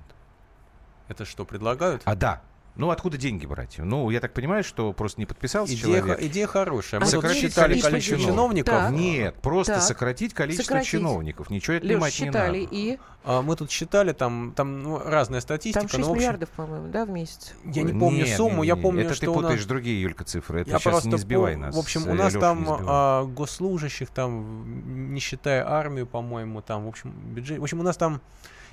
Это 1.09 1.25
что, 1.25 1.45
предлагают? 1.45 2.01
А 2.05 2.15
да. 2.15 2.41
Ну, 2.75 2.89
откуда 2.89 3.17
деньги 3.17 3.45
брать? 3.45 3.75
Ну, 3.77 4.09
я 4.09 4.19
так 4.19 4.33
понимаю, 4.33 4.63
что 4.63 4.93
просто 4.93 5.21
не 5.21 5.27
подписался 5.27 5.73
Идея, 5.75 6.01
человек. 6.01 6.21
идея 6.23 6.47
хорошая. 6.47 7.01
Мы 7.01 7.05
А 7.05 7.09
сократить 7.09 7.51
считали 7.51 7.79
количество 7.79 8.17
чиновников. 8.17 8.25
чиновников. 8.27 8.73
Так. 8.73 8.91
Нет, 8.91 9.35
просто 9.41 9.73
Так. 9.75 9.83
сократить 9.83 10.33
количество 10.33 10.63
Сократить. 10.63 10.89
чиновников. 10.89 11.49
Ничего 11.51 11.75
Леш, 11.75 11.83
отнимать 11.83 12.19
не 12.19 12.25
считали, 12.25 12.61
надо. 12.63 12.75
и 12.75 12.97
А, 13.25 13.41
Мы 13.41 13.55
тут 13.55 13.71
считали, 13.71 14.11
там, 14.11 14.51
там 14.53 14.83
ну, 14.83 14.97
разная 14.99 15.39
статистика. 15.39 15.79
там 15.79 15.87
6 15.87 15.99
но, 15.99 16.11
общем, 16.11 16.19
миллиардов, 16.19 16.49
по-моему, 16.49 16.87
да, 16.89 17.05
в 17.05 17.09
месяц? 17.09 17.53
Я 17.63 17.83
не 17.83 17.93
помню 17.97 18.25
Не, 18.25 18.35
сумму, 18.35 18.63
не, 18.63 18.67
я 18.67 18.75
не, 18.75 18.81
помню, 18.81 19.05
Это 19.05 19.13
что 19.13 19.25
ты 19.27 19.29
у 19.29 19.35
нас... 19.35 19.41
путаешь 19.43 19.65
другие, 19.65 20.01
Юлька, 20.01 20.25
цифры. 20.25 20.61
Это 20.61 20.71
Я 20.71 20.79
сейчас 20.79 20.91
просто 20.91 21.07
не 21.09 21.17
сбивай 21.17 21.53
пом- 21.53 21.57
нас. 21.57 21.75
В 21.75 21.79
общем, 21.79 22.01
э, 22.05 22.11
у 22.11 22.15
нас 22.15 22.33
Лёшу, 22.33 22.39
там 22.41 22.63
не 22.63 22.67
а, 22.85 23.23
госслужащих, 23.23 24.09
там, 24.09 25.13
не 25.13 25.21
считая 25.21 25.65
армию, 25.65 26.05
по-моему, 26.05 26.61
там, 26.61 26.83
в 26.83 26.87
общем, 26.89 27.11
бюджет. 27.11 27.59
В 27.59 27.63
общем, 27.63 27.79
у 27.79 27.83
нас 27.83 27.95
там, 27.95 28.19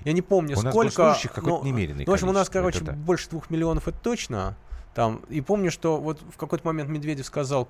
я 0.05 0.13
не 0.13 0.23
помню, 0.23 0.57
У 0.59 0.63
нас 0.63 0.73
сколько. 0.73 0.89
госслужащих 0.89 1.33
какое-то 1.33 1.59
но- 1.61 1.65
немеренное 1.67 2.05
ну, 2.07 2.11
в 2.13 2.15
общем, 2.15 2.29
у 2.29 2.33
нас, 2.33 2.45
это 2.49 2.53
короче, 2.59 2.81
да. 2.81 2.93
больше 2.93 3.29
двух 3.31 3.51
миллионов, 3.51 3.89
это 3.89 3.99
точно. 3.99 4.57
Там, 4.95 5.23
и 5.29 5.41
помню, 5.41 5.71
что 5.71 5.99
вот 5.99 6.21
в 6.33 6.37
какой-то 6.37 6.67
момент 6.67 6.89
Медведев 6.91 7.25
сказал, 7.25 7.69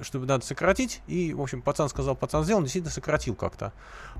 что 0.00 0.20
надо 0.20 0.44
сократить, 0.46 1.02
и, 1.08 1.34
в 1.34 1.40
общем, 1.42 1.60
пацан 1.60 1.88
сказал, 1.88 2.14
пацан 2.14 2.44
сделал, 2.44 2.58
он 2.58 2.64
действительно 2.64 2.92
сократил 2.92 3.34
как-то. 3.34 3.72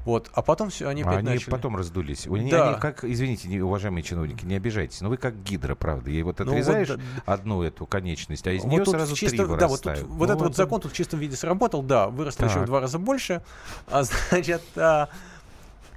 Вот, 0.05 0.29
а 0.35 0.43
потом 0.43 0.71
все, 0.71 0.89
они 0.89 1.03
опять 1.03 1.19
они 1.19 1.29
начали. 1.31 1.51
потом 1.51 1.77
раздулись. 1.77 2.27
Они, 2.27 2.51
Да. 2.51 2.71
они 2.71 2.81
как, 2.81 3.05
извините, 3.05 3.49
уважаемые 3.63 4.03
чиновники, 4.03 4.45
не 4.45 4.57
обижайтесь, 4.57 5.01
но 5.01 5.09
вы 5.09 5.17
как 5.19 5.41
гидра, 5.43 5.77
правда. 5.77 6.11
И 6.11 6.21
вот 6.23 6.41
Ну, 6.41 6.45
вот 6.47 6.51
отрезаешь 6.53 6.89
да- 6.89 6.97
одну 7.27 7.63
эту 7.63 7.87
конечность, 7.87 8.45
а 8.49 8.53
из 8.53 8.65
Вот 8.65 8.71
нее 8.73 8.85
сразу 8.85 9.15
чисто- 9.15 9.37
три 9.37 9.39
да, 9.39 9.45
вот, 9.47 9.59
тут, 9.61 9.69
вырастают. 9.87 10.01
вот 10.09 10.19
Ну, 10.19 10.25
этот 10.25 10.39
вот 10.41 10.47
это- 10.49 10.57
закон 10.57 10.81
тут 10.81 10.93
в 10.93 10.95
чистом 10.97 11.21
виде 11.21 11.37
сработал, 11.37 11.83
да, 11.83 12.09
выросло 12.09 12.45
еще 12.47 12.59
в 12.59 12.67
два 12.67 12.81
раза 12.81 12.99
больше. 12.99 13.43
А, 13.87 14.03
значит, 14.31 14.63
а, 14.77 15.09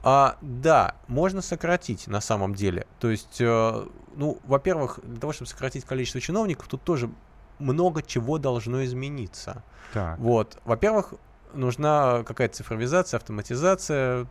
а, 0.07 0.37
да, 0.41 0.93
можно 1.07 1.41
сократить 1.41 2.05
на 2.05 2.21
самом 2.21 2.53
деле. 2.53 2.85
То 2.99 3.09
есть, 3.09 3.41
э, 3.41 3.87
ну, 4.15 4.37
во-первых, 4.45 4.99
для 5.01 5.19
того, 5.19 5.33
чтобы 5.33 5.49
сократить 5.49 5.83
количество 5.83 6.21
чиновников, 6.21 6.67
тут 6.67 6.83
тоже 6.83 7.09
много 7.57 8.03
чего 8.03 8.37
должно 8.37 8.85
измениться. 8.85 9.63
Так. 9.93 10.19
Вот, 10.19 10.59
во-первых, 10.63 11.15
нужна 11.53 12.23
какая-то 12.23 12.55
цифровизация, 12.55 13.17
автоматизация 13.17 14.27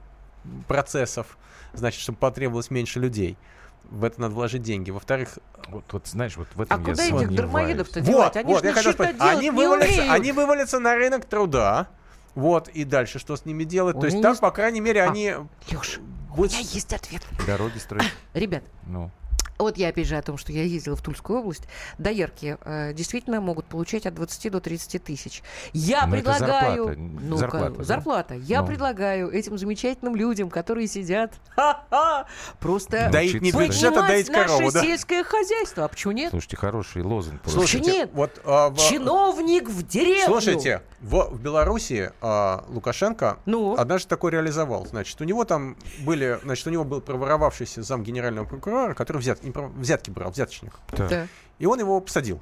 процессов, 0.69 1.37
значит, 1.73 2.01
чтобы 2.01 2.19
потребовалось 2.19 2.71
меньше 2.71 3.01
людей. 3.01 3.37
В 3.83 4.05
это 4.05 4.21
надо 4.21 4.35
вложить 4.37 4.63
деньги. 4.63 4.93
Во-вторых, 4.93 5.39
Вот, 5.69 5.85
вот 5.93 6.07
знаешь, 6.07 6.37
вот 6.37 6.47
в 6.55 6.61
А 6.61 6.65
этом 6.65 6.85
я 6.85 6.93
куда 6.93 7.05
этих 7.05 7.35
дармоедов-то 7.35 7.99
вот, 7.99 8.09
девать? 8.09 8.37
Они 8.37 8.53
вот, 8.53 8.63
же 8.63 8.69
я 8.69 8.73
хотел 8.75 8.93
сказать, 8.93 9.17
делать 9.17 9.33
они 9.33 9.43
не 9.43 9.51
вывалятся, 9.51 9.95
умеют. 9.99 10.15
они 10.15 10.33
вывалятся 10.33 10.79
на 10.79 10.95
рынок 10.95 11.25
труда. 11.25 11.89
Вот, 12.35 12.68
и 12.68 12.85
дальше 12.85 13.18
что 13.18 13.37
с 13.37 13.44
ними 13.44 13.64
делать? 13.64 13.97
У 13.97 14.01
То 14.01 14.07
есть 14.07 14.20
так, 14.20 14.31
есть- 14.33 14.40
по 14.40 14.51
крайней 14.51 14.81
мере, 14.81 15.03
А. 15.05 15.11
они... 15.11 15.35
Леш, 15.70 15.99
у 16.33 16.35
будут- 16.37 16.53
меня 16.53 16.61
есть 16.62 16.92
ответ. 16.92 17.23
Дороги 17.47 17.79
строить. 17.79 18.05
Ребят, 18.33 18.64
Ну, 18.87 19.11
вот 19.59 19.77
я 19.79 19.88
опять 19.88 20.07
же 20.07 20.17
о 20.17 20.23
том, 20.23 20.37
что 20.37 20.53
я 20.53 20.62
ездила 20.64 20.97
в 20.97 21.03
Тульскую 21.03 21.40
область. 21.40 21.62
Доярки 21.99 22.57
э, 22.64 22.93
действительно 22.93 23.40
могут 23.40 23.67
получать 23.67 24.07
от 24.07 24.14
20 24.14 24.51
до 24.53 24.61
30 24.61 25.03
тысяч. 25.03 25.43
Я 25.73 26.07
Но 26.07 26.17
это 26.17 26.31
предлагаю... 26.31 26.85
зарплата, 26.85 27.01
Ну-ка, 27.01 27.38
зарплата, 27.38 27.75
да? 27.79 27.85
зарплата. 27.85 28.35
Я 28.35 28.61
Ну. 28.62 28.67
предлагаю 28.67 29.31
этим 29.31 29.57
замечательным 29.59 30.17
людям, 30.17 30.51
которые 30.51 30.87
сидят, 30.88 31.33
ха-ха, 31.57 32.27
просто 32.61 33.09
Доить 33.11 33.40
не 33.40 33.53
бюджет, 33.53 33.97
а 33.97 34.07
доить 34.09 34.27
поднимать 34.27 34.47
корову, 34.49 34.62
наше 34.64 34.75
да? 34.75 34.83
сельское 34.83 35.23
хозяйство. 35.25 35.85
А 35.85 35.88
почему 35.88 36.12
нет? 36.12 36.31
слушайте, 36.31 36.57
хороший 36.57 37.03
лозунг. 37.03 37.40
просто. 37.43 37.59
Слушай, 37.61 37.81
нет. 37.81 38.11
вот... 38.12 38.40
а, 38.45 38.71
в- 38.71 38.79
Чиновник 38.79 39.69
в 39.69 39.87
деревню. 39.87 40.25
Слушайте, 40.27 40.83
в, 41.01 41.29
в 41.31 41.40
Беларуси 41.40 42.12
а, 42.21 42.64
Лукашенко 42.69 43.38
Ну? 43.47 43.75
однажды 43.77 44.09
такое 44.09 44.33
реализовал. 44.33 44.87
Значит, 44.87 45.21
у 45.21 45.25
него 45.25 45.45
там 45.45 45.77
были... 46.01 46.38
Значит, 46.43 46.67
у 46.67 46.71
него 46.71 46.85
был 46.85 47.01
проворовавшийся 47.01 47.83
зам 47.83 48.03
генерального 48.03 48.45
прокурора, 48.47 48.95
который 48.95 49.19
взят, 49.19 49.44
взятки 49.53 50.11
брал, 50.11 50.31
взяточник. 50.31 50.73
Так. 50.89 51.09
Да. 51.09 51.27
И 51.59 51.67
он 51.67 51.79
его 51.79 52.01
посадил. 52.01 52.41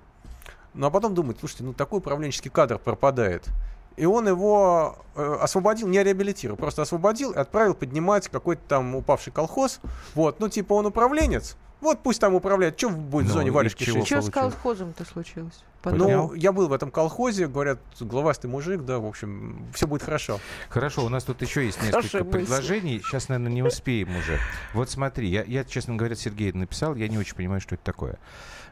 Ну 0.75 0.87
а 0.87 0.91
потом 0.91 1.15
думает, 1.15 1.39
слушайте, 1.39 1.65
ну 1.65 1.75
такой 1.75 1.99
управленческий 1.99 2.51
кадр 2.51 2.79
пропадает. 2.79 3.49
И 3.97 4.07
он 4.07 4.27
его 4.27 4.99
э, 5.15 5.37
освободил, 5.41 5.87
не 5.87 6.03
реабилитировал, 6.03 6.57
просто 6.57 6.83
освободил 6.83 7.33
и 7.33 7.37
отправил 7.37 7.75
поднимать 7.75 8.29
какой-то 8.29 8.63
там 8.67 8.95
упавший 8.97 9.33
колхоз. 9.33 9.81
Вот, 10.15 10.41
ну 10.41 10.49
типа 10.49 10.73
он 10.73 10.87
управленец, 10.87 11.57
Вот 11.83 12.03
пусть 12.03 12.21
там 12.21 12.35
управляет. 12.35 12.79
Что 12.79 12.91
будет 12.91 13.27
в 13.27 13.29
Ну, 13.29 13.35
зоне 13.35 13.51
варежки 13.51 13.83
шить? 13.85 14.07
Что 14.07 14.23
с 14.23 14.31
колхозом-то 14.31 15.05
случилось? 15.05 15.63
Поднял? 15.83 16.29
Ну, 16.29 16.35
я 16.35 16.53
был 16.53 16.69
в 16.69 16.73
этом 16.73 16.93
колхозе, 16.93 17.49
говорят, 17.49 17.81
главастый 17.99 18.49
мужик, 18.49 18.83
да, 18.83 19.01
в 19.01 19.07
общем, 19.07 19.67
все 19.75 19.89
будет 19.89 20.05
хорошо. 20.05 20.39
Хорошо, 20.69 21.05
у 21.05 21.09
нас 21.09 21.25
тут 21.25 21.43
еще 21.43 21.67
есть 21.67 21.79
несколько 21.79 21.97
Хорошая 21.97 22.23
мысль. 22.23 22.39
предложений. 22.39 23.03
Сейчас, 23.05 23.29
наверное, 23.29 23.53
не 23.53 23.63
успеем 23.65 24.17
уже. 24.17 24.39
Вот 24.75 24.91
смотри, 24.91 25.29
я, 25.29 25.43
я, 25.43 25.65
честно 25.65 25.97
говоря, 25.97 26.15
Сергей 26.15 26.53
написал, 26.53 26.95
я 26.95 27.09
не 27.09 27.19
очень 27.19 27.35
понимаю, 27.35 27.61
что 27.61 27.75
это 27.75 27.83
такое. 27.83 28.19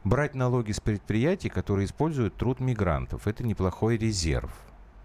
Брать 0.05 0.37
налоги 0.37 0.70
с 0.70 0.79
предприятий, 0.81 1.49
которые 1.49 1.87
используют 1.87 2.37
труд 2.37 2.61
мигрантов, 2.61 3.27
это 3.27 3.43
неплохой 3.45 3.99
резерв. 3.99 4.53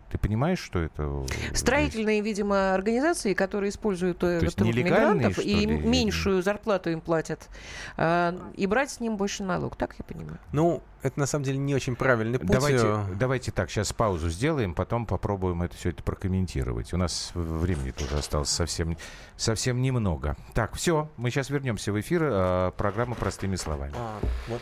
Ты 0.10 0.18
понимаешь, 0.18 0.60
что 0.60 0.80
это? 0.80 1.26
Строительные, 1.54 2.22
видимо, 2.22 2.74
организации, 2.74 3.34
которые 3.34 3.70
используют 3.70 4.24
э, 4.24 4.40
есть 4.42 4.56
труд 4.56 4.76
мигрантов 4.76 5.34
что 5.34 5.42
и 5.42 5.66
ли, 5.66 5.78
меньшую 5.78 6.44
зарплату 6.44 6.92
им 6.92 7.02
платят, 7.02 7.50
а, 7.98 8.36
и 8.56 8.68
брать 8.68 8.92
с 8.92 9.00
ним 9.00 9.18
больше 9.18 9.44
налог. 9.44 9.76
Так 9.76 9.96
я 9.98 10.06
понимаю. 10.06 10.38
Ну, 10.52 10.84
это 11.02 11.20
на 11.20 11.26
самом 11.26 11.46
деле 11.46 11.58
не 11.58 11.74
очень 11.74 11.96
правильный 11.96 12.40
путь. 12.40 12.50
Давайте, 12.50 12.86
э, 12.86 13.04
давайте 13.16 13.52
так, 13.52 13.70
сейчас 13.70 13.94
паузу 13.94 14.30
сделаем, 14.30 14.74
потом 14.74 15.06
попробуем 15.06 15.64
это 15.64 15.76
все 15.76 15.90
это 15.90 16.04
прокомментировать. 16.04 16.94
У 16.94 16.98
нас 16.98 17.32
времени 17.34 17.92
тоже 17.92 18.18
осталось 18.18 18.50
совсем, 18.50 18.98
совсем 19.38 19.82
немного. 19.82 20.36
Так, 20.54 20.76
все, 20.76 21.10
мы 21.18 21.32
сейчас 21.32 21.50
вернемся 21.50 21.92
в 21.92 22.00
эфир. 22.00 22.24
э, 22.24 22.72
программа 22.78 23.16
«Простыми 23.16 23.56
словами». 23.56 23.94
а, 23.96 24.20
вот. 24.48 24.62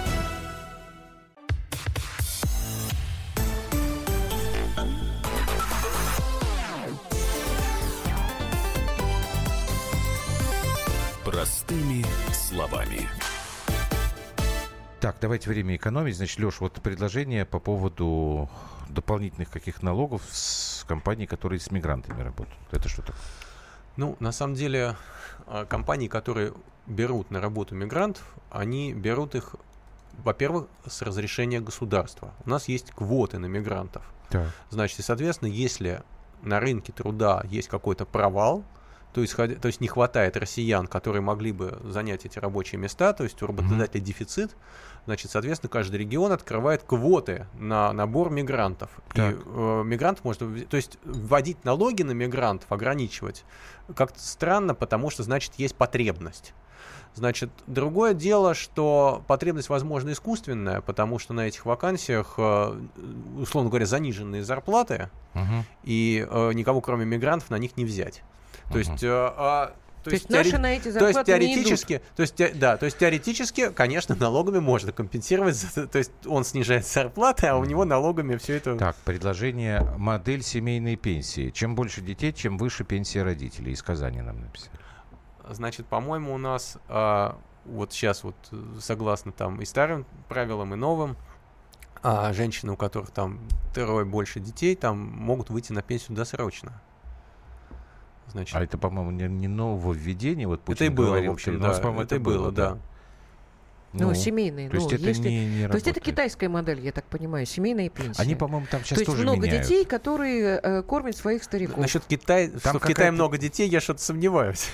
Давайте 15.41 15.59
время 15.59 15.75
экономить. 15.75 16.17
Значит, 16.17 16.37
Леш, 16.37 16.59
вот 16.59 16.73
предложение 16.83 17.45
по 17.45 17.59
поводу 17.59 18.47
дополнительных 18.89 19.49
каких 19.49 19.81
налогов 19.81 20.21
с 20.29 20.85
компаний, 20.87 21.25
которые 21.25 21.59
с 21.59 21.71
мигрантами 21.71 22.21
работают. 22.21 22.59
Это 22.69 22.87
что 22.87 23.01
такое? 23.01 23.19
Ну, 23.97 24.15
на 24.19 24.31
самом 24.31 24.53
деле, 24.53 24.97
а, 25.47 25.65
компании, 25.65 26.07
которые 26.07 26.53
берут 26.85 27.31
на 27.31 27.41
работу 27.41 27.73
мигрантов, 27.73 28.23
они 28.51 28.93
берут 28.93 29.33
их, 29.33 29.55
во-первых, 30.23 30.67
с 30.85 31.01
разрешения 31.01 31.59
государства. 31.59 32.35
У 32.45 32.49
нас 32.51 32.67
есть 32.67 32.91
квоты 32.91 33.39
на 33.39 33.47
мигрантов. 33.47 34.03
Так. 34.29 34.47
Значит, 34.69 34.99
и, 34.99 35.01
соответственно, 35.01 35.49
если 35.49 36.03
на 36.43 36.59
рынке 36.59 36.93
труда 36.93 37.41
есть 37.49 37.67
какой-то 37.67 38.05
провал, 38.05 38.63
то 39.13 39.21
есть, 39.21 39.35
то 39.35 39.65
есть 39.67 39.81
не 39.81 39.87
хватает 39.87 40.37
россиян, 40.37 40.87
которые 40.87 41.21
могли 41.21 41.51
бы 41.51 41.79
занять 41.83 42.25
эти 42.25 42.39
рабочие 42.39 42.79
места, 42.79 43.11
то 43.13 43.23
есть 43.23 43.41
у 43.41 43.47
работодателя 43.47 43.99
дефицит, 43.99 44.55
значит, 45.05 45.31
соответственно, 45.31 45.69
каждый 45.69 45.97
регион 45.97 46.31
открывает 46.31 46.83
квоты 46.83 47.47
на 47.57 47.91
набор 47.93 48.29
мигрантов. 48.29 48.89
Так. 49.13 49.33
И 49.35 49.37
э, 49.45 49.83
мигрант 49.85 50.23
может, 50.23 50.41
в- 50.41 50.65
то 50.65 50.77
есть 50.77 50.97
вводить 51.03 51.63
налоги 51.65 52.03
на 52.03 52.11
мигрантов, 52.11 52.71
ограничивать, 52.71 53.43
как-то 53.95 54.19
странно, 54.19 54.75
потому 54.75 55.09
что, 55.09 55.23
значит, 55.23 55.53
есть 55.57 55.75
потребность. 55.75 56.53
Значит, 57.13 57.49
другое 57.67 58.13
дело, 58.13 58.53
что 58.53 59.21
потребность, 59.27 59.67
возможно, 59.67 60.11
искусственная, 60.13 60.79
потому 60.79 61.19
что 61.19 61.33
на 61.33 61.41
этих 61.41 61.65
вакансиях, 61.65 62.35
э, 62.37 62.81
условно 63.37 63.69
говоря, 63.69 63.85
заниженные 63.85 64.43
зарплаты, 64.43 65.09
Мгм. 65.33 65.65
и 65.83 66.25
э, 66.29 66.51
никого, 66.53 66.79
кроме 66.79 67.05
мигрантов, 67.05 67.49
на 67.49 67.57
них 67.57 67.75
не 67.75 67.83
взять. 67.85 68.23
То 68.71 68.77
есть, 68.79 69.03
э, 69.03 69.07
а, 70.01 70.03
То, 70.05 70.09
есть, 70.11 70.29
наши 70.29 70.57
на 70.57 70.73
эти 70.73 70.83
то 70.83 70.89
есть 70.89 70.99
зарплаты 70.99 71.31
не 71.39 71.53
идут. 71.53 71.53
теоретически, 71.55 72.01
то 72.15 72.21
есть, 72.21 72.35
те- 72.35 72.53
да, 72.53 72.77
то 72.77 72.85
есть 72.85 72.97
теоретически, 72.97 73.69
конечно, 73.69 74.15
налогами 74.15 74.59
можно 74.59 74.91
компенсировать, 74.91 75.55
за- 75.55 75.87
то 75.87 75.97
есть 75.97 76.11
он 76.25 76.43
снижает 76.43 76.85
зарплаты, 76.87 77.47
а 77.47 77.57
у 77.57 77.65
него 77.65 77.85
налогами 77.85 78.35
все 78.37 78.57
это. 78.57 78.77
Так, 78.77 78.95
предложение 79.05 79.81
модель 79.97 80.43
семейной 80.43 80.95
пенсии. 80.95 81.49
Чем 81.49 81.75
больше 81.75 82.01
детей, 82.01 82.33
чем 82.33 82.57
выше 82.57 82.83
пенсия 82.83 83.23
родителей. 83.23 83.73
Из 83.73 83.81
Казани 83.83 84.21
нам 84.21 84.41
написали. 84.41 84.71
Значит, 85.49 85.85
по-моему, 85.87 86.33
у 86.33 86.37
нас 86.37 86.77
а, 86.87 87.37
вот 87.65 87.93
сейчас 87.93 88.23
вот 88.23 88.35
согласно 88.79 89.31
там 89.31 89.61
и 89.61 89.65
старым 89.65 90.05
правилам, 90.29 90.73
и 90.73 90.77
новым, 90.77 91.17
а 92.03 92.33
женщины, 92.33 92.71
у 92.71 92.77
которых 92.77 93.11
там 93.11 93.39
трое 93.73 94.05
больше 94.05 94.39
детей, 94.39 94.75
там 94.75 94.97
могут 94.97 95.49
выйти 95.49 95.71
на 95.71 95.81
пенсию 95.81 96.15
досрочно. 96.15 96.81
Значит, 98.27 98.55
А 98.55 98.63
это, 98.63 98.77
по-моему, 98.77 99.11
не, 99.11 99.27
не 99.27 99.47
нововведение. 99.47 100.47
Вот 100.47 100.61
это 100.61 100.71
и 100.71 100.75
Путин 100.75 100.95
было, 100.95 101.07
говорил, 101.07 101.31
в 101.31 101.33
общем, 101.35 101.53
но 101.53 101.65
у 101.65 101.67
нас, 101.67 101.77
да, 101.77 101.83
по-моему, 101.83 102.03
это 102.03 102.15
и 102.15 102.19
было, 102.19 102.51
да. 102.51 102.77
Ну, 103.93 104.13
семейные. 104.13 104.69
То 104.69 104.75
есть 104.77 104.89
ну, 104.89 104.95
это 104.95 105.05
если- 105.05 105.27
не, 105.29 105.45
не 105.45 105.67
То 105.67 105.75
есть 105.75 105.87
это 105.87 105.99
китайская 105.99 106.47
модель, 106.47 106.79
я 106.79 106.93
так 106.93 107.03
понимаю, 107.05 107.45
семейные 107.45 107.89
пенсии. 107.89 108.21
Они, 108.21 108.35
по-моему, 108.35 108.65
там 108.71 108.81
сейчас 108.81 108.97
То 108.97 109.01
есть 109.01 109.11
тоже 109.11 109.23
много 109.23 109.45
меняют. 109.45 109.63
детей, 109.63 109.83
которые 109.83 110.59
э, 110.63 110.83
кормят 110.83 111.17
своих 111.17 111.43
стариков. 111.43 111.77
Насчет 111.77 112.05
Китая, 112.05 112.49
что 112.57 112.79
в 112.79 112.85
Китае 112.85 113.11
много 113.11 113.37
детей, 113.37 113.67
я 113.67 113.81
что-то 113.81 114.01
сомневаюсь. 114.01 114.69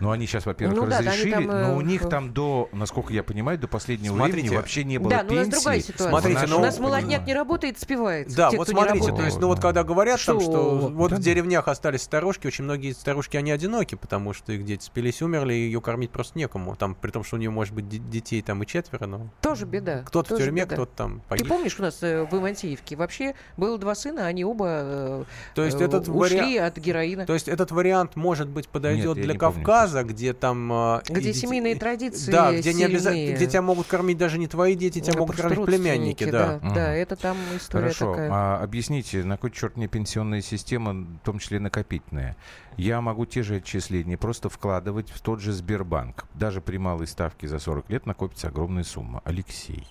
Ну, 0.00 0.10
они 0.10 0.26
сейчас, 0.26 0.46
во-первых, 0.46 0.76
Ну 0.78 0.84
да, 0.86 0.90
да, 0.90 0.98
разрешили, 1.10 1.32
там, 1.32 1.50
э, 1.50 1.66
но 1.68 1.76
у 1.76 1.80
них 1.80 2.02
в- 2.02 2.08
там 2.08 2.32
до, 2.32 2.68
насколько 2.72 3.12
я 3.12 3.22
понимаю, 3.22 3.58
до 3.58 3.68
последнего 3.68 4.14
Смотрите. 4.14 4.40
времени 4.42 4.56
вообще 4.56 4.84
не 4.84 4.98
было 4.98 5.10
да, 5.10 5.22
но 5.22 5.32
у 5.32 5.34
нас 5.36 5.44
пенсии. 5.46 5.50
другая 5.60 5.80
ситуация. 5.80 6.08
Смотрите, 6.08 6.46
в 6.46 6.48
ну, 6.50 6.56
у 6.56 6.60
нас 6.60 6.68
нашем 6.78 6.84
молодняк 6.84 7.26
не 7.26 7.34
работает, 7.34 7.78
спивается. 7.78 8.36
Да, 8.36 8.50
Те, 8.50 8.56
вот 8.56 8.68
смотрите, 8.68 9.12
то 9.14 9.22
есть, 9.22 9.38
ну 9.40 9.46
вот 9.48 9.60
когда 9.60 9.84
говорят 9.84 10.20
там, 10.24 10.40
Что? 10.40 10.50
что 10.50 10.78
вот 10.88 11.10
Да 11.10 11.16
в 11.16 11.18
ну. 11.18 11.24
деревнях 11.24 11.68
остались 11.68 12.02
старушки, 12.02 12.46
очень 12.46 12.64
многие 12.64 12.92
старушки, 12.92 13.36
они 13.36 13.50
одиноки, 13.50 13.94
потому 13.94 14.32
что 14.32 14.52
их 14.52 14.64
дети 14.64 14.84
спились, 14.84 15.22
умерли, 15.22 15.54
и 15.54 15.58
ее 15.66 15.80
кормить 15.80 16.10
просто 16.10 16.38
некому. 16.38 16.74
Там, 16.76 16.94
при 16.94 17.10
том, 17.10 17.22
что 17.24 17.36
у 17.36 17.38
нее 17.38 17.50
может 17.50 17.74
быть 17.74 17.88
де- 17.88 17.98
детей 17.98 18.42
там 18.42 18.62
и 18.62 18.66
четверо, 18.66 19.06
но 19.06 19.28
Тоже 19.40 19.66
беда. 19.66 20.02
кто-то 20.06 20.34
в 20.34 20.38
тюрьме, 20.38 20.62
беда. 20.62 20.74
кто-то 20.74 20.92
там 20.96 21.20
Ты 21.20 21.28
погиб. 21.28 21.48
помнишь, 21.48 21.76
у 21.78 21.82
нас 21.82 22.02
э, 22.02 22.24
в 22.24 22.34
Ивантеевке 22.34 22.96
вообще 22.96 23.34
было 23.56 23.78
два 23.78 23.94
сына, 23.94 24.26
они 24.26 24.44
оба 24.44 24.66
э, 24.68 25.24
То 25.54 25.64
есть 25.64 25.80
э, 25.80 25.84
этот 25.84 26.08
ушли 26.08 26.38
вариант... 26.56 26.76
от 26.78 26.82
героина. 26.82 27.26
То 27.26 27.34
есть 27.34 27.48
этот 27.48 27.70
вариант, 27.70 28.16
может 28.16 28.48
быть, 28.48 28.68
подойдет 28.68 29.16
Нет, 29.16 29.26
я 29.26 29.31
для 29.32 29.46
не 29.48 29.52
помню, 29.52 29.64
Кавказа, 29.64 30.02
где 30.04 30.32
там... 30.32 30.72
а, 30.72 31.02
и 31.08 31.12
Где 31.12 31.20
дети- 31.32 31.38
семейные 31.38 31.76
традиции 31.76 32.30
Да, 32.30 32.52
где, 32.56 32.72
не 32.72 32.84
обяза- 32.84 33.10
сильнее. 33.10 33.34
где 33.36 33.46
тебя 33.46 33.62
могут 33.62 33.86
кормить 33.86 34.18
даже 34.18 34.38
не 34.38 34.46
твои 34.46 34.74
дети, 34.74 35.00
тебя 35.00 35.14
Да, 35.14 35.18
могут 35.20 35.36
кормить 35.36 35.64
племянники, 35.64 36.24
да. 36.30 36.58
Да, 36.62 36.70
да, 36.74 36.92
это 36.94 37.16
там 37.16 37.36
история 37.56 37.84
Хорошо, 37.84 38.10
такая. 38.12 38.30
а 38.32 38.60
объясните, 38.62 39.24
на 39.24 39.36
кой 39.36 39.50
черт 39.50 39.76
мне 39.76 39.88
пенсионная 39.88 40.40
система, 40.42 40.92
в 40.92 41.18
том 41.24 41.38
числе 41.38 41.58
накопительная? 41.60 42.36
Я 42.76 43.00
могу 43.00 43.26
те 43.26 43.42
же 43.42 43.56
отчисления 43.56 44.16
просто 44.16 44.48
вкладывать 44.48 45.10
в 45.10 45.20
тот 45.20 45.40
же 45.40 45.52
Сбербанк. 45.52 46.24
Даже 46.34 46.60
при 46.60 46.78
малой 46.78 47.06
ставке 47.06 47.46
за 47.48 47.58
40 47.58 47.90
лет 47.90 48.06
накопится 48.06 48.48
огромная 48.48 48.84
сумма. 48.84 49.20
Алексей. 49.24 49.86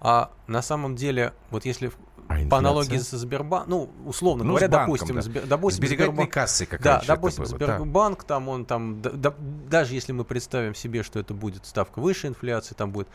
А 0.00 0.30
на 0.46 0.60
самом 0.60 0.96
деле, 0.96 1.32
вот 1.50 1.64
если 1.64 1.90
А 2.26 2.34
по 2.34 2.34
инфляция? 2.36 2.58
аналогии 2.58 2.98
со 2.98 3.18
Сбербанком, 3.18 3.70
ну, 3.70 3.90
условно 4.06 4.44
Ну, 4.44 4.50
говоря, 4.50 4.68
с 4.68 4.70
банком, 4.70 4.94
допустим, 4.96 5.14
да. 5.16 5.20
Сбер- 5.22 5.46
допустим, 5.46 5.76
Сберегательной 5.78 6.16
Сбербанк- 6.24 6.30
кассы, 6.32 6.66
как 6.66 6.82
Да, 6.82 7.02
допустим, 7.06 7.44
было, 7.44 7.58
да. 7.58 7.76
Сбербанк, 7.78 8.24
там 8.24 8.48
он 8.48 8.64
там, 8.64 9.02
да- 9.02 9.10
да- 9.10 9.34
даже 9.68 9.94
если 9.94 10.12
мы 10.12 10.24
представим 10.24 10.74
себе, 10.74 11.02
что 11.02 11.18
это 11.20 11.34
будет 11.34 11.66
ставка 11.66 12.00
выше 12.00 12.26
инфляции, 12.28 12.74
там 12.74 12.90
будет, 12.92 13.08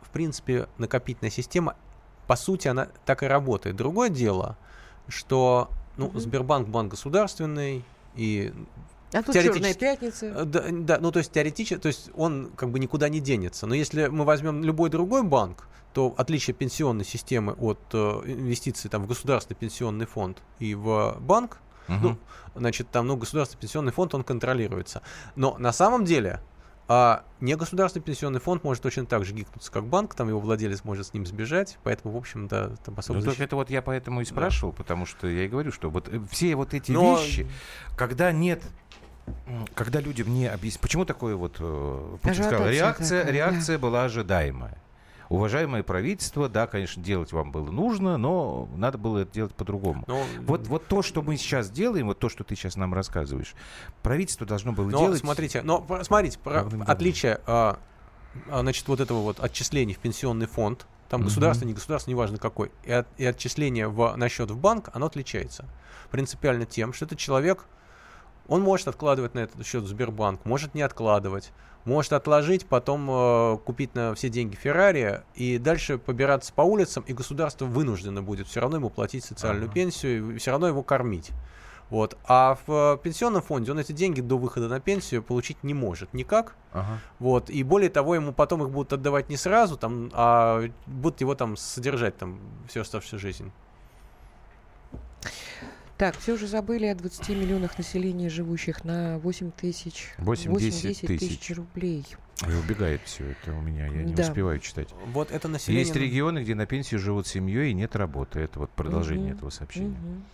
в 0.00 0.10
принципе, 0.10 0.68
накопительная 0.78 1.30
система, 1.30 1.74
по 2.26 2.36
сути, 2.36 2.68
она 2.68 2.88
так 3.04 3.22
и 3.22 3.26
работает. 3.26 3.76
Другое 3.76 4.08
дело, 4.10 4.56
что, 5.08 5.70
ну, 5.96 6.06
Мгм. 6.08 6.20
Сбербанк 6.20 6.68
банк 6.68 6.90
государственный, 6.90 7.84
и 8.14 8.52
А 9.12 9.22
тут 9.22 9.34
теоретически- 9.34 9.58
черная 9.58 9.74
пятница. 9.74 10.26
Э, 10.26 10.44
Да, 10.44 10.64
да, 10.70 10.98
ну 11.00 11.12
то 11.12 11.18
есть 11.20 11.32
теоретически, 11.32 11.78
то 11.80 11.88
есть 11.88 12.10
он 12.14 12.50
как 12.56 12.70
бы 12.70 12.78
никуда 12.78 13.08
не 13.08 13.20
денется. 13.20 13.66
Но 13.66 13.74
если 13.74 14.06
мы 14.08 14.24
возьмем 14.24 14.64
любой 14.64 14.90
другой 14.90 15.22
банк, 15.22 15.68
то 15.96 16.14
отличие 16.18 16.52
пенсионной 16.52 17.06
системы 17.06 17.54
от 17.54 17.80
э, 17.94 17.96
инвестиций 18.26 18.90
там, 18.90 19.04
в 19.04 19.06
государственный 19.06 19.56
пенсионный 19.56 20.04
фонд 20.04 20.42
и 20.58 20.74
в 20.74 21.16
банк, 21.20 21.56
Мгм. 21.88 22.02
ну, 22.02 22.18
значит, 22.54 22.90
там, 22.90 23.06
ну, 23.06 23.16
государственный 23.16 23.62
пенсионный 23.62 23.92
фонд, 23.92 24.14
он 24.14 24.22
контролируется. 24.22 25.00
Но 25.36 25.56
на 25.58 25.72
самом 25.72 26.04
деле 26.04 26.40
а 26.86 27.24
негосударственный 27.40 28.02
пенсионный 28.04 28.40
фонд 28.40 28.62
может 28.62 28.82
точно 28.82 29.06
так 29.06 29.24
же 29.24 29.32
гикнуться, 29.32 29.72
как 29.72 29.86
банк, 29.86 30.14
там 30.14 30.28
его 30.28 30.38
владелец 30.38 30.84
может 30.84 31.06
с 31.06 31.14
ним 31.14 31.24
сбежать, 31.24 31.78
поэтому, 31.82 32.12
в 32.12 32.18
общем, 32.18 32.46
да, 32.46 32.72
там 32.84 32.94
особо 32.98 33.20
Ну, 33.20 33.24
защиты- 33.24 33.44
это 33.44 33.56
вот 33.56 33.70
я 33.70 33.80
поэтому 33.80 34.20
и 34.20 34.24
спрашивал, 34.26 34.74
потому 34.74 35.06
что 35.06 35.26
я 35.26 35.46
и 35.46 35.48
говорю, 35.48 35.72
что 35.72 35.88
вот 35.88 36.08
э, 36.08 36.20
все 36.30 36.54
вот 36.56 36.74
эти 36.74 36.92
Но- 36.92 37.16
вещи, 37.16 37.46
когда 37.96 38.32
нет 38.32 38.62
когда 39.74 40.00
людям 40.00 40.32
не 40.32 40.46
объясняют, 40.46 40.82
почему 40.82 41.04
такое 41.06 41.34
вот, 41.36 41.56
э, 41.58 42.16
Путин 42.22 42.44
сказал, 42.44 42.68
реакция, 42.68 43.20
такая, 43.20 43.32
реакция 43.34 43.78
была 43.78 44.04
ожидаемая. 44.04 44.76
Уважаемое 45.28 45.82
правительство, 45.82 46.48
да, 46.48 46.66
конечно, 46.66 47.02
делать 47.02 47.32
вам 47.32 47.50
было 47.50 47.70
нужно, 47.70 48.16
но 48.16 48.68
надо 48.76 48.96
было 48.98 49.18
это 49.18 49.32
делать 49.32 49.54
по-другому. 49.54 50.04
Но- 50.06 50.22
Вот, 50.42 50.66
вот 50.68 50.86
то, 50.86 51.02
что 51.02 51.22
мы 51.22 51.36
сейчас 51.36 51.70
делаем, 51.70 52.06
вот 52.06 52.18
то, 52.18 52.28
что 52.28 52.44
ты 52.44 52.54
сейчас 52.54 52.76
нам 52.76 52.94
рассказываешь, 52.94 53.54
правительство 54.02 54.46
должно 54.46 54.72
было 54.72 54.88
Но 54.88 54.98
делать... 54.98 55.18
смотрите, 55.20 55.62
но 55.62 55.84
смотрите, 56.02 56.38
про- 56.38 56.66
отличие, 56.86 57.40
а, 57.46 57.78
а, 58.48 58.60
значит, 58.60 58.86
вот 58.88 59.00
этого 59.00 59.20
вот 59.22 59.40
отчислений 59.40 59.94
в 59.94 59.98
пенсионный 59.98 60.46
фонд, 60.46 60.86
там 61.08 61.20
Мгм. 61.20 61.28
государственный, 61.28 61.68
не 61.68 61.74
государственный, 61.74 62.14
неважно 62.14 62.38
какой, 62.38 62.70
и, 62.84 62.92
от- 62.92 63.08
и 63.18 63.24
отчисление 63.24 63.88
в, 63.88 64.14
на 64.16 64.28
счет 64.28 64.50
в 64.50 64.56
банк, 64.56 64.90
оно 64.92 65.06
отличается. 65.06 65.64
Принципиально 66.10 66.66
тем, 66.66 66.92
что 66.92 67.04
этот 67.04 67.18
человек, 67.18 67.64
он 68.48 68.62
может 68.62 68.86
откладывать 68.86 69.34
на 69.34 69.40
этот 69.40 69.66
счет 69.66 69.82
в 69.82 69.88
Сбербанк, 69.88 70.44
может 70.44 70.74
не 70.74 70.82
откладывать, 70.82 71.52
может 71.86 72.12
отложить, 72.12 72.66
потом 72.66 73.08
э, 73.08 73.58
купить 73.64 73.94
на 73.94 74.14
все 74.14 74.28
деньги 74.28 74.56
Феррари 74.56 75.22
и 75.34 75.56
дальше 75.56 75.98
побираться 75.98 76.52
по 76.52 76.62
улицам, 76.62 77.04
и 77.06 77.14
государство 77.14 77.64
вынуждено 77.64 78.22
будет 78.22 78.48
все 78.48 78.60
равно 78.60 78.76
ему 78.76 78.90
платить 78.90 79.24
социальную 79.24 79.66
Ага. 79.66 79.74
пенсию 79.74 80.34
и 80.34 80.38
все 80.38 80.50
равно 80.50 80.66
его 80.66 80.82
кормить. 80.82 81.30
Вот. 81.88 82.18
А 82.26 82.58
в 82.66 82.96
э, 82.96 82.98
пенсионном 83.02 83.40
фонде 83.40 83.70
он 83.70 83.78
эти 83.78 83.92
деньги 83.92 84.20
до 84.20 84.36
выхода 84.36 84.66
на 84.68 84.80
пенсию 84.80 85.22
получить 85.22 85.62
не 85.62 85.72
может 85.72 86.12
никак. 86.12 86.56
Ага. 86.72 86.98
Вот. 87.20 87.48
И 87.50 87.62
более 87.62 87.88
того, 87.88 88.16
ему 88.16 88.32
потом 88.32 88.64
их 88.64 88.70
будут 88.70 88.92
отдавать 88.92 89.28
не 89.28 89.36
сразу, 89.36 89.76
там, 89.76 90.10
а 90.12 90.68
будут 90.86 91.20
его 91.20 91.36
там 91.36 91.56
содержать 91.56 92.18
там 92.18 92.40
всю 92.68 92.80
оставшуюся 92.80 93.18
жизнь. 93.18 93.52
Так, 95.98 96.18
все 96.18 96.34
уже 96.34 96.46
забыли 96.46 96.86
о 96.86 96.94
20 96.94 97.30
миллионах 97.30 97.78
населения, 97.78 98.28
живущих 98.28 98.84
на 98.84 99.18
8 99.18 99.50
тысяч. 99.50 100.12
8-10 100.18 101.06
тысяч. 101.06 101.50
рублей. 101.56 102.04
И 102.46 102.52
убегает 102.52 103.00
все 103.06 103.30
это 103.30 103.52
у 103.54 103.62
меня, 103.62 103.86
я 103.86 104.02
не 104.02 104.12
Да. 104.14 104.24
успеваю 104.24 104.58
читать. 104.58 104.88
Вот 105.06 105.30
это 105.30 105.48
население... 105.48 105.84
Есть 105.86 105.96
регионы, 105.96 106.40
где 106.40 106.54
на 106.54 106.66
пенсию 106.66 107.00
живут 107.00 107.26
семьей 107.26 107.70
и 107.70 107.74
нет 107.74 107.96
работы. 107.96 108.40
Это 108.40 108.58
вот 108.58 108.70
продолжение 108.70 109.28
Мгм. 109.28 109.36
этого 109.38 109.50
сообщения. 109.50 109.96
Мгм. 109.98 110.24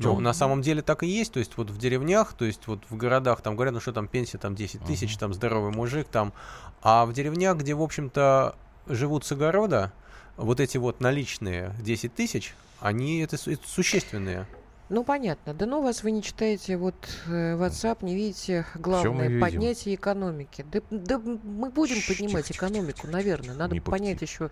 Ну, 0.00 0.20
на 0.20 0.34
самом 0.34 0.60
деле 0.60 0.82
так 0.82 1.02
и 1.02 1.06
есть. 1.06 1.32
То 1.32 1.38
есть 1.38 1.56
вот 1.56 1.70
в 1.70 1.78
деревнях, 1.78 2.34
то 2.34 2.44
есть 2.44 2.66
вот 2.66 2.80
в 2.90 2.96
городах, 2.96 3.40
там 3.40 3.56
говорят, 3.56 3.72
ну 3.72 3.80
что 3.80 3.92
там 3.92 4.06
пенсия 4.06 4.36
там 4.38 4.54
10 4.54 4.84
тысяч, 4.84 5.16
там 5.16 5.32
здоровый 5.32 5.72
мужик, 5.72 6.06
там. 6.08 6.34
А 6.82 7.06
в 7.06 7.14
деревнях, 7.14 7.56
где, 7.56 7.72
в 7.74 7.82
общем-то, 7.82 8.54
живут 8.86 9.24
с 9.24 9.32
огорода, 9.32 9.92
вот 10.36 10.60
эти 10.60 10.76
вот 10.76 11.00
наличные 11.00 11.74
10 11.80 12.14
тысяч, 12.14 12.54
они 12.80 13.20
это, 13.20 13.36
это 13.36 13.68
существенные. 13.68 14.46
Ну, 14.90 15.04
понятно. 15.04 15.52
Да 15.52 15.66
ну 15.66 15.82
вас 15.82 16.02
вы 16.02 16.12
не 16.12 16.22
читаете 16.22 16.78
вот 16.78 16.94
э, 17.26 17.56
WhatsApp, 17.56 17.98
не 18.02 18.14
видите 18.14 18.64
главное 18.74 19.38
поднятие 19.38 19.96
экономики. 19.96 20.64
Да, 20.72 20.80
да 20.90 21.18
мы 21.18 21.68
будем 21.70 21.96
Тш, 21.96 22.08
поднимать 22.08 22.46
тихо, 22.46 22.54
тихо, 22.54 22.66
экономику, 22.66 23.06
наверное. 23.06 23.54
Надо 23.54 23.74
Не 23.74 23.80
понять 23.80 24.20
пыхти. 24.20 24.32
еще, 24.32 24.50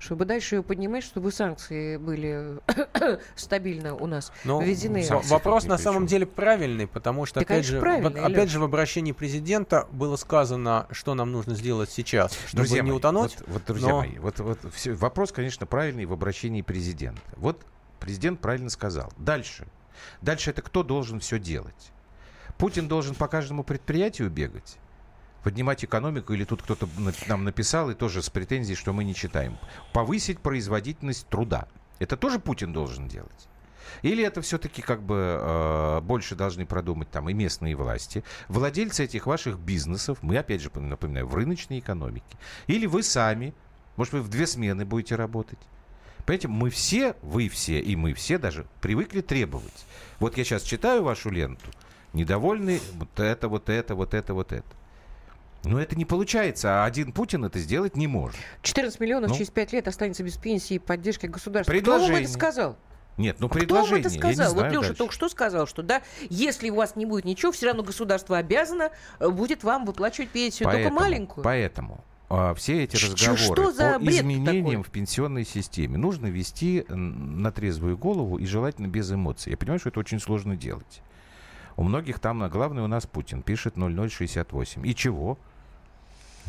чтобы 0.00 0.24
дальше 0.24 0.56
ее 0.56 0.62
поднимать, 0.64 1.04
чтобы 1.04 1.30
санкции 1.30 1.96
были 1.96 2.58
стабильно 3.36 3.94
у 3.94 4.06
нас. 4.06 4.32
Но 4.44 4.60
Введены. 4.60 5.02
в- 5.02 5.06
Санкции 5.06 5.30
вопрос 5.30 5.64
на 5.66 5.78
самом 5.78 6.06
деле 6.06 6.26
правильный, 6.26 6.88
потому 6.88 7.24
что, 7.24 7.36
Да, 7.36 7.40
опять, 7.42 7.48
конечно, 7.48 7.70
же, 7.72 7.78
в- 7.78 7.80
правильный, 7.80 8.20
опять 8.20 8.50
же, 8.50 8.58
в 8.58 8.64
обращении 8.64 9.12
президента 9.12 9.86
было 9.92 10.16
сказано, 10.16 10.88
что 10.90 11.14
нам 11.14 11.30
нужно 11.30 11.54
сделать 11.54 11.90
сейчас, 11.90 12.32
чтобы 12.48 12.64
Друзья 12.64 12.82
не 12.82 12.90
мои, 12.90 12.96
утонуть. 12.98 13.36
Вот, 13.40 13.48
вот, 13.48 13.64
друзья 13.66 13.88
но- 13.90 13.98
мои, 14.00 14.18
вот, 14.18 14.40
вот 14.40 14.58
всё- 14.74 14.94
вопрос, 14.96 15.30
конечно, 15.30 15.66
правильный 15.66 16.04
в 16.04 16.12
обращении 16.12 16.62
президента. 16.62 17.20
Вот 17.36 17.64
президент 17.98 18.40
правильно 18.40 18.70
сказал. 18.70 19.12
Дальше. 19.16 19.66
Дальше 20.22 20.50
это 20.50 20.62
кто 20.62 20.82
должен 20.82 21.20
все 21.20 21.38
делать? 21.38 21.92
Путин 22.56 22.88
должен 22.88 23.14
по 23.14 23.28
каждому 23.28 23.62
предприятию 23.64 24.30
бегать? 24.30 24.78
Поднимать 25.44 25.84
экономику, 25.84 26.32
или 26.32 26.44
тут 26.44 26.62
кто-то 26.62 26.88
на- 26.98 27.12
нам 27.28 27.44
написал, 27.44 27.90
и 27.90 27.94
тоже 27.94 28.22
с 28.22 28.30
претензией, 28.30 28.76
что 28.76 28.92
мы 28.92 29.04
не 29.04 29.14
читаем. 29.14 29.56
Повысить 29.92 30.40
производительность 30.40 31.28
труда. 31.28 31.68
Это 31.98 32.16
тоже 32.16 32.38
Путин 32.38 32.72
должен 32.72 33.08
делать? 33.08 33.48
Или 34.02 34.24
это 34.24 34.42
все-таки 34.42 34.82
как 34.82 35.02
бы 35.02 35.38
э, 35.40 36.00
больше 36.02 36.34
должны 36.34 36.66
продумать 36.66 37.10
там 37.10 37.28
и 37.28 37.32
местные 37.32 37.74
власти, 37.74 38.22
владельцы 38.48 39.04
этих 39.04 39.26
ваших 39.26 39.58
бизнесов, 39.58 40.18
мы 40.22 40.36
опять 40.36 40.60
же 40.60 40.70
напоминаю, 40.74 41.26
в 41.26 41.34
рыночной 41.34 41.78
экономике. 41.78 42.36
Или 42.66 42.86
вы 42.86 43.02
сами, 43.02 43.54
может 43.96 44.12
вы 44.12 44.22
в 44.22 44.28
две 44.28 44.46
смены 44.46 44.84
будете 44.84 45.14
работать. 45.16 45.58
Понимаете, 46.28 46.48
мы 46.48 46.68
все, 46.68 47.16
вы 47.22 47.48
все 47.48 47.80
и 47.80 47.96
мы 47.96 48.12
все 48.12 48.36
даже 48.36 48.66
привыкли 48.82 49.22
требовать. 49.22 49.86
Вот 50.20 50.36
я 50.36 50.44
сейчас 50.44 50.62
читаю 50.62 51.02
вашу 51.02 51.30
ленту, 51.30 51.70
недовольны 52.12 52.80
вот 52.96 53.18
это, 53.18 53.48
вот 53.48 53.70
это, 53.70 53.94
вот 53.94 54.12
это, 54.12 54.34
вот 54.34 54.52
это. 54.52 54.66
Но 55.64 55.80
это 55.80 55.96
не 55.96 56.04
получается, 56.04 56.82
а 56.82 56.84
один 56.84 57.12
Путин 57.12 57.46
это 57.46 57.58
сделать 57.58 57.96
не 57.96 58.08
может. 58.08 58.38
14 58.60 59.00
миллионов 59.00 59.30
Ну? 59.30 59.36
через 59.36 59.48
5 59.48 59.72
лет 59.72 59.88
останется 59.88 60.22
без 60.22 60.36
пенсии 60.36 60.74
и 60.74 60.78
поддержки 60.78 61.24
государства. 61.24 61.72
Кто 61.72 61.92
вам 61.92 62.00
Предложение. 62.00 62.24
это 62.24 62.32
сказал? 62.34 62.76
Нет, 63.16 63.36
ну 63.40 63.48
Кто 63.48 63.60
вам 63.60 63.66
предложение, 63.66 64.00
это 64.00 64.08
я 64.10 64.14
не 64.16 64.20
сказал? 64.34 64.52
знаю 64.52 64.54
вот 64.54 64.70
Леша 64.70 64.80
дальше. 64.82 64.94
только 64.98 65.14
что 65.14 65.28
сказал, 65.30 65.66
что 65.66 65.82
да, 65.82 66.02
если 66.28 66.68
у 66.68 66.74
вас 66.74 66.94
не 66.94 67.06
будет 67.06 67.24
ничего, 67.24 67.52
все 67.52 67.68
равно 67.68 67.82
государство 67.82 68.36
обязано 68.36 68.90
э, 69.18 69.30
будет 69.30 69.64
вам 69.64 69.86
выплачивать 69.86 70.28
пенсию, 70.28 70.70
только 70.70 70.90
маленькую. 70.90 71.42
Поэтому 71.42 72.04
а, 72.30 72.54
все 72.54 72.84
эти 72.84 72.96
разговоры 72.96 73.38
что 73.38 73.72
за 73.72 73.94
по 73.94 73.98
бред 73.98 74.20
изменениям 74.20 74.82
такой? 74.82 74.82
в 74.82 74.90
пенсионной 74.90 75.44
системе 75.44 75.96
нужно 75.96 76.26
вести 76.26 76.84
на 76.88 77.50
трезвую 77.50 77.96
голову 77.96 78.38
и 78.38 78.44
желательно 78.44 78.86
без 78.86 79.10
эмоций. 79.10 79.52
Я 79.52 79.56
понимаю, 79.56 79.80
что 79.80 79.88
это 79.88 80.00
очень 80.00 80.20
сложно 80.20 80.56
делать. 80.56 81.02
У 81.76 81.84
многих 81.84 82.18
там, 82.18 82.42
а 82.42 82.48
главный 82.48 82.82
у 82.82 82.86
нас 82.86 83.06
Путин, 83.06 83.42
пишет 83.42 83.76
0068. 83.76 84.86
И 84.86 84.94
чего? 84.94 85.38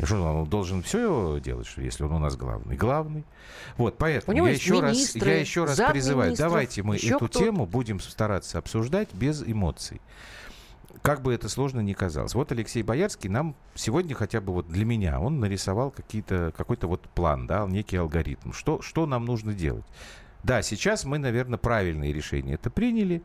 Что, 0.04 0.22
он 0.22 0.50
должен 0.50 0.82
все 0.82 1.40
делать, 1.44 1.68
что 1.68 1.82
если 1.82 2.04
он 2.04 2.14
у 2.14 2.20
нас 2.20 2.36
главный? 2.36 2.76
Главный. 2.76 3.26
Вот, 3.78 3.98
поэтому 3.98 4.46
я 4.46 4.52
еще 4.52 4.80
раз, 4.80 4.96
министры, 4.96 5.30
я 5.30 5.40
еще 5.40 5.66
раз 5.66 5.80
призываю, 5.92 6.36
давайте 6.36 6.84
мы 6.84 6.98
эту 6.98 7.28
тему 7.28 7.66
будем 7.66 8.00
стараться 8.00 8.58
обсуждать 8.58 9.10
без 9.14 9.44
эмоций. 9.44 10.02
Как 11.02 11.22
бы 11.22 11.34
это 11.34 11.50
сложно 11.50 11.80
ни 11.82 11.94
казалось. 11.94 12.34
Вот 12.34 12.52
Алексей 12.52 12.84
Боярский 12.84 13.30
нам 13.30 13.56
сегодня 13.76 14.16
хотя 14.16 14.42
бы 14.42 14.54
вот 14.54 14.68
для 14.68 14.86
меня, 14.86 15.20
он 15.20 15.40
нарисовал 15.40 15.92
какие-то, 15.92 16.54
какой-то 16.56 16.88
вот 16.88 17.02
план, 17.10 17.48
да, 17.48 17.66
некий 17.66 17.98
алгоритм. 17.98 18.52
Что, 18.52 18.82
что 18.82 19.06
нам 19.06 19.26
нужно 19.26 19.54
делать? 19.54 19.86
Да, 20.44 20.62
сейчас 20.62 21.06
мы, 21.06 21.18
наверное, 21.18 21.58
правильные 21.58 22.14
решения 22.14 22.54
это 22.54 22.70
приняли, 22.70 23.24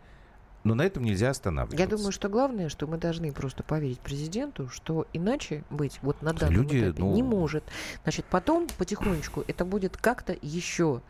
но 0.65 0.75
на 0.75 0.83
этом 0.83 1.05
нельзя 1.05 1.31
останавливаться. 1.31 1.83
Я 1.83 1.89
думаю, 1.89 2.11
что 2.11 2.29
главное, 2.29 2.69
что 2.69 2.87
мы 2.87 2.97
должны 2.97 3.33
просто 3.33 3.63
поверить 3.63 4.01
президенту, 4.01 4.69
что 4.69 5.07
иначе 5.13 5.63
быть 5.71 5.99
вот 6.03 6.23
на 6.23 6.33
данном 6.33 6.55
Люди, 6.55 6.81
этапе 6.81 7.03
ну- 7.03 7.15
не 7.15 7.23
может. 7.23 7.65
Значит, 8.03 8.25
потом 8.27 8.67
потихонечку 8.79 9.45
это 9.47 9.65
будет 9.65 9.97
как-то 9.97 10.37
еще 10.41 11.03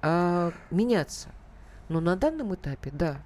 а, 0.00 0.52
меняться. 0.70 1.28
Но 1.88 2.00
на 2.00 2.16
данном 2.16 2.54
этапе, 2.54 2.90
да. 2.90 3.22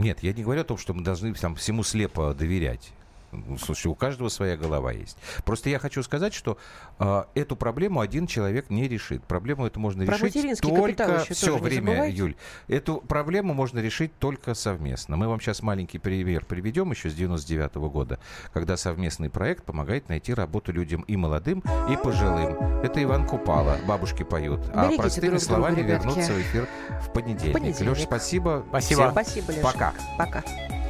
Нет, 0.00 0.22
я 0.22 0.32
не 0.32 0.42
говорю 0.42 0.62
о 0.62 0.64
том, 0.64 0.78
что 0.78 0.94
мы 0.94 1.02
должны 1.02 1.34
там 1.34 1.54
всему 1.54 1.82
слепо 1.82 2.32
доверять. 2.32 2.94
Ну, 3.32 3.58
Слушай, 3.58 3.88
у 3.88 3.94
каждого 3.94 4.28
своя 4.28 4.56
голова 4.56 4.92
есть. 4.92 5.16
Просто 5.44 5.70
я 5.70 5.78
хочу 5.78 6.02
сказать, 6.02 6.34
что 6.34 6.58
э, 6.98 7.24
эту 7.34 7.56
проблему 7.56 8.00
один 8.00 8.26
человек 8.26 8.70
не 8.70 8.88
решит. 8.88 9.22
Проблему 9.24 9.66
эту 9.66 9.80
можно 9.80 10.04
Про 10.04 10.16
решить 10.16 10.60
только 10.60 11.24
все 11.28 11.56
время. 11.58 12.08
Юль. 12.10 12.34
Эту 12.68 12.96
проблему 12.98 13.54
можно 13.54 13.78
решить 13.78 14.16
только 14.18 14.54
совместно. 14.54 15.16
Мы 15.16 15.28
вам 15.28 15.40
сейчас 15.40 15.62
маленький 15.62 15.98
пример 15.98 16.44
приведем 16.44 16.90
еще 16.90 17.10
с 17.10 17.14
99 17.14 17.74
года, 17.76 18.18
когда 18.52 18.76
совместный 18.76 19.30
проект 19.30 19.64
помогает 19.64 20.08
найти 20.08 20.34
работу 20.34 20.72
людям 20.72 21.02
и 21.02 21.16
молодым, 21.16 21.62
и 21.90 21.96
пожилым. 21.96 22.56
Это 22.82 23.02
Иван 23.02 23.26
Купала, 23.26 23.76
бабушки 23.86 24.22
поют. 24.22 24.60
а 24.74 24.86
Берегите 24.86 25.02
простыми 25.02 25.26
друг 25.28 25.40
друга, 25.40 25.54
словами 25.54 25.80
ребятки. 25.80 26.06
вернуться 26.06 26.32
в 26.32 26.40
эфир 26.40 26.68
в 27.02 27.12
понедельник. 27.12 27.52
понедельник. 27.54 27.96
Леш, 27.96 28.02
спасибо. 28.02 28.64
Спасибо. 28.68 29.00
Всем 29.00 29.12
Спасибо, 29.12 29.52
Леша. 29.52 29.62
Пока. 29.62 29.94
Пока. 30.18 30.89